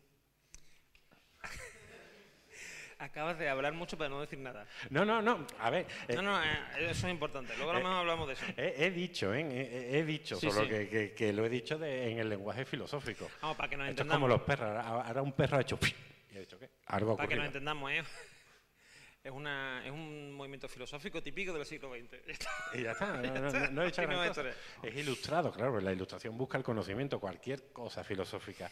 Acabas 3.00 3.38
de 3.38 3.48
hablar 3.48 3.72
mucho 3.72 3.96
para 3.96 4.10
no 4.10 4.20
decir 4.20 4.38
nada. 4.38 4.66
No, 4.90 5.06
no, 5.06 5.22
no. 5.22 5.46
A 5.58 5.70
ver. 5.70 5.86
Eh, 6.06 6.14
no, 6.14 6.22
no, 6.22 6.42
eh, 6.42 6.90
eso 6.90 7.06
es 7.06 7.12
importante. 7.12 7.56
Luego 7.56 7.72
eh, 7.72 7.82
hablamos 7.82 8.28
de 8.28 8.34
eso. 8.34 8.44
He, 8.58 8.90
dicho, 8.90 9.32
¿eh? 9.32 9.88
He, 9.98 10.04
dicho, 10.04 10.36
solo 10.36 10.68
Que, 10.68 11.32
lo 11.34 11.46
he 11.46 11.48
dicho 11.48 11.82
en 11.82 12.18
el 12.18 12.28
lenguaje 12.28 12.66
filosófico. 12.66 13.30
Vamos, 13.40 13.56
para 13.56 13.70
que 13.70 13.76
nos 13.78 13.88
Esto 13.88 14.02
es 14.02 14.08
como 14.08 14.28
los 14.28 14.42
perros. 14.42 14.84
Ahora 14.84 15.22
un 15.22 15.32
perro 15.32 15.56
ha 15.56 15.62
hecho. 15.62 15.78
Y 16.30 16.36
ha 16.36 16.40
dicho 16.40 16.58
qué. 16.58 16.68
Algo 16.88 17.16
Para 17.16 17.26
que 17.26 17.36
nos 17.36 17.46
entendamos, 17.46 17.90
¿eh? 17.90 18.04
Es, 19.22 19.30
una, 19.30 19.82
es 19.84 19.90
un 19.90 20.32
movimiento 20.32 20.66
filosófico 20.66 21.22
típico 21.22 21.52
del 21.52 21.66
siglo 21.66 21.90
XX. 21.90 22.38
Y 22.72 22.82
ya 22.84 22.92
está, 22.92 23.18
no, 23.70 23.82
he 23.82 23.88
hecho 23.88 24.02
Es 24.82 24.96
ilustrado, 24.96 25.52
claro, 25.52 25.78
la 25.78 25.92
ilustración 25.92 26.38
busca 26.38 26.56
el 26.56 26.64
conocimiento, 26.64 27.20
cualquier 27.20 27.70
cosa 27.70 28.02
filosófica 28.02 28.70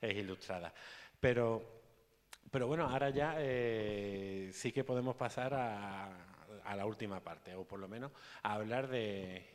es 0.00 0.16
ilustrada. 0.16 0.72
Pero, 1.20 1.79
pero 2.50 2.66
bueno, 2.66 2.88
ahora 2.88 3.10
ya 3.10 3.36
eh, 3.38 4.50
sí 4.52 4.72
que 4.72 4.84
podemos 4.84 5.16
pasar 5.16 5.54
a, 5.54 6.08
a 6.64 6.76
la 6.76 6.86
última 6.86 7.20
parte, 7.20 7.54
o 7.54 7.64
por 7.64 7.78
lo 7.78 7.88
menos 7.88 8.12
a 8.42 8.54
hablar 8.54 8.88
de, 8.88 9.46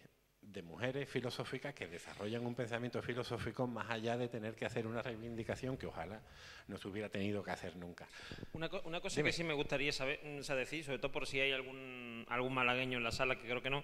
de 0.51 0.61
mujeres 0.61 1.09
filosóficas 1.09 1.73
que 1.73 1.87
desarrollan 1.87 2.45
un 2.45 2.55
pensamiento 2.55 3.01
filosófico 3.01 3.67
más 3.67 3.89
allá 3.89 4.17
de 4.17 4.27
tener 4.27 4.55
que 4.55 4.65
hacer 4.65 4.87
una 4.87 5.01
reivindicación 5.01 5.77
que 5.77 5.87
ojalá 5.87 6.21
no 6.67 6.77
se 6.77 6.87
hubiera 6.87 7.09
tenido 7.09 7.43
que 7.43 7.51
hacer 7.51 7.75
nunca. 7.75 8.07
Una, 8.53 8.69
cosa 8.69 9.23
que 9.23 9.31
sí 9.31 9.43
me 9.43 9.53
gustaría 9.53 9.91
saber, 9.91 10.19
mm, 10.23 10.41
decir, 10.55 10.83
sobre 10.83 10.99
todo 10.99 11.11
por 11.11 11.27
si 11.27 11.39
hay 11.39 11.51
algún, 11.51 12.25
algún 12.29 12.53
malagueño 12.53 12.97
en 12.97 13.03
la 13.03 13.11
sala, 13.11 13.35
que 13.35 13.47
creo 13.47 13.61
que 13.61 13.69
no, 13.69 13.83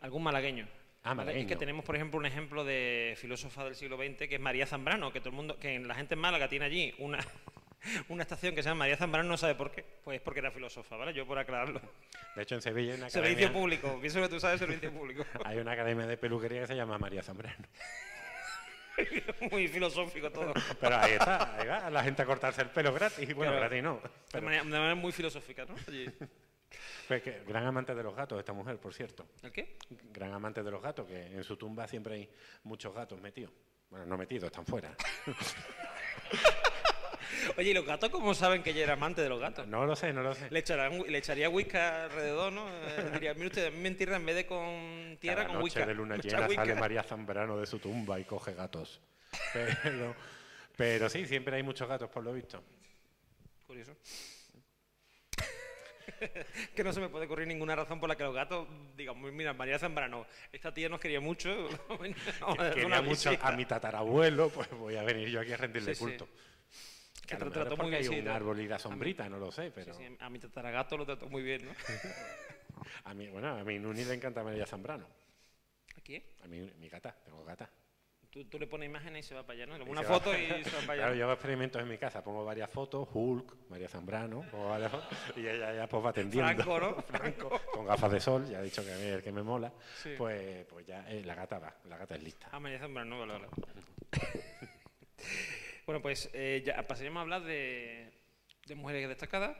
algún, 0.00 0.22
malagueño. 0.22 0.66
Ah, 1.02 1.14
malagueño. 1.14 1.42
Es 1.42 1.46
que 1.46 1.56
tenemos, 1.56 1.84
por 1.84 1.96
ejemplo, 1.96 2.18
un 2.18 2.26
ejemplo 2.26 2.64
de 2.64 3.14
filósofa 3.16 3.64
del 3.64 3.74
siglo 3.74 3.96
XX 3.96 4.28
que 4.28 4.36
es 4.36 4.40
María 4.40 4.66
Zambrano, 4.66 5.12
que 5.12 5.20
todo 5.20 5.30
el 5.30 5.36
mundo, 5.36 5.58
que 5.58 5.78
la 5.78 5.94
gente 5.94 6.14
en 6.14 6.20
Málaga 6.20 6.48
tiene 6.48 6.64
allí 6.64 6.94
una, 6.98 7.18
una 8.08 8.22
estación 8.22 8.54
que 8.54 8.62
se 8.62 8.68
llama 8.68 8.80
María 8.80 8.96
Zambrano, 8.96 9.28
no 9.28 9.36
sabe 9.36 9.54
por 9.54 9.70
qué. 9.70 9.84
Pues 10.04 10.20
porque 10.20 10.40
era 10.40 10.50
filósofa, 10.50 10.96
¿vale? 10.96 11.12
Yo 11.12 11.26
por 11.26 11.38
aclararlo. 11.38 11.80
De 12.34 12.42
hecho, 12.42 12.54
en 12.54 12.62
Sevilla 12.62 12.92
hay 12.92 12.98
una 12.98 13.06
academia... 13.06 13.30
Servicio 13.30 13.52
público, 13.52 13.98
pienso 14.00 14.20
que 14.20 14.28
tú 14.28 14.40
sabes 14.40 14.58
servicio 14.58 14.92
público. 14.92 15.24
hay 15.44 15.58
una 15.58 15.72
academia 15.72 16.06
de 16.06 16.16
peluquería 16.16 16.62
que 16.62 16.66
se 16.68 16.76
llama 16.76 16.98
María 16.98 17.22
Zambrano. 17.22 17.66
Muy 19.50 19.68
filosófico 19.68 20.30
todo. 20.30 20.52
Pero 20.80 20.96
ahí 20.96 21.12
está, 21.12 21.56
ahí 21.56 21.66
va 21.66 21.90
la 21.90 22.04
gente 22.04 22.22
a 22.22 22.26
cortarse 22.26 22.62
el 22.62 22.70
pelo 22.70 22.92
gratis. 22.92 23.34
Bueno, 23.34 23.52
gratis 23.52 23.82
no. 23.82 24.00
De, 24.32 24.40
manera, 24.40 24.94
muy 24.94 25.10
filosófica, 25.10 25.64
¿no? 25.64 25.74
Pues 27.08 27.22
que, 27.22 27.42
gran 27.46 27.66
amante 27.66 27.94
de 27.94 28.02
los 28.02 28.14
gatos 28.14 28.38
esta 28.38 28.52
mujer, 28.52 28.78
por 28.78 28.94
cierto. 28.94 29.26
¿El 29.42 29.52
qué? 29.52 29.76
Gran 30.12 30.32
amante 30.32 30.62
de 30.62 30.70
los 30.70 30.80
gatos, 30.80 31.06
que 31.06 31.26
en 31.26 31.44
su 31.44 31.56
tumba 31.56 31.86
siempre 31.88 32.14
hay 32.14 32.30
muchos 32.62 32.94
gatos 32.94 33.20
metidos. 33.20 33.52
Bueno, 33.90 34.06
no 34.06 34.16
metidos, 34.16 34.46
están 34.46 34.64
fuera. 34.64 34.96
Oye, 37.56 37.70
¿y 37.70 37.74
los 37.74 37.84
gatos 37.84 38.10
cómo 38.10 38.34
saben 38.34 38.62
que 38.62 38.70
ella 38.70 38.84
era 38.84 38.92
amante 38.94 39.22
de 39.22 39.28
los 39.28 39.40
gatos? 39.40 39.66
No 39.66 39.86
lo 39.86 39.96
sé, 39.96 40.12
no 40.12 40.22
lo 40.22 40.34
sé. 40.34 40.48
Le, 40.50 40.64
le 41.08 41.18
echaría 41.18 41.48
whisky 41.48 41.76
alrededor, 41.76 42.52
¿no? 42.52 42.68
Eh, 42.68 43.10
diría, 43.12 43.34
mire 43.34 43.46
usted, 43.48 43.72
me 43.72 43.88
entierra 43.88 44.16
en 44.16 44.26
vez 44.26 44.36
de 44.36 44.46
con 44.46 45.16
tierra, 45.20 45.46
con 45.46 45.62
whisky. 45.62 45.80
de 45.80 45.94
luna 45.94 46.16
llena 46.22 46.48
sale 46.48 46.74
María 46.74 47.02
Zambrano 47.02 47.58
de 47.58 47.66
su 47.66 47.78
tumba 47.78 48.18
y 48.18 48.24
coge 48.24 48.54
gatos. 48.54 49.00
Pero, 49.52 50.14
pero 50.76 51.08
sí, 51.08 51.26
siempre 51.26 51.56
hay 51.56 51.62
muchos 51.62 51.88
gatos, 51.88 52.08
por 52.10 52.22
lo 52.22 52.32
visto. 52.32 52.62
Curioso. 53.66 53.96
que 56.74 56.84
no 56.84 56.92
se 56.92 57.00
me 57.00 57.08
puede 57.08 57.26
ocurrir 57.26 57.46
ninguna 57.46 57.74
razón 57.74 58.00
por 58.00 58.08
la 58.08 58.16
que 58.16 58.24
los 58.24 58.34
gatos 58.34 58.66
digan, 58.96 59.20
mira, 59.34 59.52
María 59.52 59.78
Zambrano, 59.78 60.26
esta 60.52 60.72
tía 60.72 60.88
nos 60.88 61.00
quería 61.00 61.20
mucho. 61.20 61.68
quería 62.74 63.02
mucho 63.02 63.30
a 63.40 63.52
mi 63.52 63.64
tatarabuelo, 63.64 64.48
pues 64.50 64.70
voy 64.70 64.96
a 64.96 65.02
venir 65.02 65.28
yo 65.28 65.40
aquí 65.40 65.52
a 65.52 65.56
rendirle 65.56 65.96
culto. 65.96 66.28
Que 67.26 67.36
te 67.36 67.50
trató 67.50 67.76
muy 67.76 67.90
bien. 67.90 68.02
Hay 68.02 68.20
un 68.20 68.28
árbol 68.28 68.60
y 68.60 68.68
la 68.68 68.78
sombrita, 68.78 69.28
no 69.28 69.38
lo 69.38 69.50
sé, 69.50 69.70
pero... 69.74 69.94
Sí, 69.94 70.04
a 70.18 70.28
mi 70.28 70.38
tataragato 70.38 70.96
lo 70.96 71.06
trató 71.06 71.28
muy 71.28 71.42
bien, 71.42 71.66
¿no? 71.66 71.72
a 73.04 73.14
mí, 73.14 73.28
bueno, 73.28 73.56
a 73.56 73.64
mi 73.64 73.78
Nuni 73.78 74.04
le 74.04 74.14
encanta 74.14 74.42
María 74.42 74.66
Zambrano. 74.66 75.06
¿A 75.96 76.00
quién? 76.00 76.22
A 76.42 76.48
mí, 76.48 76.70
mi 76.78 76.88
gata, 76.88 77.16
tengo 77.24 77.44
gata. 77.44 77.70
Tú, 78.30 78.44
tú, 78.46 78.58
le 78.58 78.66
pones 78.66 78.88
imágenes 78.88 79.24
y 79.24 79.28
se 79.28 79.34
va 79.36 79.46
para 79.46 79.62
allá, 79.62 79.78
¿no? 79.78 79.84
Una 79.84 80.02
foto 80.02 80.36
y 80.36 80.64
se 80.64 80.70
va 80.70 80.80
para 80.86 80.92
allá. 80.92 81.02
Claro, 81.02 81.14
yo 81.14 81.24
hago 81.24 81.34
experimentos 81.34 81.80
en 81.80 81.88
mi 81.88 81.98
casa, 81.98 82.24
pongo 82.24 82.44
varias 82.44 82.68
fotos, 82.68 83.08
Hulk, 83.12 83.68
María 83.68 83.88
Zambrano, 83.88 84.44
varias 84.52 84.92
y 85.36 85.46
ella 85.46 85.72
ya 85.72 85.86
pues 85.86 86.04
va 86.04 86.10
atendiendo. 86.10 86.52
Franco, 86.52 86.80
¿no? 86.80 87.02
Franco, 87.06 87.60
con 87.72 87.86
gafas 87.86 88.10
de 88.10 88.20
sol, 88.20 88.44
ya 88.48 88.58
ha 88.58 88.62
dicho 88.62 88.84
que 88.84 88.92
a 88.92 88.96
mí 88.96 89.04
es 89.04 89.12
el 89.12 89.22
que 89.22 89.30
me 89.30 89.44
mola, 89.44 89.72
pues, 90.18 90.66
pues 90.66 90.84
ya 90.84 91.08
eh, 91.08 91.22
la 91.24 91.36
gata 91.36 91.60
va, 91.60 91.76
la 91.84 91.96
gata 91.96 92.16
es 92.16 92.24
lista. 92.24 92.48
Ah, 92.50 92.58
María 92.58 92.80
Zambrano, 92.80 93.20
vale, 93.20 93.34
vale. 93.34 93.46
Bueno, 95.86 96.00
pues 96.00 96.30
eh, 96.32 96.62
ya 96.64 96.82
pasaríamos 96.86 97.18
a 97.18 97.22
hablar 97.22 97.42
de, 97.42 98.10
mujeres 98.74 99.08
destacadas. 99.08 99.56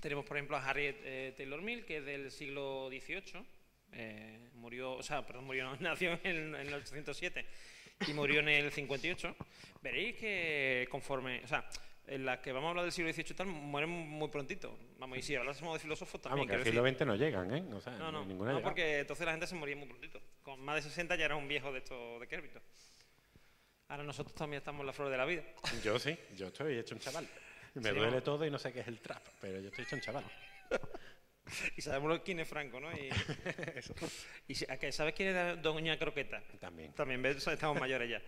Tenemos, 0.00 0.24
por 0.24 0.36
ejemplo, 0.36 0.56
a 0.56 0.64
Harriet 0.64 0.96
eh, 1.02 1.34
Taylor 1.36 1.60
Mill, 1.60 1.84
que 1.84 1.98
es 1.98 2.04
del 2.04 2.30
siglo 2.30 2.88
XVIII. 2.88 3.44
Eh, 3.92 4.48
murió, 4.54 4.92
o 4.92 5.02
sea, 5.02 5.26
perdón, 5.26 5.44
murió, 5.44 5.76
nació 5.80 6.18
en, 6.24 6.54
el 6.54 6.72
807 6.72 7.46
y 8.08 8.12
murió 8.14 8.40
en 8.40 8.48
el 8.48 8.72
58. 8.72 9.36
Veréis 9.82 10.16
que 10.16 10.88
conforme, 10.90 11.42
o 11.44 11.48
sea, 11.48 11.68
en 12.06 12.24
las 12.24 12.40
que 12.40 12.52
vamos 12.52 12.68
a 12.68 12.70
hablar 12.70 12.84
del 12.84 12.92
siglo 12.92 13.12
XVIII 13.12 13.36
tal, 13.36 13.46
mueren 13.46 13.90
muy 13.90 14.28
prontito. 14.28 14.78
Vamos, 14.98 15.18
y 15.18 15.22
si 15.22 15.36
hablásemos 15.36 15.74
de 15.74 15.80
filósofos 15.80 16.20
también. 16.20 16.48
Vamos, 16.48 16.50
que 16.50 16.56
al 16.56 16.64
siglo 16.64 16.88
XX 16.88 17.06
no 17.06 17.16
llegan, 17.16 17.54
¿eh? 17.54 17.62
no, 17.62 18.10
no, 18.10 18.24
no 18.24 18.62
porque 18.62 19.00
entonces 19.00 19.26
la 19.26 19.32
gente 19.32 19.46
se 19.46 19.54
moría 19.54 19.76
muy 19.76 19.86
prontito. 19.86 20.18
Con 20.42 20.60
más 20.62 20.76
de 20.76 20.82
60 20.82 21.14
ya 21.16 21.26
era 21.26 21.36
un 21.36 21.46
viejo 21.46 21.72
de 21.72 21.78
esto 21.78 22.18
de 22.20 22.26
Kérbito. 22.26 22.60
Ahora 23.88 24.02
nosotros 24.02 24.34
también 24.34 24.58
estamos 24.58 24.80
en 24.80 24.86
la 24.86 24.92
flor 24.92 25.10
de 25.10 25.16
la 25.16 25.24
vida. 25.24 25.42
Yo 25.82 25.98
sí, 25.98 26.16
yo 26.36 26.48
estoy 26.48 26.78
hecho 26.78 26.94
un 26.94 27.00
chaval. 27.00 27.28
Me 27.74 27.90
duele 27.90 28.20
todo 28.20 28.46
y 28.46 28.50
no 28.50 28.58
sé 28.58 28.72
qué 28.72 28.80
es 28.80 28.88
el 28.88 29.00
trap, 29.00 29.22
pero 29.40 29.60
yo 29.60 29.68
estoy 29.68 29.84
hecho 29.84 29.96
un 29.96 30.02
chaval. 30.02 30.24
y 31.76 31.82
sabemos 31.82 32.20
quién 32.24 32.40
es 32.40 32.48
Franco, 32.48 32.80
¿no? 32.80 32.90
Y, 32.92 33.10
y 34.48 34.54
¿sabes 34.54 35.14
quién 35.14 35.36
es 35.36 35.62
Doña 35.62 35.98
Croqueta? 35.98 36.42
También. 36.60 36.92
También, 36.92 37.20
¿ves? 37.20 37.46
Estamos 37.46 37.78
mayores 37.78 38.08
ya. 38.08 38.22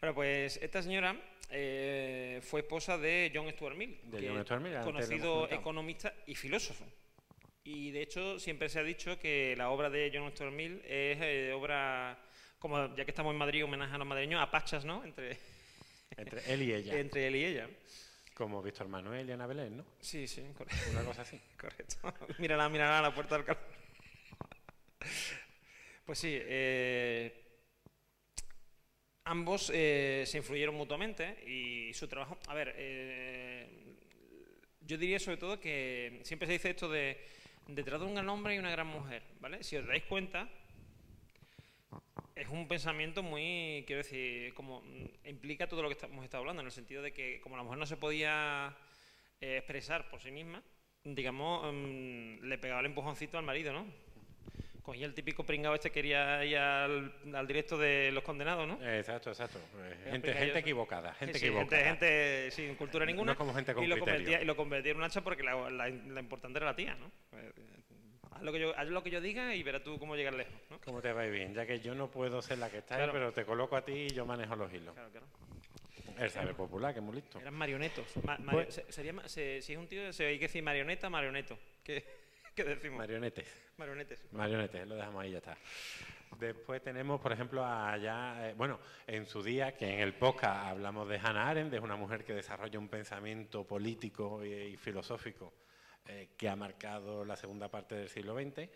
Bueno, 0.00 0.14
pues 0.14 0.58
esta 0.58 0.82
señora 0.82 1.16
eh, 1.50 2.40
fue 2.42 2.60
esposa 2.60 2.98
de 2.98 3.32
John 3.34 3.48
Stuart 3.50 3.76
Mill, 3.76 3.98
de 4.04 4.28
John 4.28 4.42
Stuart 4.44 4.62
Mill 4.62 4.80
conocido 4.80 5.50
economista 5.50 6.12
y 6.26 6.34
filósofo. 6.34 6.84
Y 7.62 7.90
de 7.92 8.02
hecho 8.02 8.38
siempre 8.38 8.68
se 8.68 8.80
ha 8.80 8.82
dicho 8.82 9.18
que 9.18 9.54
la 9.56 9.70
obra 9.70 9.88
de 9.88 10.10
John 10.12 10.30
Stuart 10.32 10.52
Mill 10.52 10.82
es 10.84 11.18
eh, 11.22 11.52
obra 11.54 12.18
como 12.64 12.96
ya 12.96 13.04
que 13.04 13.10
estamos 13.10 13.30
en 13.30 13.36
Madrid, 13.36 13.62
homenaje 13.62 13.94
a 13.94 13.98
los 13.98 14.06
madrileños, 14.06 14.40
a 14.40 14.50
Pachas, 14.50 14.86
¿no? 14.86 15.04
Entre, 15.04 15.36
entre 16.16 16.50
él 16.50 16.62
y 16.62 16.72
ella. 16.72 16.98
Entre 16.98 17.26
él 17.26 17.36
y 17.36 17.44
ella. 17.44 17.68
Como 18.32 18.62
Víctor 18.62 18.88
Manuel 18.88 19.28
y 19.28 19.32
Ana 19.32 19.46
Belén, 19.46 19.76
¿no? 19.76 19.84
Sí, 20.00 20.26
sí, 20.26 20.42
correcto. 20.56 20.90
Una 20.92 21.04
cosa 21.04 21.20
así. 21.20 21.38
correcto. 21.60 21.96
mírala, 22.38 22.70
mírala 22.70 23.00
a 23.00 23.02
la 23.02 23.14
puerta 23.14 23.34
del 23.34 23.44
calor. 23.44 23.62
pues 26.06 26.18
sí, 26.18 26.38
eh, 26.40 27.34
ambos 29.24 29.70
eh, 29.74 30.24
se 30.26 30.38
influyeron 30.38 30.74
mutuamente 30.74 31.44
y 31.46 31.92
su 31.92 32.08
trabajo... 32.08 32.38
A 32.46 32.54
ver, 32.54 32.74
eh, 32.78 33.68
yo 34.80 34.96
diría 34.96 35.20
sobre 35.20 35.36
todo 35.36 35.60
que 35.60 36.22
siempre 36.24 36.46
se 36.46 36.54
dice 36.54 36.70
esto 36.70 36.88
de 36.88 37.22
detrás 37.66 38.00
de 38.00 38.06
un 38.06 38.14
gran 38.14 38.28
hombre 38.30 38.54
y 38.54 38.58
una 38.58 38.70
gran 38.70 38.86
mujer, 38.86 39.22
¿vale? 39.38 39.62
Si 39.62 39.76
os 39.76 39.86
dais 39.86 40.04
cuenta, 40.04 40.48
es 42.36 42.48
un 42.48 42.66
pensamiento 42.68 43.22
muy, 43.22 43.84
quiero 43.86 44.02
decir, 44.02 44.52
como 44.54 44.80
mm, 44.82 45.28
implica 45.28 45.68
todo 45.68 45.82
lo 45.82 45.88
que 45.88 45.96
hemos 46.06 46.24
estado 46.24 46.40
hablando, 46.42 46.60
en 46.60 46.66
el 46.66 46.72
sentido 46.72 47.02
de 47.02 47.12
que 47.12 47.40
como 47.40 47.56
la 47.56 47.62
mujer 47.62 47.78
no 47.78 47.86
se 47.86 47.96
podía 47.96 48.76
eh, 49.40 49.58
expresar 49.58 50.08
por 50.08 50.20
sí 50.20 50.30
misma, 50.30 50.62
digamos, 51.04 51.72
mm, 51.72 52.44
le 52.44 52.58
pegaba 52.58 52.80
el 52.80 52.86
empujoncito 52.86 53.38
al 53.38 53.44
marido, 53.44 53.72
¿no? 53.72 53.86
Cogía 54.82 55.06
el 55.06 55.14
típico 55.14 55.44
pringado 55.44 55.74
este 55.74 55.88
que 55.88 55.94
quería 55.94 56.44
ir 56.44 56.58
al, 56.58 57.10
al 57.34 57.46
directo 57.46 57.78
de 57.78 58.10
los 58.12 58.22
condenados, 58.22 58.68
¿no? 58.68 58.74
Exacto, 58.86 59.30
exacto. 59.30 59.58
Eh, 59.78 60.10
Gente, 60.10 60.34
gente 60.34 60.58
equivocada, 60.58 61.14
gente 61.14 61.38
Sí, 61.38 61.46
equivocada. 61.46 61.84
gente, 61.84 62.06
gente 62.06 62.50
sin 62.50 62.74
cultura 62.74 63.06
ninguna. 63.06 63.32
No 63.32 63.38
como 63.38 63.54
gente 63.54 63.72
con 63.72 63.82
y 63.82 63.86
lo 63.86 63.96
y 63.96 64.44
lo 64.44 64.56
convertía 64.56 64.90
en 64.90 64.98
un 64.98 65.04
hacha 65.04 65.22
porque 65.22 65.42
la, 65.42 65.70
la- 65.70 65.88
la 65.88 66.20
importante 66.20 66.58
era 66.58 66.66
la 66.66 66.76
tía, 66.76 66.94
¿no? 66.96 67.10
Haz 68.34 68.42
lo, 68.42 68.52
que 68.52 68.60
yo, 68.60 68.76
haz 68.76 68.86
lo 68.88 69.02
que 69.02 69.10
yo 69.10 69.20
diga 69.20 69.54
y 69.54 69.62
verás 69.62 69.82
tú 69.82 69.98
cómo 69.98 70.16
llegar 70.16 70.34
lejos, 70.34 70.52
¿no? 70.70 70.78
¿Cómo 70.84 71.00
te 71.00 71.12
va 71.12 71.22
a 71.22 71.26
ir 71.26 71.32
bien? 71.32 71.54
Ya 71.54 71.64
que 71.66 71.80
yo 71.80 71.94
no 71.94 72.10
puedo 72.10 72.42
ser 72.42 72.58
la 72.58 72.68
que 72.70 72.78
está, 72.78 72.96
Claro. 72.96 73.12
pero 73.12 73.32
te 73.32 73.44
coloco 73.44 73.76
a 73.76 73.84
ti 73.84 73.92
y 73.92 74.08
yo 74.10 74.26
manejo 74.26 74.56
los 74.56 74.72
hilos. 74.72 74.94
Claro, 74.94 75.10
claro. 75.10 75.26
El 76.18 76.30
saber 76.30 76.54
popular, 76.54 76.92
que 76.92 77.00
es 77.00 77.04
muy 77.04 77.16
listo. 77.16 77.40
Eran 77.40 77.54
marionetos. 77.54 78.04
Ma- 78.24 78.36
mario- 78.38 78.62
Pues- 78.64 78.74
se- 78.74 78.92
sería, 78.92 79.14
se- 79.28 79.60
si 79.62 79.72
es 79.72 79.78
un 79.78 79.88
tío, 79.88 80.12
se, 80.12 80.26
hay 80.26 80.38
que 80.38 80.46
decir 80.46 80.62
marioneta, 80.62 81.08
marioneto. 81.10 81.58
¿Qué, 81.82 82.04
qué 82.54 82.64
decimos? 82.64 82.98
Marionetes. 82.98 83.46
Marionetes. 83.78 84.32
Marionetes, 84.32 84.86
lo 84.86 84.94
dejamos 84.94 85.22
ahí, 85.22 85.32
ya 85.32 85.38
está. 85.38 85.56
Después 86.38 86.82
tenemos, 86.82 87.20
por 87.20 87.32
ejemplo, 87.32 87.64
allá, 87.64 88.48
eh, 88.50 88.54
bueno, 88.56 88.78
en 89.06 89.26
su 89.26 89.42
día, 89.42 89.76
que 89.76 89.88
en 89.88 90.00
el 90.00 90.14
podcast 90.14 90.66
hablamos 90.66 91.08
de 91.08 91.18
Hannah 91.18 91.48
Arendt, 91.50 91.74
es 91.74 91.80
una 91.80 91.96
mujer 91.96 92.24
que 92.24 92.32
desarrolla 92.32 92.78
un 92.78 92.88
pensamiento 92.88 93.64
político 93.64 94.44
y, 94.44 94.52
y 94.52 94.76
filosófico 94.76 95.52
eh, 96.06 96.30
que 96.36 96.48
ha 96.48 96.56
marcado 96.56 97.24
la 97.24 97.36
segunda 97.36 97.70
parte 97.70 97.94
del 97.94 98.08
siglo 98.08 98.34
XX, 98.34 98.68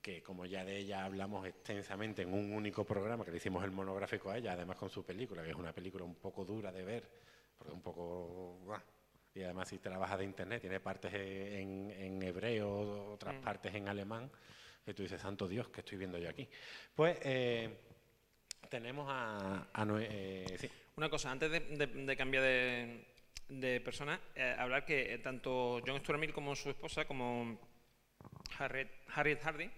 que 0.00 0.22
como 0.22 0.46
ya 0.46 0.64
de 0.64 0.76
ella 0.78 1.04
hablamos 1.04 1.46
extensamente 1.46 2.22
en 2.22 2.32
un 2.32 2.52
único 2.52 2.84
programa, 2.84 3.24
que 3.24 3.30
le 3.30 3.36
hicimos 3.38 3.64
el 3.64 3.70
monográfico 3.70 4.30
a 4.30 4.38
ella, 4.38 4.52
además 4.52 4.76
con 4.76 4.88
su 4.90 5.04
película, 5.04 5.42
que 5.42 5.50
es 5.50 5.56
una 5.56 5.72
película 5.72 6.04
un 6.04 6.14
poco 6.14 6.44
dura 6.44 6.72
de 6.72 6.84
ver, 6.84 7.10
porque 7.58 7.74
un 7.74 7.82
poco... 7.82 8.58
y 9.34 9.42
además 9.42 9.68
si 9.68 9.78
trabaja 9.78 10.16
de 10.16 10.24
internet, 10.24 10.60
tiene 10.60 10.80
partes 10.80 11.12
en, 11.14 11.90
en 11.90 12.22
hebreo, 12.22 13.12
otras 13.12 13.34
Mm. 13.34 13.40
partes 13.42 13.74
en 13.74 13.88
alemán, 13.88 14.30
que 14.84 14.94
tú 14.94 15.02
dices, 15.02 15.20
santo 15.20 15.46
Dios, 15.46 15.68
que 15.68 15.80
estoy 15.80 15.98
viendo 15.98 16.16
yo 16.18 16.30
aquí? 16.30 16.48
Pues 16.94 17.18
eh, 17.22 17.76
tenemos 18.70 19.06
a... 19.10 19.68
a 19.72 19.86
eh, 20.00 20.56
sí, 20.58 20.70
Una 20.96 21.10
cosa, 21.10 21.30
antes 21.30 21.50
de, 21.50 21.60
de- 21.60 21.86
de 21.86 22.16
cambiar 22.16 22.42
de, 22.42 23.04
de 23.50 23.80
persona, 23.80 24.20
eh, 24.34 24.54
hablar 24.58 24.84
que 24.84 25.14
eh, 25.14 25.18
tanto 25.18 25.80
John 25.86 25.98
Stuart 26.00 26.18
Mill 26.18 26.32
como 26.32 26.56
su 26.56 26.70
esposa, 26.70 27.04
como 27.04 27.58
Harriet, 28.58 28.88
Harriet 29.14 29.40
Hardy, 29.42 29.70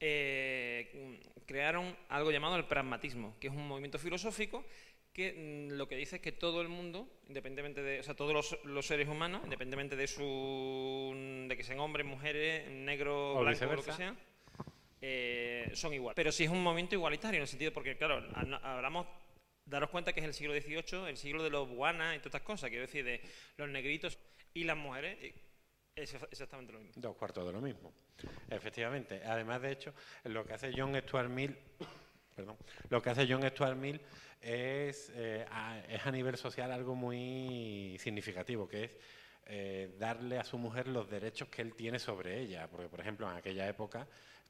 eh, 0.00 1.20
crearon 1.46 1.96
algo 2.08 2.30
llamado 2.30 2.56
el 2.56 2.66
pragmatismo, 2.66 3.36
que 3.40 3.48
es 3.48 3.52
un 3.52 3.66
movimiento 3.66 3.98
filosófico 3.98 4.64
que 5.18 5.32
mm, 5.32 5.76
lo 5.76 5.88
que 5.88 5.96
dice 5.96 6.16
es 6.16 6.22
que 6.22 6.30
todo 6.30 6.60
el 6.60 6.68
mundo, 6.68 7.08
independientemente 7.26 7.82
de, 7.82 7.98
o 7.98 8.02
sea, 8.02 8.14
todos 8.14 8.32
los, 8.32 8.58
los 8.64 8.86
seres 8.86 9.08
humanos, 9.08 9.40
independientemente 9.42 9.96
de 9.96 10.06
su, 10.06 11.46
de 11.48 11.56
que 11.56 11.64
sean 11.64 11.80
hombres, 11.80 12.06
mujeres, 12.06 12.70
negros, 12.70 13.36
O 13.36 13.40
blancos, 13.40 13.68
lo 13.68 13.82
que 13.82 13.92
sea, 13.92 14.14
eh, 15.00 15.70
son 15.74 15.92
iguales. 15.92 16.14
Pero 16.14 16.30
sí 16.30 16.44
es 16.44 16.50
un 16.50 16.62
movimiento 16.62 16.94
igualitario 16.94 17.38
en 17.38 17.42
el 17.42 17.48
sentido, 17.48 17.72
porque 17.72 17.96
claro, 17.96 18.22
hablamos, 18.62 19.08
daros 19.68 19.90
cuenta 19.90 20.12
que 20.12 20.20
es 20.20 20.26
el 20.26 20.34
siglo 20.34 20.54
XVIII, 20.54 21.08
el 21.08 21.16
siglo 21.16 21.42
de 21.42 21.50
los 21.50 21.68
buanas 21.68 22.16
y 22.16 22.18
todas 22.18 22.26
estas 22.26 22.42
cosas, 22.42 22.70
quiero 22.70 22.86
decir, 22.86 23.04
de 23.04 23.20
los 23.56 23.68
negritos 23.68 24.18
y 24.54 24.64
las 24.64 24.76
mujeres, 24.76 25.18
y 25.22 25.34
es 25.94 26.14
exactamente 26.30 26.72
lo 26.72 26.80
mismo. 26.80 27.00
Dos 27.00 27.16
cuartos 27.16 27.46
de 27.46 27.52
lo 27.52 27.60
mismo. 27.60 27.92
Efectivamente. 28.48 29.22
Además, 29.24 29.62
de 29.62 29.72
hecho, 29.72 29.94
lo 30.24 30.44
que 30.44 30.54
hace 30.54 30.72
John 30.74 30.94
Stuart 31.00 31.28
Mill, 31.28 31.56
perdón, 32.36 32.56
lo 32.88 33.02
que 33.02 33.10
hace 33.10 33.26
John 33.28 33.42
Stuart 33.48 33.76
Mill 33.76 34.00
es, 34.40 35.10
eh, 35.14 35.46
a, 35.50 35.80
es 35.88 36.06
a 36.06 36.10
nivel 36.10 36.36
social 36.36 36.72
algo 36.72 36.94
muy 36.94 37.96
significativo, 37.98 38.68
que 38.68 38.84
es 38.84 38.90
eh, 39.46 39.94
darle 39.98 40.38
a 40.38 40.44
su 40.44 40.58
mujer 40.58 40.88
los 40.88 41.08
derechos 41.10 41.48
que 41.48 41.62
él 41.62 41.74
tiene 41.74 41.98
sobre 41.98 42.40
ella. 42.40 42.68
Porque, 42.70 42.88
por 42.88 43.00
ejemplo, 43.00 43.30
en 43.30 43.36
aquella 43.36 43.68
época 43.68 44.06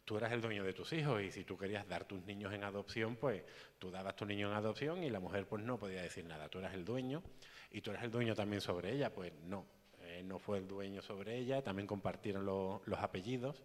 tú 0.08 0.16
eras 0.16 0.32
el 0.32 0.40
dueño 0.40 0.64
de 0.64 0.72
tus 0.72 0.90
hijos 0.94 1.22
y 1.22 1.30
si 1.30 1.44
tú 1.44 1.58
querías 1.58 1.86
dar 1.86 2.06
tus 2.06 2.24
niños 2.24 2.54
en 2.54 2.64
adopción, 2.64 3.16
pues 3.16 3.42
tú 3.78 3.90
dabas 3.90 4.16
tu 4.16 4.24
niño 4.24 4.48
en 4.50 4.54
adopción 4.56 5.04
y 5.04 5.10
la 5.10 5.20
mujer 5.20 5.44
pues 5.46 5.62
no 5.62 5.78
podía 5.78 6.00
decir 6.00 6.24
nada. 6.24 6.48
Tú 6.48 6.60
eras 6.60 6.72
el 6.72 6.82
dueño 6.82 7.22
y 7.70 7.82
tú 7.82 7.90
eras 7.90 8.04
el 8.04 8.10
dueño 8.10 8.34
también 8.34 8.62
sobre 8.62 8.90
ella, 8.92 9.12
pues 9.12 9.34
no. 9.44 9.66
Eh, 10.04 10.22
no 10.24 10.38
fue 10.38 10.56
el 10.56 10.66
dueño 10.66 11.02
sobre 11.02 11.36
ella, 11.36 11.60
también 11.62 11.86
compartieron 11.86 12.46
lo- 12.46 12.80
los 12.86 12.98
apellidos. 13.00 13.62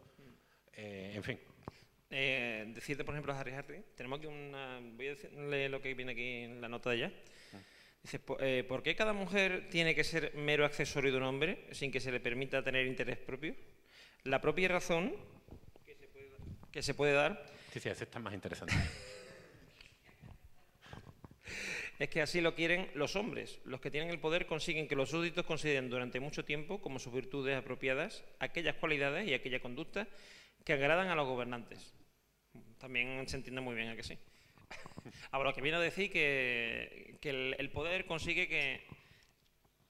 Eh, 0.76 1.14
en 1.16 1.24
fin, 1.24 1.39
Eh, 2.16 2.66
decirte, 2.76 3.04
por 3.06 3.16
ejemplo, 3.16 3.34
a 3.34 3.39
Harry 3.39 3.54
Hardy, 3.54 3.82
tenemos 3.96 4.20
aquí 4.20 4.28
una. 4.28 4.80
Voy 4.82 5.08
a 5.08 5.10
decirle 5.12 5.70
lo 5.70 5.82
que 5.82 5.94
viene 5.96 6.12
aquí 6.12 6.44
en 6.44 6.62
la 6.62 6.68
nota 6.70 6.89
de 6.91 6.98
ella. 6.98 7.12
Dice: 8.04 8.20
po- 8.20 8.38
eh, 8.39 8.64
¿Por 8.68 8.84
qué 8.84 8.96
cada 8.96 9.14
mujer 9.14 9.68
tiene 9.72 9.96
que 9.96 10.04
ser 10.04 10.32
mero 10.36 10.64
accesorio 10.66 11.12
de 11.12 11.18
un 11.18 11.24
hombre 11.24 11.66
sin 11.72 11.89
que 11.91 12.00
se 12.02 12.12
le 12.12 12.20
permita 12.20 12.62
tener 12.64 12.86
interés 12.86 13.18
propio? 13.18 13.56
La 14.26 14.39
propia 14.41 14.68
razón 14.68 15.16
que 16.74 16.82
se 16.82 16.95
puede 16.95 17.13
dar 17.13 17.45
sí, 17.71 17.80
sí, 17.80 17.88
ese 17.88 18.03
está 18.03 18.19
más 18.19 18.34
interesante. 18.34 18.74
es 21.99 22.09
que 22.09 22.21
así 22.21 22.41
lo 22.41 22.55
quieren 22.55 22.89
los 22.95 23.15
hombres. 23.15 23.59
Los 23.63 23.80
que 23.80 23.91
tienen 23.91 24.09
el 24.09 24.19
poder 24.19 24.47
consiguen 24.47 24.88
que 24.88 24.95
los 24.95 25.11
súbditos 25.11 25.45
consideren 25.45 25.89
durante 25.89 26.19
mucho 26.19 26.43
tiempo 26.43 26.82
como 26.82 26.97
sus 26.97 27.13
virtudes 27.13 27.55
apropiadas 27.55 28.24
aquellas 28.39 28.76
cualidades 28.76 29.30
y 29.30 29.36
aquella 29.36 29.61
conducta 29.61 30.07
que 30.65 30.74
agradan 30.74 31.09
a 31.09 31.15
los 31.15 31.28
gobernantes. 31.28 31.93
También 32.80 33.30
se 33.30 33.38
entiende 33.38 33.61
muy 33.61 33.76
bien 33.76 33.89
a 33.89 33.95
que 33.95 34.03
sí. 34.03 34.17
Ahora, 35.32 35.51
lo 35.51 35.55
que 35.55 35.61
viene 35.61 35.78
a 35.78 35.82
decir 35.82 36.11
que, 36.11 37.17
que 37.21 37.30
el, 37.30 37.55
el 37.59 37.69
poder 37.69 38.07
consigue 38.07 38.47
que 38.47 38.88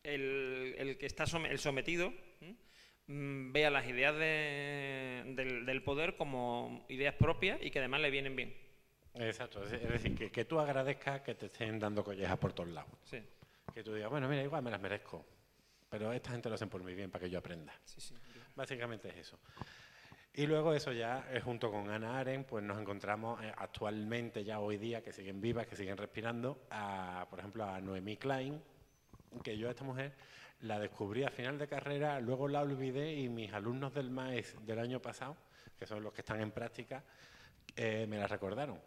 el, 0.04 0.76
el 0.78 0.98
que 0.98 1.06
está 1.06 1.24
el 1.24 1.60
sometido 1.60 2.14
vea 3.08 3.70
las 3.70 3.86
ideas 3.88 4.16
de- 4.16 5.24
del, 5.36 5.66
del 5.66 5.84
poder 5.84 6.16
como 6.16 6.86
ideas 6.90 7.16
propias 7.16 7.60
y 7.62 7.70
que 7.72 7.80
además 7.80 8.02
le 8.02 8.10
vienen 8.12 8.36
bien. 8.36 8.54
Exacto, 9.16 9.64
es 9.64 9.72
es 9.74 9.90
decir, 9.90 10.16
que, 10.18 10.32
que 10.32 10.46
tú 10.46 10.60
agradezcas 10.60 11.22
que 11.22 11.36
te 11.36 11.46
estén 11.48 11.80
dando 11.80 12.04
collejas 12.04 12.38
por 12.38 12.54
todos 12.54 12.70
lados. 12.70 12.90
Sí, 13.04 13.20
Que 13.74 13.84
tú 13.84 13.94
digas, 13.94 14.10
bueno, 14.10 14.28
mira, 14.28 14.42
igual 14.42 14.64
me 14.64 14.72
las 14.72 14.82
merezco, 14.82 15.26
pero 15.90 16.12
esta 16.12 16.32
gente 16.32 16.50
lo 16.50 16.56
hacen 16.56 16.70
por 16.70 16.84
mi 16.84 16.96
bien, 16.96 17.12
para 17.12 17.24
que 17.26 17.30
yo 17.30 17.38
aprenda. 17.40 17.74
sí, 17.86 18.02
sí. 18.02 18.16
Básicamente 18.56 19.10
es 19.10 19.18
eso. 19.18 19.40
Y 20.36 20.48
luego 20.48 20.74
eso 20.74 20.92
ya, 20.92 21.28
eh, 21.32 21.40
junto 21.42 21.70
con 21.72 21.92
Ana 21.92 22.18
Aren, 22.20 22.44
pues 22.44 22.64
nos 22.64 22.80
encontramos 22.82 23.40
eh, 23.44 23.54
actualmente, 23.56 24.44
ya 24.44 24.60
hoy 24.60 24.78
día, 24.78 25.04
que 25.04 25.12
siguen 25.14 25.40
vivas, 25.40 25.68
que 25.68 25.76
siguen 25.76 25.96
respirando, 25.96 26.66
a, 26.72 27.28
por 27.30 27.38
ejemplo, 27.38 27.64
a 27.66 27.80
Noemí 27.80 28.18
Klein, 28.18 28.60
que 29.44 29.56
yo 29.60 29.68
a 29.68 29.72
esta 29.72 29.84
mujer 29.84 30.14
la 30.64 30.80
descubrí 30.80 31.24
a 31.24 31.30
final 31.30 31.58
de 31.58 31.68
carrera, 31.68 32.20
luego 32.20 32.48
la 32.48 32.62
olvidé 32.62 33.14
y 33.14 33.30
mis 33.30 33.52
alumnos 33.54 33.94
del 33.94 34.10
MAES 34.10 34.56
del 34.66 34.80
año 34.80 35.02
pasado, 35.02 35.38
que 35.78 35.86
son 35.86 36.02
los 36.04 36.14
que 36.14 36.22
están 36.22 36.42
en 36.42 36.52
práctica, 36.52 37.04
eh, 37.76 38.06
me 38.08 38.18
la 38.18 38.28
recordaron. 38.28 38.80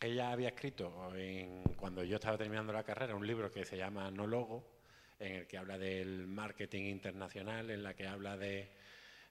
Ella 0.00 0.30
había 0.30 0.48
escrito, 0.50 1.12
en- 1.16 1.62
cuando 1.76 2.04
yo 2.04 2.16
estaba 2.16 2.36
terminando 2.38 2.72
la 2.72 2.84
carrera, 2.84 3.14
un 3.14 3.26
libro 3.26 3.50
que 3.50 3.64
se 3.64 3.76
llama 3.76 4.10
No 4.10 4.26
Logo, 4.26 4.78
en 5.18 5.32
el 5.36 5.46
que 5.46 5.58
habla 5.58 5.78
del 5.78 6.26
marketing 6.28 6.84
internacional, 6.84 7.70
en 7.70 7.82
la 7.82 7.94
que 7.94 8.06
habla 8.06 8.36
de, 8.36 8.70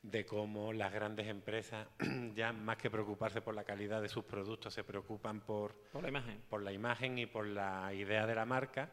de 0.02 0.26
cómo 0.26 0.74
las 0.74 0.92
grandes 0.92 1.28
empresas, 1.28 1.88
ya 2.36 2.52
más 2.54 2.78
que 2.78 2.90
preocuparse 2.90 3.42
por 3.42 3.56
la 3.56 3.64
calidad 3.64 4.02
de 4.02 4.10
sus 4.10 4.26
productos, 4.26 4.74
se 4.74 4.84
preocupan 4.84 5.42
por, 5.42 5.76
Por 5.92 6.02
la 6.04 6.10
imagen. 6.10 6.42
por 6.50 6.62
la 6.64 6.74
imagen 6.74 7.18
y 7.20 7.26
por 7.28 7.46
la 7.46 7.94
idea 7.94 8.26
de 8.26 8.36
la 8.36 8.46
marca. 8.46 8.92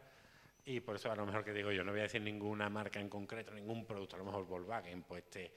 Y 0.66 0.80
por 0.80 0.96
eso 0.96 1.10
a 1.10 1.16
lo 1.16 1.26
mejor 1.26 1.44
que 1.44 1.52
digo 1.52 1.70
yo, 1.72 1.84
no 1.84 1.90
voy 1.90 2.00
a 2.00 2.04
decir 2.04 2.22
ninguna 2.22 2.70
marca 2.70 2.98
en 2.98 3.08
concreto, 3.08 3.52
ningún 3.52 3.84
producto, 3.84 4.16
a 4.16 4.18
lo 4.18 4.24
mejor 4.24 4.46
Volkswagen, 4.46 5.02
pues 5.02 5.28
te, 5.28 5.52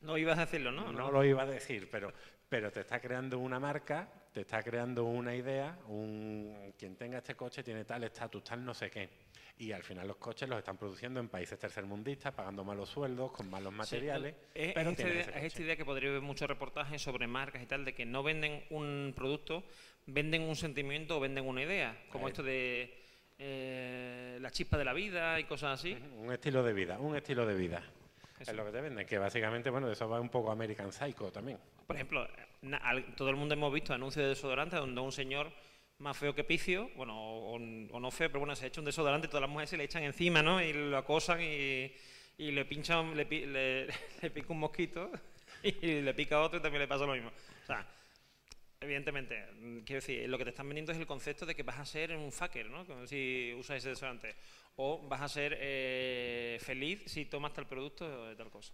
No 0.00 0.16
ibas 0.16 0.38
a 0.38 0.42
decirlo, 0.42 0.70
¿no? 0.70 0.92
no, 0.92 1.10
lo 1.10 1.24
iba 1.24 1.42
a 1.42 1.46
decir, 1.46 1.88
pero, 1.90 2.12
pero 2.48 2.70
te 2.70 2.80
está 2.80 3.00
creando 3.00 3.38
una 3.40 3.58
marca, 3.58 4.08
te 4.32 4.42
está 4.42 4.62
creando 4.62 5.04
una 5.04 5.34
idea, 5.34 5.76
un, 5.88 6.72
quien 6.78 6.94
tenga 6.94 7.18
este 7.18 7.34
coche 7.34 7.64
tiene 7.64 7.84
tal 7.84 8.04
estatus, 8.04 8.44
tal 8.44 8.64
no 8.64 8.74
sé 8.74 8.90
qué. 8.90 9.08
Y 9.60 9.72
al 9.72 9.82
final 9.82 10.06
los 10.06 10.18
coches 10.18 10.48
los 10.48 10.56
están 10.56 10.76
produciendo 10.76 11.18
en 11.18 11.28
países 11.28 11.58
tercermundistas, 11.58 12.32
pagando 12.32 12.62
malos 12.62 12.90
sueldos, 12.90 13.32
con 13.32 13.50
malos 13.50 13.72
materiales. 13.72 14.36
Sí, 14.36 14.50
es, 14.54 14.72
pero 14.72 14.90
es 14.90 14.92
esta 14.92 15.02
tienen 15.02 15.24
idea, 15.24 15.38
es 15.40 15.44
esta 15.46 15.62
idea 15.62 15.76
que 15.76 15.84
podría 15.84 16.10
haber 16.10 16.22
muchos 16.22 16.46
reportajes 16.46 17.02
sobre 17.02 17.26
marcas 17.26 17.60
y 17.60 17.66
tal, 17.66 17.84
de 17.84 17.92
que 17.92 18.06
no 18.06 18.22
venden 18.22 18.62
un 18.70 19.12
producto, 19.16 19.64
venden 20.06 20.42
un 20.42 20.54
sentimiento 20.54 21.16
o 21.16 21.20
venden 21.20 21.44
una 21.44 21.64
idea. 21.64 22.00
Como 22.12 22.26
Ahí. 22.26 22.30
esto 22.30 22.44
de 22.44 22.97
eh, 23.38 24.38
la 24.40 24.50
chispa 24.50 24.76
de 24.76 24.84
la 24.84 24.92
vida 24.92 25.38
y 25.40 25.44
cosas 25.44 25.78
así. 25.80 25.96
Un 26.16 26.32
estilo 26.32 26.62
de 26.62 26.72
vida, 26.72 26.98
un 26.98 27.16
estilo 27.16 27.46
de 27.46 27.54
vida. 27.54 27.82
Eso. 28.38 28.50
Es 28.52 28.56
lo 28.56 28.64
que 28.64 28.70
te 28.72 28.80
venden, 28.80 29.06
que 29.06 29.18
básicamente, 29.18 29.68
bueno, 29.70 29.86
de 29.88 29.94
eso 29.94 30.08
va 30.08 30.20
un 30.20 30.28
poco 30.28 30.50
American 30.50 30.92
Psycho 30.92 31.30
también. 31.32 31.58
Por 31.86 31.96
ejemplo, 31.96 32.26
todo 33.16 33.30
el 33.30 33.36
mundo 33.36 33.54
hemos 33.54 33.72
visto 33.72 33.92
anuncios 33.94 34.22
de 34.22 34.28
desodorantes 34.28 34.78
donde 34.78 35.00
un 35.00 35.10
señor 35.12 35.50
más 35.98 36.16
feo 36.16 36.32
que 36.34 36.44
picio, 36.44 36.90
bueno, 36.94 37.16
o, 37.20 37.54
o- 37.56 38.00
no 38.00 38.10
feo, 38.12 38.28
pero 38.28 38.38
bueno, 38.40 38.54
se 38.54 38.68
echa 38.68 38.80
un 38.80 38.84
desodorante 38.84 39.26
y 39.26 39.30
todas 39.30 39.40
las 39.42 39.50
mujeres 39.50 39.70
se 39.70 39.76
le 39.76 39.84
echan 39.84 40.04
encima, 40.04 40.40
¿no? 40.42 40.62
Y 40.62 40.72
lo 40.72 40.96
acosan 40.96 41.40
y, 41.42 41.92
y 42.38 42.52
le 42.52 42.64
pinchan, 42.64 43.16
le, 43.16 43.24
le- 43.24 43.86
le 44.22 44.30
pica 44.30 44.46
un 44.52 44.60
mosquito 44.60 45.10
y 45.64 46.00
le 46.02 46.14
pica 46.14 46.40
otro 46.40 46.60
y 46.60 46.62
también 46.62 46.82
le 46.82 46.88
pasa 46.88 47.04
lo 47.06 47.14
mismo. 47.14 47.30
O 47.30 47.66
sea, 47.66 47.84
evidentemente, 48.80 49.46
mm, 49.60 49.78
quiero 49.80 50.00
decir, 50.00 50.28
lo 50.28 50.38
que 50.38 50.44
te 50.44 50.50
están 50.50 50.68
vendiendo 50.68 50.92
es 50.92 50.98
el 50.98 51.06
concepto 51.06 51.46
de 51.46 51.54
que 51.54 51.62
vas 51.62 51.78
a 51.78 51.84
ser 51.84 52.14
un 52.16 52.32
fucker, 52.32 52.70
¿no? 52.70 52.84
Si 53.06 53.52
usas 53.58 53.78
ese 53.78 53.90
desodorante. 53.90 54.34
O 54.76 55.06
vas 55.08 55.22
a 55.22 55.28
ser 55.28 55.56
eh, 55.60 56.58
feliz 56.60 57.02
si 57.06 57.24
tomas 57.24 57.52
tal 57.52 57.66
producto 57.66 58.04
o 58.06 58.36
tal 58.36 58.50
cosa. 58.50 58.72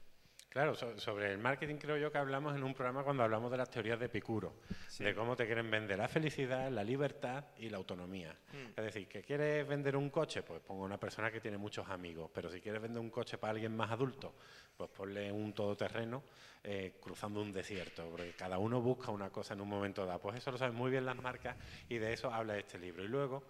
Claro, 0.55 0.77
sobre 0.77 1.33
el 1.33 1.39
marketing 1.39 1.79
creo 1.79 1.97
yo 1.97 2.13
que 2.13 2.19
hablamos 2.19 2.55
en 2.55 2.63
un 2.63 2.75
programa 2.75 3.03
cuando 3.03 3.25
hablamos 3.25 3.51
de 3.51 3.57
las 3.57 3.69
teorías 3.69 3.99
de 3.99 4.07
Epicuro, 4.07 4.55
de 5.01 5.13
cómo 5.13 5.35
te 5.35 5.47
quieren 5.47 5.69
vender 5.69 5.99
la 5.99 6.07
felicidad, 6.07 6.71
la 6.71 6.85
libertad 6.85 7.47
y 7.59 7.69
la 7.69 7.79
autonomía. 7.79 8.33
Mm. 8.53 8.69
Es 8.69 8.85
decir, 8.85 9.09
que 9.09 9.25
quieres 9.25 9.67
vender 9.67 9.97
un 9.97 10.11
coche, 10.11 10.45
pues 10.45 10.61
pongo 10.61 10.85
una 10.85 10.97
persona 10.97 11.33
que 11.33 11.41
tiene 11.41 11.59
muchos 11.59 11.89
amigos, 11.89 12.31
pero 12.33 12.49
si 12.53 12.61
quieres 12.61 12.81
vender 12.81 13.01
un 13.01 13.11
coche 13.11 13.37
para 13.37 13.51
alguien 13.51 13.77
más 13.77 13.91
adulto, 13.91 14.33
pues 14.77 14.89
ponle 14.91 15.33
un 15.33 15.53
todoterreno 15.53 16.23
eh, 16.63 16.99
cruzando 17.03 17.43
un 17.43 17.53
desierto, 17.53 18.09
porque 18.11 18.35
cada 18.35 18.57
uno 18.59 18.81
busca 18.81 19.11
una 19.11 19.31
cosa 19.31 19.55
en 19.55 19.61
un 19.61 19.69
momento 19.69 20.07
dado. 20.07 20.21
Pues 20.21 20.37
eso 20.37 20.53
lo 20.53 20.59
saben 20.59 20.77
muy 20.77 20.93
bien 20.93 21.05
las 21.05 21.17
marcas 21.17 21.57
y 21.89 21.99
de 21.99 22.13
eso 22.13 22.33
habla 22.33 22.57
este 22.57 22.79
libro. 22.79 23.03
Y 23.03 23.09
luego, 23.09 23.43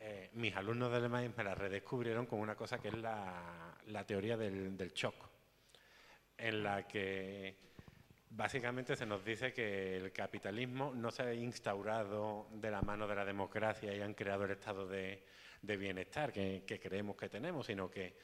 eh, 0.00 0.30
mis 0.32 0.56
alumnos 0.56 0.90
del 0.90 1.08
MAIS 1.08 1.30
me 1.36 1.44
la 1.44 1.54
redescubrieron 1.54 2.26
con 2.26 2.40
una 2.40 2.56
cosa 2.56 2.80
que 2.80 2.88
es 2.88 2.94
la, 2.94 4.04
teoría 4.04 4.36
del, 4.36 4.76
del 4.76 4.92
shock 4.92 5.29
en 6.40 6.62
la 6.62 6.86
que 6.86 7.54
básicamente 8.30 8.96
se 8.96 9.06
nos 9.06 9.24
dice 9.24 9.52
que 9.52 9.96
el 9.96 10.12
capitalismo 10.12 10.92
no 10.94 11.10
se 11.10 11.22
ha 11.22 11.34
instaurado 11.34 12.48
de 12.52 12.70
la 12.70 12.80
mano 12.80 13.06
de 13.06 13.14
la 13.14 13.24
democracia 13.24 13.94
y 13.94 14.00
han 14.00 14.14
creado 14.14 14.44
el 14.44 14.52
estado 14.52 14.86
de, 14.86 15.22
bienestar 15.62 16.32
que, 16.32 16.80
creemos 16.82 17.16
que 17.16 17.28
tenemos, 17.28 17.66
sino 17.66 17.90
que, 17.90 18.16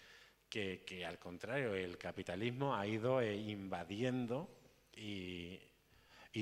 que, 0.49 1.05
al 1.05 1.19
contrario, 1.19 1.75
el 1.75 1.99
capitalismo 1.99 2.75
ha 2.75 2.87
ido 2.87 3.21
eh, 3.21 3.35
invadiendo 3.35 4.49
y, 4.95 5.61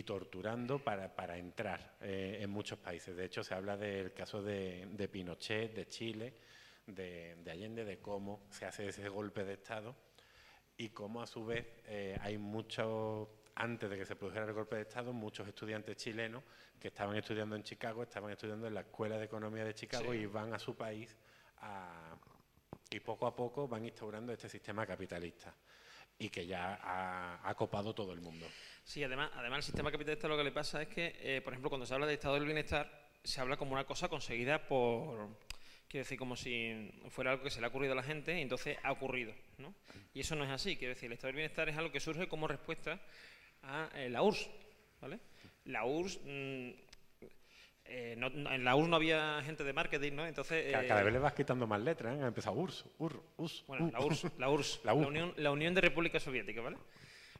torturando 0.05 0.81
para, 0.81 1.39
entrar 1.39 1.97
eh, 2.01 2.39
en 2.41 2.51
muchos 2.51 2.79
países. 2.79 3.17
De 3.17 3.25
hecho, 3.25 3.43
se 3.43 3.55
habla 3.55 3.77
del 3.77 4.13
caso 4.13 4.43
de, 4.43 5.09
Pinochet, 5.11 5.73
de 5.73 5.87
Chile, 5.87 6.35
de, 6.87 7.37
de 7.37 7.51
Allende, 7.51 7.85
de 7.85 7.99
cómo 7.99 8.47
se 8.51 8.67
hace 8.67 8.89
ese 8.89 9.09
golpe 9.09 9.45
de 9.45 9.55
Estado 9.55 9.95
y 10.77 10.89
cómo 10.91 11.23
a 11.23 11.27
su 11.27 11.45
vez 11.45 11.67
eh, 11.87 12.19
hay 12.21 12.39
muchos, 12.39 13.29
antes 13.55 13.89
de 13.89 13.97
que 13.97 14.05
se 14.05 14.17
produjera 14.17 14.47
el 14.47 14.53
golpe 14.53 14.77
de 14.77 14.83
Estado, 14.83 15.13
muchos 15.13 15.47
estudiantes 15.47 15.97
chilenos 15.97 16.43
que 16.81 16.89
estaban 16.89 17.17
estudiando 17.17 17.57
en 17.57 17.63
Chicago, 17.63 18.03
estaban 18.03 18.31
estudiando 18.33 18.67
en 18.67 18.75
la 18.75 18.81
Escuela 18.81 19.17
de 19.17 19.25
Economía 19.25 19.65
de 19.65 19.75
Chicago 19.75 20.13
y 20.13 20.27
van 20.27 20.53
a 20.53 20.59
su 20.59 20.77
país 20.77 21.17
y 22.91 23.01
poco 23.01 23.27
a 23.27 23.35
poco 23.35 23.67
van 23.67 23.85
instaurando 23.85 24.33
este 24.33 24.49
sistema 24.49 24.87
capitalista 24.87 25.55
y 26.19 26.29
que 26.29 26.47
ya 26.47 26.79
ha, 27.43 27.55
copado 27.55 27.95
todo 27.95 28.13
el 28.13 28.21
mundo. 28.21 28.47
Sí, 28.85 29.03
además, 29.03 29.31
además 29.35 29.59
el 29.59 29.63
sistema 29.65 29.91
capitalista 29.91 30.29
lo 30.29 30.37
que 30.37 30.45
le 30.45 30.53
pasa 30.53 30.83
es 30.83 30.89
que, 30.89 31.17
eh, 31.21 31.41
por 31.43 31.53
ejemplo, 31.53 31.71
cuando 31.71 31.87
se 31.87 31.95
habla 31.95 32.07
de 32.07 32.15
estado 32.15 32.35
del 32.35 32.45
bienestar, 32.45 33.11
se 33.23 33.41
habla 33.41 33.57
como 33.57 33.73
una 33.73 33.85
cosa 33.85 34.09
conseguida 34.09 34.67
por, 34.67 35.29
quiero 35.95 36.07
decir, 36.07 36.19
como 36.19 36.35
si 36.35 36.91
fuera 37.09 37.31
algo 37.31 37.45
que 37.45 37.51
se 37.51 37.61
le 37.61 37.67
ha 37.67 37.69
ocurrido 37.69 37.93
a 37.93 37.95
la 37.95 38.03
gente 38.03 38.37
y 38.37 38.43
entonces 38.43 38.77
ha 38.83 38.91
ocurrido, 38.91 39.33
¿no? 39.59 39.73
Y 40.13 40.23
eso 40.23 40.35
no 40.35 40.43
es 40.43 40.51
así, 40.51 40.77
quiero 40.77 40.93
decir, 40.93 41.07
el 41.07 41.13
estado 41.13 41.29
del 41.29 41.37
bienestar 41.37 41.69
es 41.69 41.77
algo 41.77 41.93
que 41.93 42.01
surge 42.01 42.27
como 42.27 42.49
respuesta 42.49 42.99
a 43.63 43.89
eh, 43.95 44.11
la 44.11 44.21
URSS, 44.25 44.51
¿vale? 45.01 45.21
La 45.67 45.85
URSS... 45.85 46.19
Mm, 46.25 46.71
eh, 47.85 48.17
en 48.19 48.65
la 48.65 48.75
URSS 48.75 48.89
no 48.89 48.97
había 48.97 49.41
gente 49.45 49.63
de 49.63 49.73
marketing, 49.73 50.15
¿no? 50.15 50.27
Entonces... 50.27 50.73
cada, 50.73 51.05
vez 51.05 51.13
le 51.13 51.21
vas 51.21 51.33
quitando 51.33 51.65
más 51.65 51.81
letras, 51.81 52.19
¿eh? 52.19 52.25
Ha 52.25 52.27
empezado 52.27 52.57
URSS, 52.57 52.87
URSS, 52.99 53.21
URSS. 53.37 53.65
Bueno, 53.69 53.91
la 53.93 54.01
URSS, 54.01 54.33
la 54.37 54.51
URSS, 54.51 54.81
la, 54.83 54.95
Unión, 54.95 55.33
la 55.37 55.53
Unión 55.53 55.75
de 55.75 55.81
República 55.81 56.19
Soviética, 56.19 56.61
¿vale? 56.61 56.77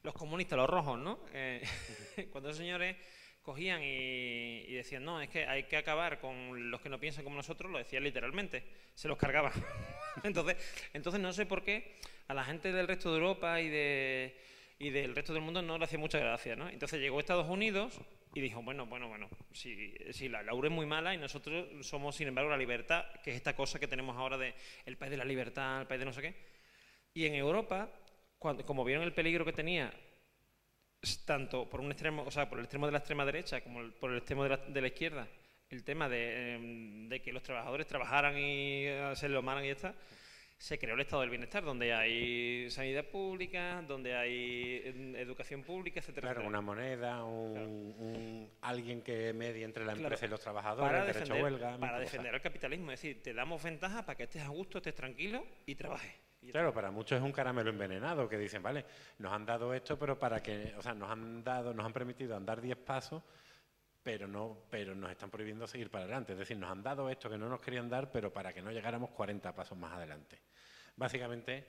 Los 0.01 0.13
comunistas, 0.13 0.55
los 0.55 0.69
rojos, 0.69 0.97
¿no? 0.97 1.19
Eh, 1.33 1.61
cuando 2.31 2.51
esos 2.51 2.59
señores 2.59 2.95
cogían 3.45 3.81
y, 3.83 4.73
decían, 4.73 5.05
no, 5.05 5.21
es 5.21 5.29
que 5.29 5.45
hay 5.45 5.63
que 5.63 5.77
acabar 5.77 6.19
con 6.19 6.71
los 6.71 6.81
que 6.81 6.89
no 6.89 6.99
piensan 6.99 7.23
como 7.23 7.35
nosotros, 7.37 7.71
lo 7.71 7.77
decían 7.77 8.03
literalmente, 8.03 8.63
se 8.95 9.07
los 9.07 9.17
cargaban. 9.17 9.53
entonces, 10.23 10.57
entonces 10.93 11.21
no 11.21 11.31
sé 11.31 11.45
por 11.45 11.63
qué 11.63 11.95
a 12.27 12.33
la 12.33 12.43
gente 12.43 12.73
del 12.73 12.87
resto 12.87 13.11
de 13.11 13.19
Europa 13.19 13.61
y, 13.61 13.69
de, 13.69 14.35
y 14.79 14.89
del 14.89 15.15
resto 15.15 15.31
del 15.33 15.43
mundo 15.43 15.61
no 15.61 15.77
le 15.77 15.85
hacía 15.85 15.99
mucha 15.99 16.17
gracia, 16.17 16.55
¿no? 16.55 16.67
Entonces 16.67 16.99
llegó 16.99 17.19
Estados 17.19 17.47
Unidos 17.47 18.01
y 18.33 18.41
dijo, 18.41 18.63
bueno, 18.63 18.87
bueno, 18.87 19.07
bueno, 19.07 19.29
si, 19.53 19.93
si 20.11 20.27
la 20.27 20.41
Laura 20.41 20.67
es 20.67 20.73
muy 20.73 20.87
mala 20.87 21.13
y 21.13 21.17
nosotros 21.19 21.67
somos, 21.85 22.15
sin 22.15 22.27
embargo, 22.27 22.49
la 22.49 22.57
libertad, 22.57 23.05
que 23.23 23.29
es 23.29 23.37
esta 23.37 23.55
cosa 23.55 23.79
que 23.79 23.87
tenemos 23.87 24.17
ahora 24.17 24.39
de 24.39 24.55
el 24.85 24.97
país 24.97 25.11
de 25.11 25.17
la 25.17 25.23
libertad, 25.23 25.81
el 25.81 25.87
país 25.87 25.99
de 25.99 26.05
no 26.05 26.13
sé 26.13 26.21
qué. 26.21 26.35
Y 27.13 27.27
en 27.27 27.35
Europa, 27.35 27.91
cuando, 28.39 28.65
como 28.65 28.83
vieron 28.83 29.03
el 29.03 29.13
peligro 29.13 29.45
que 29.45 29.53
tenía 29.53 29.93
tanto 31.25 31.69
por 31.69 31.81
un 31.81 31.91
extremo, 31.91 32.23
o 32.23 32.31
sea, 32.31 32.49
por 32.49 32.59
el 32.59 32.65
extremo 32.65 32.85
de 32.85 32.91
la 32.91 32.99
extrema 32.99 33.25
derecha 33.25 33.61
como 33.61 33.89
por 33.99 34.11
el 34.11 34.17
extremo 34.17 34.43
de 34.43 34.49
la, 34.49 34.57
de 34.57 34.81
la 34.81 34.87
izquierda, 34.87 35.27
el 35.69 35.83
tema 35.83 36.07
em, 36.11 37.09
de, 37.09 37.21
que 37.21 37.33
los 37.33 37.43
trabajadores 37.43 37.87
trabajaran 37.87 38.37
y 38.37 38.85
eh, 38.85 39.11
se 39.15 39.29
lo 39.29 39.39
amaran 39.39 39.63
y 39.63 39.67
ya 39.67 39.73
está, 39.73 39.95
se 40.57 40.79
creó 40.79 40.95
el 40.95 41.01
estado 41.01 41.21
del 41.21 41.29
bienestar, 41.29 41.63
donde 41.63 41.93
hay 41.93 42.69
sanidad 42.69 43.05
pública, 43.05 43.81
donde 43.87 44.15
hay 44.15 44.81
em, 44.85 45.15
educación 45.15 45.63
pública, 45.63 45.99
etcétera. 45.99 46.33
Claro, 46.33 46.47
una 46.47 46.61
moneda, 46.61 47.23
un, 47.23 48.49
alguien 48.61 49.01
que 49.01 49.33
medie 49.33 49.63
entre 49.63 49.85
la 49.85 49.93
empresa 49.93 50.25
y 50.25 50.29
los 50.29 50.39
trabajadores, 50.39 50.91
para 50.91 51.05
derecho 51.05 51.19
defender, 51.19 51.43
huelga. 51.43 51.77
Para 51.77 51.99
defender 51.99 52.33
el 52.33 52.41
capitalismo, 52.41 52.91
es 52.91 53.01
decir, 53.01 53.21
te 53.21 53.33
damos 53.33 53.61
ventaja 53.61 54.05
para 54.05 54.15
que 54.15 54.23
estés 54.23 54.43
a 54.43 54.49
gusto, 54.49 54.77
estés 54.77 54.95
tranquilo 54.95 55.45
y 55.65 55.75
trabajes. 55.75 56.13
Claro, 56.51 56.73
para 56.73 56.91
muchos 56.91 57.17
es 57.17 57.23
un 57.23 57.31
caramelo 57.31 57.69
envenenado 57.69 58.29
que 58.29 58.37
dicen, 58.37 58.61
vale, 58.61 58.85
nos 59.19 59.33
han 59.33 59.45
dado 59.45 59.73
esto, 59.73 59.97
pero 59.97 60.17
para 60.17 60.41
que, 60.41 60.73
o 60.77 60.81
sea, 60.81 60.93
nos 60.93 61.09
han 61.09 61.43
dado, 61.43 61.73
nos 61.73 61.85
han 61.85 61.93
permitido 61.93 62.35
andar 62.35 62.61
10 62.61 62.77
pasos, 62.77 63.23
pero 64.05 64.27
no, 64.27 64.55
pero 64.69 64.93
nos 64.93 65.09
están 65.09 65.31
prohibiendo 65.31 65.65
seguir 65.65 65.89
para 65.89 66.03
adelante. 66.03 66.33
Es 66.33 66.37
decir, 66.37 66.55
nos 66.57 66.69
han 66.69 66.83
dado 66.83 67.09
esto 67.09 67.27
que 67.27 67.39
no 67.39 67.49
nos 67.49 67.59
querían 67.59 67.89
dar, 67.89 68.11
pero 68.11 68.31
para 68.31 68.53
que 68.53 68.61
no 68.61 68.71
llegáramos 68.71 69.09
40 69.09 69.55
pasos 69.55 69.75
más 69.75 69.93
adelante. 69.93 70.39
Básicamente 70.95 71.65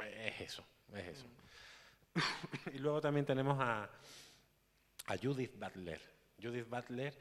es 0.00 0.40
eso, 0.40 0.64
es 0.94 1.08
eso. 1.08 1.26
y 2.72 2.78
luego 2.78 3.02
también 3.02 3.26
tenemos 3.26 3.58
a, 3.60 3.82
a 3.84 5.18
Judith 5.18 5.52
Butler. 5.58 6.00
Judith 6.42 6.70
Butler, 6.70 7.12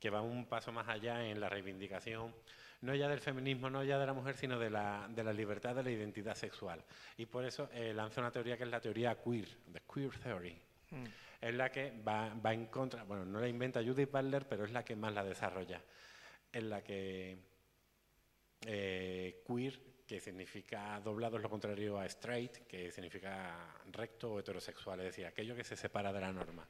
que 0.00 0.10
va 0.10 0.20
un 0.20 0.46
paso 0.46 0.72
más 0.72 0.88
allá 0.88 1.24
en 1.24 1.40
la 1.40 1.48
reivindicación 1.48 2.34
no 2.80 2.94
ya 2.94 3.08
del 3.08 3.20
feminismo, 3.20 3.68
no 3.70 3.84
ya 3.84 3.98
de 3.98 4.06
la 4.06 4.14
mujer, 4.14 4.36
sino 4.36 4.58
de 4.58 4.70
la, 4.70 5.06
de 5.10 5.22
la 5.22 5.32
libertad 5.34 5.76
de 5.76 5.82
la 5.82 5.90
identidad 5.90 6.34
sexual. 6.34 6.82
Y 7.18 7.26
por 7.26 7.44
eso 7.44 7.68
eh, 7.74 7.92
lanza 7.94 8.20
una 8.20 8.30
teoría 8.30 8.56
que 8.56 8.64
es 8.64 8.70
la 8.70 8.80
teoría 8.80 9.16
queer, 9.22 9.48
the 9.70 9.82
queer 9.92 10.10
theory. 10.18 10.58
Mm. 10.90 11.04
Es 11.40 11.54
la 11.54 11.70
que 11.70 11.92
va, 12.06 12.32
en 12.52 12.66
contra, 12.66 13.04
bueno, 13.04 13.24
no 13.24 13.40
la 13.40 13.48
inventa 13.48 13.82
Judith 13.82 14.10
Butler, 14.10 14.46
pero 14.46 14.64
es 14.64 14.72
la 14.72 14.84
que 14.84 14.94
más 14.94 15.14
la 15.14 15.24
desarrolla. 15.24 15.82
En 16.52 16.68
la 16.68 16.82
que 16.82 17.38
eh, 18.66 19.42
queer, 19.46 19.80
que 20.06 20.20
significa 20.20 21.00
doblado 21.00 21.38
es 21.38 21.42
lo 21.42 21.48
contrario 21.48 21.98
a 21.98 22.04
straight, 22.06 22.66
que 22.66 22.90
significa 22.90 23.74
recto 23.90 24.32
o 24.32 24.40
heterosexual, 24.40 25.00
es 25.00 25.06
decir, 25.06 25.24
aquello 25.24 25.56
que 25.56 25.64
se 25.64 25.76
separa 25.76 26.12
de 26.12 26.20
la 26.20 26.32
norma. 26.32 26.68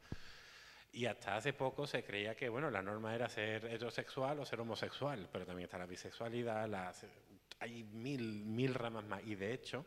Y 0.92 1.06
hasta 1.06 1.36
hace 1.36 1.52
poco 1.52 1.86
se 1.86 2.04
creía 2.04 2.36
que 2.36 2.48
bueno, 2.48 2.70
la 2.70 2.82
norma 2.82 3.14
era 3.14 3.28
ser 3.28 3.64
heterosexual 3.64 4.38
o 4.40 4.44
ser 4.44 4.60
homosexual, 4.60 5.28
pero 5.32 5.46
también 5.46 5.64
está 5.64 5.78
la 5.78 5.86
bisexualidad, 5.86 6.94
hay 7.58 7.84
mil, 7.84 8.44
mil 8.44 8.74
ramas 8.74 9.04
más. 9.04 9.22
Y 9.24 9.34
de 9.34 9.52
hecho, 9.52 9.84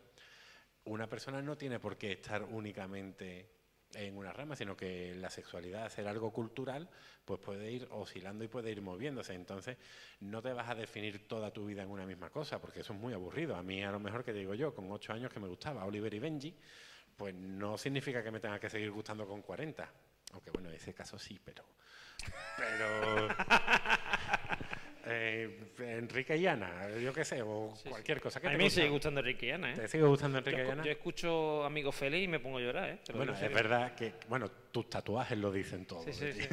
una 0.86 1.08
persona 1.08 1.42
no 1.42 1.58
tiene 1.58 1.80
por 1.80 1.98
qué 1.98 2.14
estar 2.14 2.44
únicamente 2.44 3.63
en 3.96 4.18
una 4.18 4.34
rama, 4.34 4.56
sino 4.56 4.76
que 4.76 5.16
la 5.16 5.30
sexualidad, 5.30 5.90
ser 5.90 6.08
algo 6.08 6.32
cultural, 6.32 6.90
pues 7.26 7.40
puede 7.40 7.72
ir 7.72 7.88
oscilando 7.92 8.44
y 8.44 8.48
puede 8.48 8.72
ir 8.72 8.82
moviéndose. 8.82 9.34
Entonces, 9.34 9.78
no 10.20 10.42
te 10.42 10.54
vas 10.54 10.70
a 10.70 10.76
definir 10.76 11.28
toda 11.28 11.52
tu 11.52 11.66
vida 11.66 11.84
en 11.84 11.90
una 11.90 12.06
misma 12.06 12.30
cosa, 12.30 12.60
porque 12.60 12.82
eso 12.82 12.94
es 12.94 13.00
muy 13.00 13.14
aburrido. 13.14 13.56
A 13.56 13.64
mí, 13.64 13.84
a 13.84 13.92
lo 13.92 14.00
mejor 14.00 14.24
que 14.24 14.34
digo 14.34 14.54
yo, 14.54 14.74
con 14.74 14.92
ocho 14.92 15.14
años 15.14 15.32
que 15.32 15.40
me 15.40 15.48
gustaba 15.48 15.86
Oliver 15.86 16.14
y 16.14 16.20
Benji, 16.20 16.56
pues 17.16 17.34
no 17.36 17.78
significa 17.78 18.24
que 18.24 18.32
me 18.32 18.40
tenga 18.40 18.60
que 18.60 18.70
seguir 18.70 18.92
gustando 18.92 19.28
con 19.28 19.42
40. 19.42 19.90
Aunque 20.34 20.52
bueno, 20.52 20.70
en 20.70 20.76
ese 20.76 20.94
caso 20.94 21.20
sí, 21.20 21.40
pero. 21.44 21.64
Pero. 22.58 23.28
eh, 25.06 25.72
Enrique 25.80 26.38
y 26.38 26.48
Ana, 26.48 26.90
yo 26.98 27.14
qué 27.14 27.26
sé, 27.26 27.42
o 27.42 27.74
cualquier 27.90 28.22
cosa. 28.22 28.40
a 28.44 28.50
mí 28.50 28.58
me 28.58 28.70
sigue 28.70 28.90
gustando 28.90 29.20
Enrique 29.20 29.48
y 29.48 29.52
Ana, 29.52 29.72
¿eh? 29.72 29.76
¿Te 29.76 29.88
sigue 29.88 30.04
gustando 30.04 30.38
Enrique 30.38 30.66
y 30.66 30.70
Ana? 30.70 30.84
Yo 30.84 30.92
escucho 30.92 31.64
Amigo 31.64 31.92
Feliz 31.92 32.24
y 32.24 32.28
me 32.28 32.40
pongo 32.40 32.58
a 32.58 32.62
llorar, 32.62 32.90
¿eh? 32.90 33.00
bueno, 33.14 33.34
es 33.34 33.54
verdad 33.54 33.96
que, 33.96 34.14
bueno, 34.30 34.50
tus 34.72 34.90
tatuajes 34.90 35.38
lo 35.38 35.52
dicen 35.52 35.86
todo. 35.86 36.04
Sí, 36.04 36.14
sí, 36.14 36.32
sí. 36.34 36.48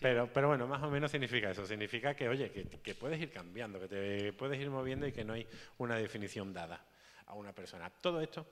pero, 0.00 0.28
pero, 0.32 0.48
bueno, 0.48 0.66
más 0.66 0.82
o 0.82 0.90
menos 0.90 1.10
significa 1.10 1.50
eso. 1.50 1.66
Significa 1.66 2.14
que, 2.14 2.28
oye, 2.28 2.50
que, 2.50 2.64
que 2.64 2.94
puedes 2.94 3.20
ir 3.20 3.30
cambiando, 3.30 3.80
que 3.80 3.88
te 3.88 4.32
puedes 4.32 4.60
ir 4.60 4.70
moviendo 4.70 5.06
y 5.06 5.12
que 5.12 5.24
no 5.24 5.34
hay 5.34 5.46
una 5.78 5.96
definición 5.96 6.52
dada 6.52 6.84
a 7.26 7.34
una 7.34 7.52
persona. 7.52 7.90
Todo 7.90 8.20
esto 8.20 8.46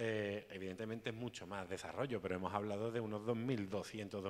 eh, 0.00 0.46
evidentemente 0.50 1.10
es 1.10 1.16
mucho 1.16 1.44
más 1.44 1.68
desarrollo, 1.68 2.22
pero 2.22 2.36
hemos 2.36 2.54
hablado 2.54 2.92
de 2.92 3.00
unos 3.00 3.22
2.200, 3.22 4.22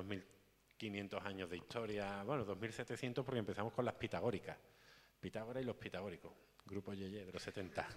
2.500 0.79 1.25
años 1.25 1.49
de 1.49 1.57
historia, 1.57 2.23
bueno, 2.23 2.45
2.700 2.45 3.23
porque 3.23 3.39
empezamos 3.39 3.73
con 3.73 3.85
las 3.85 3.95
pitagóricas, 3.95 4.57
Pitágoras 5.19 5.61
y 5.61 5.65
los 5.65 5.75
pitagóricos, 5.75 6.31
grupo 6.65 6.93
Yeye 6.93 7.25
de 7.25 7.31
los 7.31 7.41
70. 7.41 7.87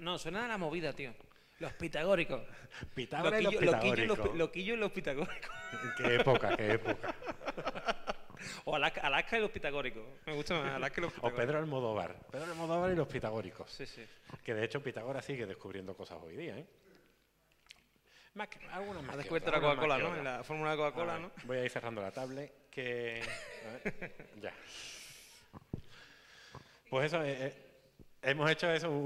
no, 0.00 0.18
suena 0.18 0.44
a 0.44 0.48
la 0.48 0.58
movida, 0.58 0.92
tío. 0.92 1.14
Los 1.58 1.72
pitagóricos. 1.72 2.42
Pitágoras 2.94 3.40
y 3.40 3.44
los 3.44 3.56
pitagóricos. 3.56 4.36
Loquillo, 4.36 4.74
y 4.74 4.76
los 4.76 4.92
pitagóricos. 4.92 5.50
¿Qué 5.96 6.16
época, 6.16 6.56
qué 6.56 6.72
época? 6.72 7.14
O 8.66 8.76
Alaska, 8.76 9.00
Alaska 9.00 9.38
y 9.38 9.40
los 9.40 9.50
pitagóricos. 9.50 10.04
Me 10.26 10.34
gusta 10.34 10.54
más 10.54 10.72
Alaska 10.72 11.00
y 11.00 11.04
los 11.04 11.12
O 11.12 11.14
pitagóricos. 11.14 11.44
Pedro 11.46 11.58
Almodóvar. 11.58 12.14
Pedro 12.30 12.44
Almodóvar 12.52 12.92
y 12.92 12.94
los 12.94 13.08
pitagóricos. 13.08 13.70
Sí, 13.70 13.86
sí. 13.86 14.06
Que 14.44 14.54
de 14.54 14.64
hecho 14.64 14.82
Pitágoras 14.82 15.24
sigue 15.24 15.46
descubriendo 15.46 15.96
cosas 15.96 16.18
hoy 16.22 16.36
día, 16.36 16.58
¿eh? 16.58 16.66
Más 18.38 18.48
Has 18.48 19.10
que 19.10 19.16
descubierto 19.18 19.50
la 19.50 19.60
Coca-Cola, 19.60 19.98
¿no? 19.98 20.22
La 20.22 20.44
fórmula 20.44 20.70
de 20.70 20.76
Coca-Cola, 20.76 21.14
A 21.16 21.18
¿no? 21.18 21.30
Voy 21.44 21.56
a 21.58 21.64
ir 21.64 21.70
cerrando 21.70 22.00
la 22.00 22.12
tablet. 22.12 22.68
Que. 22.70 23.20
ya. 24.40 24.52
Pues 26.88 27.06
eso, 27.06 27.22
eh, 27.24 27.46
eh, 27.48 27.54
hemos 28.22 28.48
hecho 28.50 28.70
eso, 28.70 28.90
un, 28.90 28.96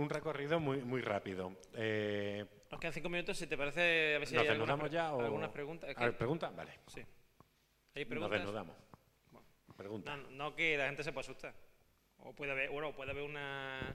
un- 0.00 0.08
recorrido 0.10 0.58
muy, 0.58 0.78
muy 0.78 1.02
rápido. 1.02 1.54
Eh, 1.74 2.44
Nos 2.70 2.80
quedan 2.80 2.92
cinco 2.94 3.08
minutos, 3.10 3.36
si 3.36 3.46
te 3.46 3.56
parece, 3.58 4.14
a 4.16 4.18
ver 4.18 4.26
si 4.26 4.34
¿Nos 4.34 4.42
hay 4.44 4.48
algunas, 4.48 4.90
ya 4.90 5.12
o.? 5.14 5.20
algunas 5.20 5.50
preguntas. 5.50 5.90
Es 5.90 5.96
A 5.98 6.00
ver, 6.00 6.12
que- 6.12 6.18
¿pregunta? 6.18 6.48
Vale. 6.50 6.72
sí. 6.88 7.00
¿Hay 7.94 8.04
Nos 8.04 8.08
preguntas? 8.08 8.38
desnudamos. 8.40 8.76
Pregunta. 9.76 10.16
No, 10.16 10.30
no 10.30 10.54
que 10.56 10.76
la 10.76 10.86
gente 10.86 11.04
se 11.04 11.12
pueda 11.12 11.20
asustar. 11.22 11.54
O 12.18 12.32
puede 12.34 12.52
haber, 12.52 12.70
bueno, 12.70 12.92
puede 12.94 13.10
haber 13.12 13.24
una... 13.24 13.94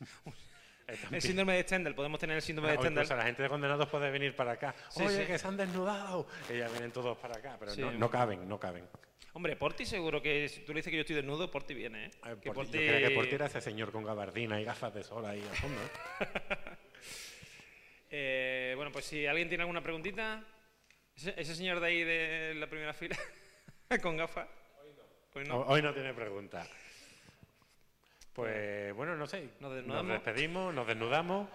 Están 0.86 1.14
El 1.14 1.22
síndrome 1.22 1.54
de 1.54 1.62
Stendhal, 1.62 1.94
podemos 1.94 2.20
tener 2.20 2.36
el 2.36 2.42
síndrome 2.42 2.70
de 2.72 2.76
O 2.76 2.80
incluso 2.80 2.94
Stendhal. 3.04 3.18
la 3.18 3.24
gente 3.24 3.42
de 3.42 3.48
condenados 3.48 3.88
puede 3.88 4.10
venir 4.10 4.36
para 4.36 4.52
acá. 4.52 4.74
Sí, 4.90 5.02
Oye, 5.02 5.20
sí. 5.22 5.26
que 5.26 5.38
se 5.38 5.46
han 5.46 5.56
desnudado. 5.56 6.26
Ellas 6.50 6.70
vienen 6.72 6.92
todos 6.92 7.16
para 7.18 7.36
acá, 7.38 7.56
pero 7.58 7.72
Sí. 7.72 7.80
no, 7.80 7.90
no 7.92 8.10
caben, 8.10 8.46
no 8.48 8.58
caben. 8.60 8.86
Hombre, 9.32 9.56
Porti 9.56 9.84
seguro 9.86 10.20
que 10.22 10.48
si 10.48 10.60
tú 10.60 10.72
le 10.72 10.78
dices 10.78 10.90
que 10.90 10.96
yo 10.96 11.00
estoy 11.00 11.16
desnudo, 11.16 11.50
Porti 11.50 11.74
viene, 11.74 12.06
¿eh? 12.06 12.10
Eh, 12.26 12.36
Que 12.40 12.52
Porti- 12.52 12.72
Yo 12.72 12.78
creía 12.92 13.08
que 13.08 13.14
Porti 13.14 13.34
era 13.34 13.46
ese 13.46 13.60
señor 13.60 13.90
con 13.90 14.04
gabardina 14.04 14.60
y 14.60 14.64
gafas 14.64 14.94
de 14.94 15.02
sol 15.02 15.24
ahí 15.26 15.40
al 15.42 15.56
fondo. 15.56 15.80
¿eh? 15.80 15.88
Eh, 18.16 18.74
bueno, 18.76 18.92
pues 18.92 19.06
si 19.06 19.26
alguien 19.26 19.48
tiene 19.48 19.62
alguna 19.62 19.82
preguntita, 19.82 20.44
ese, 21.16 21.34
ese 21.36 21.54
señor 21.56 21.80
de 21.80 21.86
ahí 21.88 22.04
de 22.04 22.54
la 22.54 22.68
primera 22.68 22.92
fila, 22.94 23.16
con 24.02 24.16
gafas. 24.16 24.46
Hoy 25.34 25.44
no. 25.46 25.56
Ho- 25.56 25.66
Hoy 25.66 25.82
no 25.82 25.92
tiene 25.92 26.14
pregunta. 26.14 26.64
Pues 28.34 28.92
bueno, 28.94 29.14
no 29.16 29.26
sé. 29.26 29.42
Nos 29.42 29.60
Nos 29.60 29.74
desnudamos. 29.74 30.12
despedimos, 30.12 30.74
nos 30.74 30.86
desnudamos. 30.86 31.48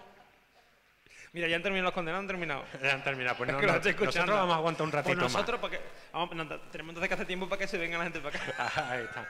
Mira, 1.32 1.46
ya 1.46 1.54
han 1.56 1.62
terminado 1.62 1.84
los 1.86 1.94
condenados, 1.94 2.22
han 2.22 2.26
terminado. 2.26 2.64
Ya 2.82 2.92
han 2.94 3.04
terminado. 3.04 3.36
Pues 3.36 3.50
Es 3.50 3.54
no, 3.54 3.60
no, 3.60 3.66
nosotros 4.06 4.28
vamos 4.28 4.54
a 4.54 4.56
aguantar 4.58 4.84
un 4.84 4.90
Pues 4.90 5.04
ratito 5.04 5.20
nosotros, 5.22 5.60
para 5.60 5.78
que, 5.78 5.82
vamos, 6.12 6.34
no, 6.34 6.46
tenemos 6.72 6.90
entonces 6.90 7.08
que 7.08 7.14
hacer 7.14 7.26
tiempo 7.26 7.48
para 7.48 7.60
que 7.60 7.68
se 7.68 7.78
venga 7.78 7.98
la 7.98 8.04
gente 8.04 8.20
para 8.20 8.36
acá. 8.42 8.54
más. 8.58 8.78
Ahí 8.90 9.04
está. 9.04 9.28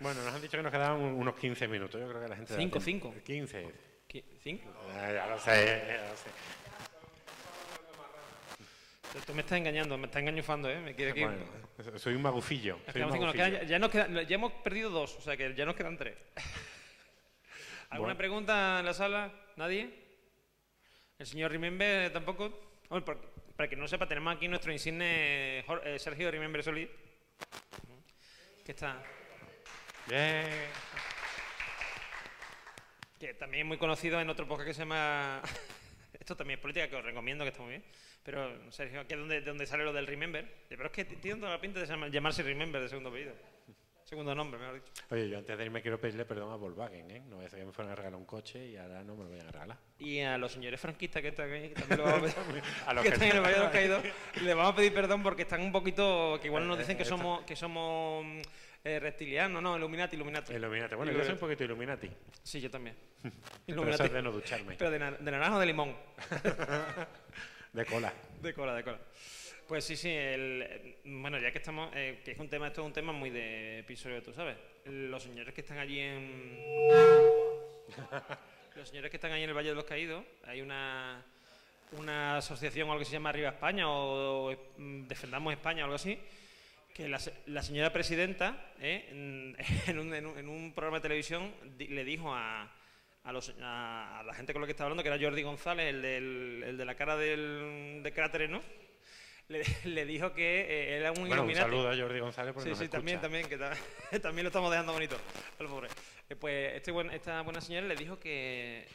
Bueno, 0.00 0.22
nos 0.24 0.34
han 0.34 0.42
dicho 0.42 0.56
que 0.58 0.62
nos 0.62 0.72
quedaban 0.72 1.00
un- 1.00 1.14
unos 1.14 1.34
15 1.36 1.68
minutos. 1.68 1.98
Yo 2.00 2.08
creo 2.08 2.20
que 2.22 2.28
la 2.28 2.36
gente. 2.36 2.54
Cinco, 2.54 2.80
cinco. 2.80 3.14
15. 3.24 3.72
¿Qué? 4.08 4.24
¿Cinco? 4.42 4.64
Ah, 4.94 5.12
ya 5.12 5.26
lo 5.26 5.38
sé, 5.38 5.84
ya 5.86 6.08
lo 6.10 6.16
sé. 6.16 6.30
Tú- 9.26 9.34
me 9.34 9.40
estás 9.40 9.56
engañando, 9.58 9.96
me 9.96 10.06
estás 10.06 10.20
engañufando, 10.20 10.68
¿eh? 10.70 10.78
Me 10.80 10.94
quiere 10.94 11.14
que... 11.14 11.24
Bueno, 11.24 11.44
soy 11.96 12.14
un 12.14 12.22
magufillo. 12.22 12.78
Nos 12.86 12.92
soy 12.92 13.02
un 13.02 13.08
nos 13.08 13.34
ya, 13.66 13.78
nos 13.78 13.90
quedan- 13.90 14.26
ya 14.26 14.34
hemos 14.34 14.52
perdido 14.52 14.90
dos, 14.90 15.16
o 15.16 15.20
sea 15.22 15.36
que 15.36 15.54
ya 15.54 15.64
nos 15.64 15.74
quedan 15.76 15.96
tres. 15.96 16.14
¿Alguna 17.90 18.08
Bueno. 18.14 18.18
pregunta 18.18 18.80
en 18.80 18.84
la 18.86 18.94
sala? 18.94 19.32
¿Nadie? 19.56 19.90
¿El 21.18 21.26
señor 21.26 21.50
Remember 21.50 22.12
tampoco? 22.12 22.60
Hombre, 22.90 23.16
para 23.56 23.68
que 23.68 23.76
no 23.76 23.88
sepa, 23.88 24.06
tenemos 24.06 24.36
aquí 24.36 24.46
nuestro 24.48 24.72
insigne 24.72 25.60
eh, 25.60 25.96
Sergio 25.98 26.30
Remember 26.30 26.62
Solís. 26.62 26.88
Que 28.64 28.72
está... 28.72 29.02
Bien. 30.06 30.46
que 33.18 33.34
también 33.34 33.62
es 33.62 33.66
muy 33.68 33.78
conocido 33.78 34.20
en 34.20 34.30
otro 34.30 34.46
podcast 34.46 34.68
que 34.68 34.74
se 34.74 34.80
llama... 34.80 35.42
Esto 36.20 36.36
también 36.36 36.58
es 36.58 36.62
política, 36.62 36.88
que 36.88 36.96
os 36.96 37.04
recomiendo, 37.04 37.44
que 37.44 37.50
está 37.50 37.62
muy 37.62 37.70
bien. 37.70 37.84
Pero, 38.22 38.70
Sergio, 38.70 39.00
aquí 39.00 39.14
es 39.14 39.18
donde, 39.20 39.40
de 39.40 39.46
donde 39.46 39.66
sale 39.66 39.84
lo 39.84 39.92
del 39.94 40.06
Remember. 40.06 40.46
Pero 40.68 40.84
es 40.86 40.92
que 40.92 41.04
tiene 41.06 41.40
toda 41.40 41.52
la 41.52 41.60
pinta 41.60 41.80
de 41.80 41.86
llama- 41.86 42.08
llamarse 42.08 42.42
Remember 42.42 42.80
de 42.82 42.88
segundo 42.88 43.08
apellido. 43.08 43.34
Segundo 44.08 44.34
nombre, 44.34 44.58
mejor 44.58 44.76
dicho. 44.76 44.90
Oye, 45.10 45.28
yo 45.28 45.36
antes 45.36 45.58
de 45.58 45.64
irme 45.66 45.82
quiero 45.82 46.00
pedirle 46.00 46.24
perdón 46.24 46.50
a 46.50 46.56
Volkswagen, 46.56 47.10
¿eh? 47.10 47.22
No 47.28 47.40
ser 47.42 47.58
que 47.58 47.64
me 47.66 47.72
fueran 47.72 47.92
a 47.92 47.94
regalar 47.94 48.18
un 48.18 48.24
coche 48.24 48.66
y 48.66 48.76
ahora 48.78 49.04
no 49.04 49.14
me 49.14 49.24
lo 49.24 49.30
vayan 49.30 49.48
a 49.48 49.50
regalar. 49.52 49.76
Y 49.98 50.20
a 50.20 50.38
los 50.38 50.50
señores 50.52 50.80
franquistas 50.80 51.20
que 51.20 51.28
están 51.28 51.52
aquí, 51.52 51.68
que 51.68 51.74
también 51.74 51.98
lo 51.98 52.04
vamos 52.06 52.30
a 52.34 52.42
pedir, 52.42 52.62
A 52.86 52.94
los 52.94 53.02
que 53.04 53.08
que- 53.10 53.14
están 53.16 53.28
en 53.28 53.36
el 53.36 53.42
Valle 53.42 53.54
de 53.56 53.60
los 53.60 53.70
Caídos, 53.70 54.02
les 54.42 54.56
vamos 54.56 54.72
a 54.72 54.76
pedir 54.76 54.94
perdón 54.94 55.22
porque 55.22 55.42
están 55.42 55.60
un 55.60 55.72
poquito, 55.72 56.38
que 56.40 56.46
igual 56.46 56.66
nos 56.66 56.78
dicen 56.78 56.96
que 56.96 57.04
somos, 57.04 57.42
que 57.44 57.54
somos 57.54 58.24
eh, 58.82 58.98
reptilianos, 58.98 59.60
no, 59.62 59.76
Illuminati, 59.76 60.16
Illuminati. 60.16 60.54
Illuminati. 60.54 60.94
Bueno, 60.94 61.12
yo 61.12 61.22
soy 61.22 61.34
un 61.34 61.38
poquito 61.40 61.64
Illuminati. 61.64 62.10
Sí, 62.42 62.62
yo 62.62 62.70
también. 62.70 62.96
Pero 63.66 63.90
eso 63.90 64.04
es 64.04 64.12
de 64.12 64.22
no 64.22 64.32
ducharme. 64.32 64.76
Pero 64.78 64.90
de, 64.90 64.98
na- 65.00 65.10
de 65.12 65.30
naranja 65.30 65.56
o 65.56 65.60
de 65.60 65.66
limón. 65.66 65.94
De 67.74 67.84
cola. 67.84 68.10
De 68.40 68.54
cola, 68.54 68.74
de 68.74 68.82
cola. 68.84 68.98
Pues 69.68 69.84
sí, 69.84 69.96
sí, 69.96 70.08
el, 70.08 70.62
eh, 70.62 70.96
bueno, 71.04 71.38
ya 71.38 71.52
que 71.52 71.58
estamos, 71.58 71.90
eh, 71.94 72.20
que 72.24 72.30
es 72.32 72.38
un 72.38 72.48
tema, 72.48 72.68
esto 72.68 72.80
es 72.80 72.86
un 72.86 72.92
tema 72.94 73.12
muy 73.12 73.28
de 73.28 73.80
episodio, 73.80 74.22
tú 74.22 74.32
sabes. 74.32 74.56
Los 74.86 75.22
señores 75.22 75.52
que 75.54 75.60
están 75.60 75.78
allí 75.78 76.00
en... 76.00 76.58
Los 78.76 78.88
señores 78.88 79.10
que 79.10 79.16
están 79.18 79.32
allí 79.32 79.42
en 79.42 79.50
el 79.50 79.56
Valle 79.56 79.70
de 79.70 79.74
los 79.74 79.84
Caídos, 79.84 80.24
hay 80.46 80.60
una, 80.62 81.22
una 81.92 82.36
asociación 82.38 82.88
o 82.88 82.92
algo 82.92 83.00
que 83.00 83.06
se 83.06 83.12
llama 83.12 83.30
Arriba 83.30 83.48
España 83.50 83.90
o, 83.90 84.52
mm, 84.78 85.06
Defendamos 85.08 85.52
España 85.52 85.82
o 85.82 85.84
algo 85.86 85.96
así, 85.96 86.16
que 86.94 87.08
la, 87.08 87.18
la 87.46 87.62
señora 87.62 87.92
presidenta 87.92 88.72
eh, 88.80 89.08
en, 89.88 89.98
un, 89.98 90.14
en 90.14 90.26
un- 90.26 90.38
en 90.38 90.48
un 90.48 90.72
programa 90.72 90.98
de 90.98 91.02
televisión 91.02 91.52
le 91.76 92.04
dijo 92.04 92.32
a, 92.32 92.70
los- 93.32 93.54
la 93.58 94.32
gente 94.34 94.52
con 94.54 94.62
la 94.62 94.66
que 94.66 94.72
estaba 94.72 94.86
hablando, 94.86 95.02
que 95.02 95.08
era 95.10 95.22
Jordi 95.22 95.42
González, 95.42 95.88
el, 95.94 96.00
del- 96.00 96.62
el 96.68 96.76
de 96.78 96.84
la 96.86 96.94
cara 96.94 97.16
del, 97.16 98.00
de 98.02 98.12
cráteres, 98.12 98.48
¿no? 98.48 98.62
Le, 99.48 99.62
le 99.84 100.04
dijo 100.06 100.32
que 100.32 100.60
eh, 100.60 100.96
era 100.98 101.10
un 101.10 101.20
Bueno, 101.20 101.42
un 101.42 101.50
Illuminati. 101.50 101.70
saludo 101.70 101.90
a 101.90 101.96
Jordi 101.96 102.18
González 102.20 102.52
porque 102.52 102.64
Sí, 102.66 102.70
nos 102.70 102.78
sí, 102.78 102.84
escucha. 102.84 102.98
también, 102.98 103.20
también, 103.20 103.48
que 103.48 103.56
ta- 103.56 103.76
también 104.22 104.44
lo 104.44 104.48
estamos 104.48 104.70
dejando 104.70 104.92
bonito, 104.92 105.16
al 105.58 105.66
pobre. 105.68 105.88
Eh, 106.28 106.36
Pues 106.36 106.74
este 106.74 106.90
buen- 106.92 107.10
esta 107.10 107.40
buena 107.42 107.60
señora 107.60 107.86
le 107.86 107.96
dijo 107.96 108.18
que, 108.18 108.86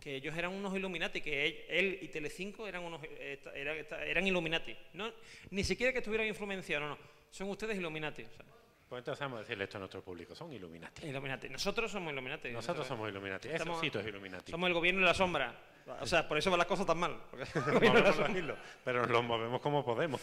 que 0.00 0.14
ellos 0.16 0.36
eran 0.36 0.52
unos 0.52 0.74
Illuminati, 0.76 1.20
que 1.20 1.46
él, 1.46 1.64
él 1.68 1.98
y 2.02 2.08
Telecinco 2.08 2.66
eran 2.68 2.84
unos 2.84 3.02
esta- 3.18 3.52
era- 3.54 3.74
esta- 3.74 4.04
eran 4.04 4.26
Illuminati. 4.26 4.76
No, 4.94 5.12
ni 5.50 5.64
siquiera 5.64 5.92
que 5.92 5.98
estuvieran 5.98 6.26
influenciados, 6.28 6.88
no, 6.88 6.94
no. 6.94 6.98
Son 7.30 7.48
ustedes 7.50 7.76
Illuminati. 7.76 8.24
Pues 8.88 9.00
entonces 9.00 9.20
vamos 9.20 9.38
a 9.38 9.40
decirle 9.42 9.64
esto 9.64 9.76
a 9.76 9.80
nuestro 9.80 10.02
público. 10.02 10.34
Son 10.34 10.50
Illuminati. 10.52 11.06
Illuminati. 11.08 11.48
Nosotros 11.50 11.90
somos 11.92 12.10
Illuminati. 12.12 12.48
Nosotros 12.50 12.86
somos 12.86 13.10
Illuminati. 13.10 13.48
estamos- 13.48 13.76
Eso 13.76 13.84
sí, 13.84 13.90
tú 13.90 13.98
es 13.98 14.06
Illuminati. 14.06 14.50
Somos 14.50 14.68
el 14.68 14.72
gobierno 14.74 15.00
de 15.00 15.06
la 15.06 15.14
sombra. 15.14 15.54
O 16.00 16.06
sea, 16.06 16.26
por 16.28 16.38
eso 16.38 16.50
van 16.50 16.58
las 16.58 16.66
cosas 16.66 16.86
tan 16.86 16.98
mal. 16.98 17.16
decirlo, 17.32 18.56
Pero 18.84 19.06
nos 19.06 19.24
movemos 19.24 19.60
como 19.60 19.84
podemos. 19.84 20.20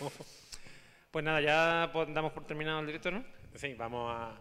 Pues 1.12 1.24
nada, 1.26 1.42
ya 1.42 1.88
damos 2.10 2.32
por 2.34 2.46
terminado 2.46 2.80
el 2.82 2.88
directo, 2.88 3.12
¿no? 3.12 3.24
Sí, 3.56 3.74
vamos 3.76 4.14
a... 4.16 4.32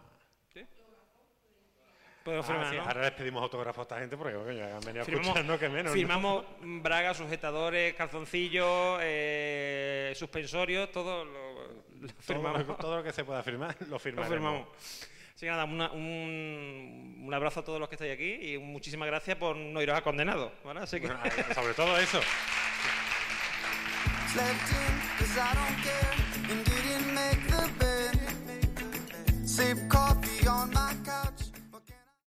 Podemos 2.23 2.45
Ah, 2.49 2.51
firmar, 2.53 2.69
sí, 2.71 2.77
¿no? 2.77 2.81
Ahora 2.83 3.01
les 3.03 3.11
pedimos 3.11 3.43
autógrafos 3.43 3.77
a 3.77 3.81
esta 3.83 3.99
gente 3.99 4.17
porque 4.17 4.33
coño, 4.33 4.63
han 4.65 4.79
venido 4.81 5.05
Firmamos, 5.05 5.27
escucharnos 5.27 5.59
que 5.59 5.69
menos. 5.69 5.85
¿no? 5.85 5.93
firmamos 5.93 6.45
bragas, 6.59 7.17
sujetadores, 7.17 7.93
calzoncillos, 7.93 8.97
eh, 9.03 10.11
suspensorios, 10.15 10.91
todo 10.91 11.23
lo, 11.23 11.53
lo 11.61 12.07
Todo, 12.07 12.13
firmamos. 12.21 12.65
lo- 12.67 12.75
todo 12.77 12.97
lo 12.97 13.03
que 13.03 13.13
se 13.13 13.23
pueda 13.23 13.43
firmar, 13.43 13.75
lo 13.81 13.87
Lo 13.89 13.99
firmamos. 13.99 14.67
Así 15.35 15.45
que 15.45 15.51
nada, 15.51 15.65
un, 15.65 15.81
un, 17.25 17.33
abrazo 17.33 17.59
a 17.59 17.63
todos 17.63 17.77
los 17.77 17.89
que 17.89 17.95
estáis 17.95 18.13
aquí 18.13 18.53
y 18.53 18.57
muchísimas 18.57 19.07
gracias 19.07 19.35
por 19.35 19.57
no 19.57 19.81
iros 19.81 19.97
a 19.97 20.01
condenado. 20.01 20.49
Eh, 21.25 21.53
sobre 21.53 21.73
todo 21.73 21.97
eso. 21.99 22.21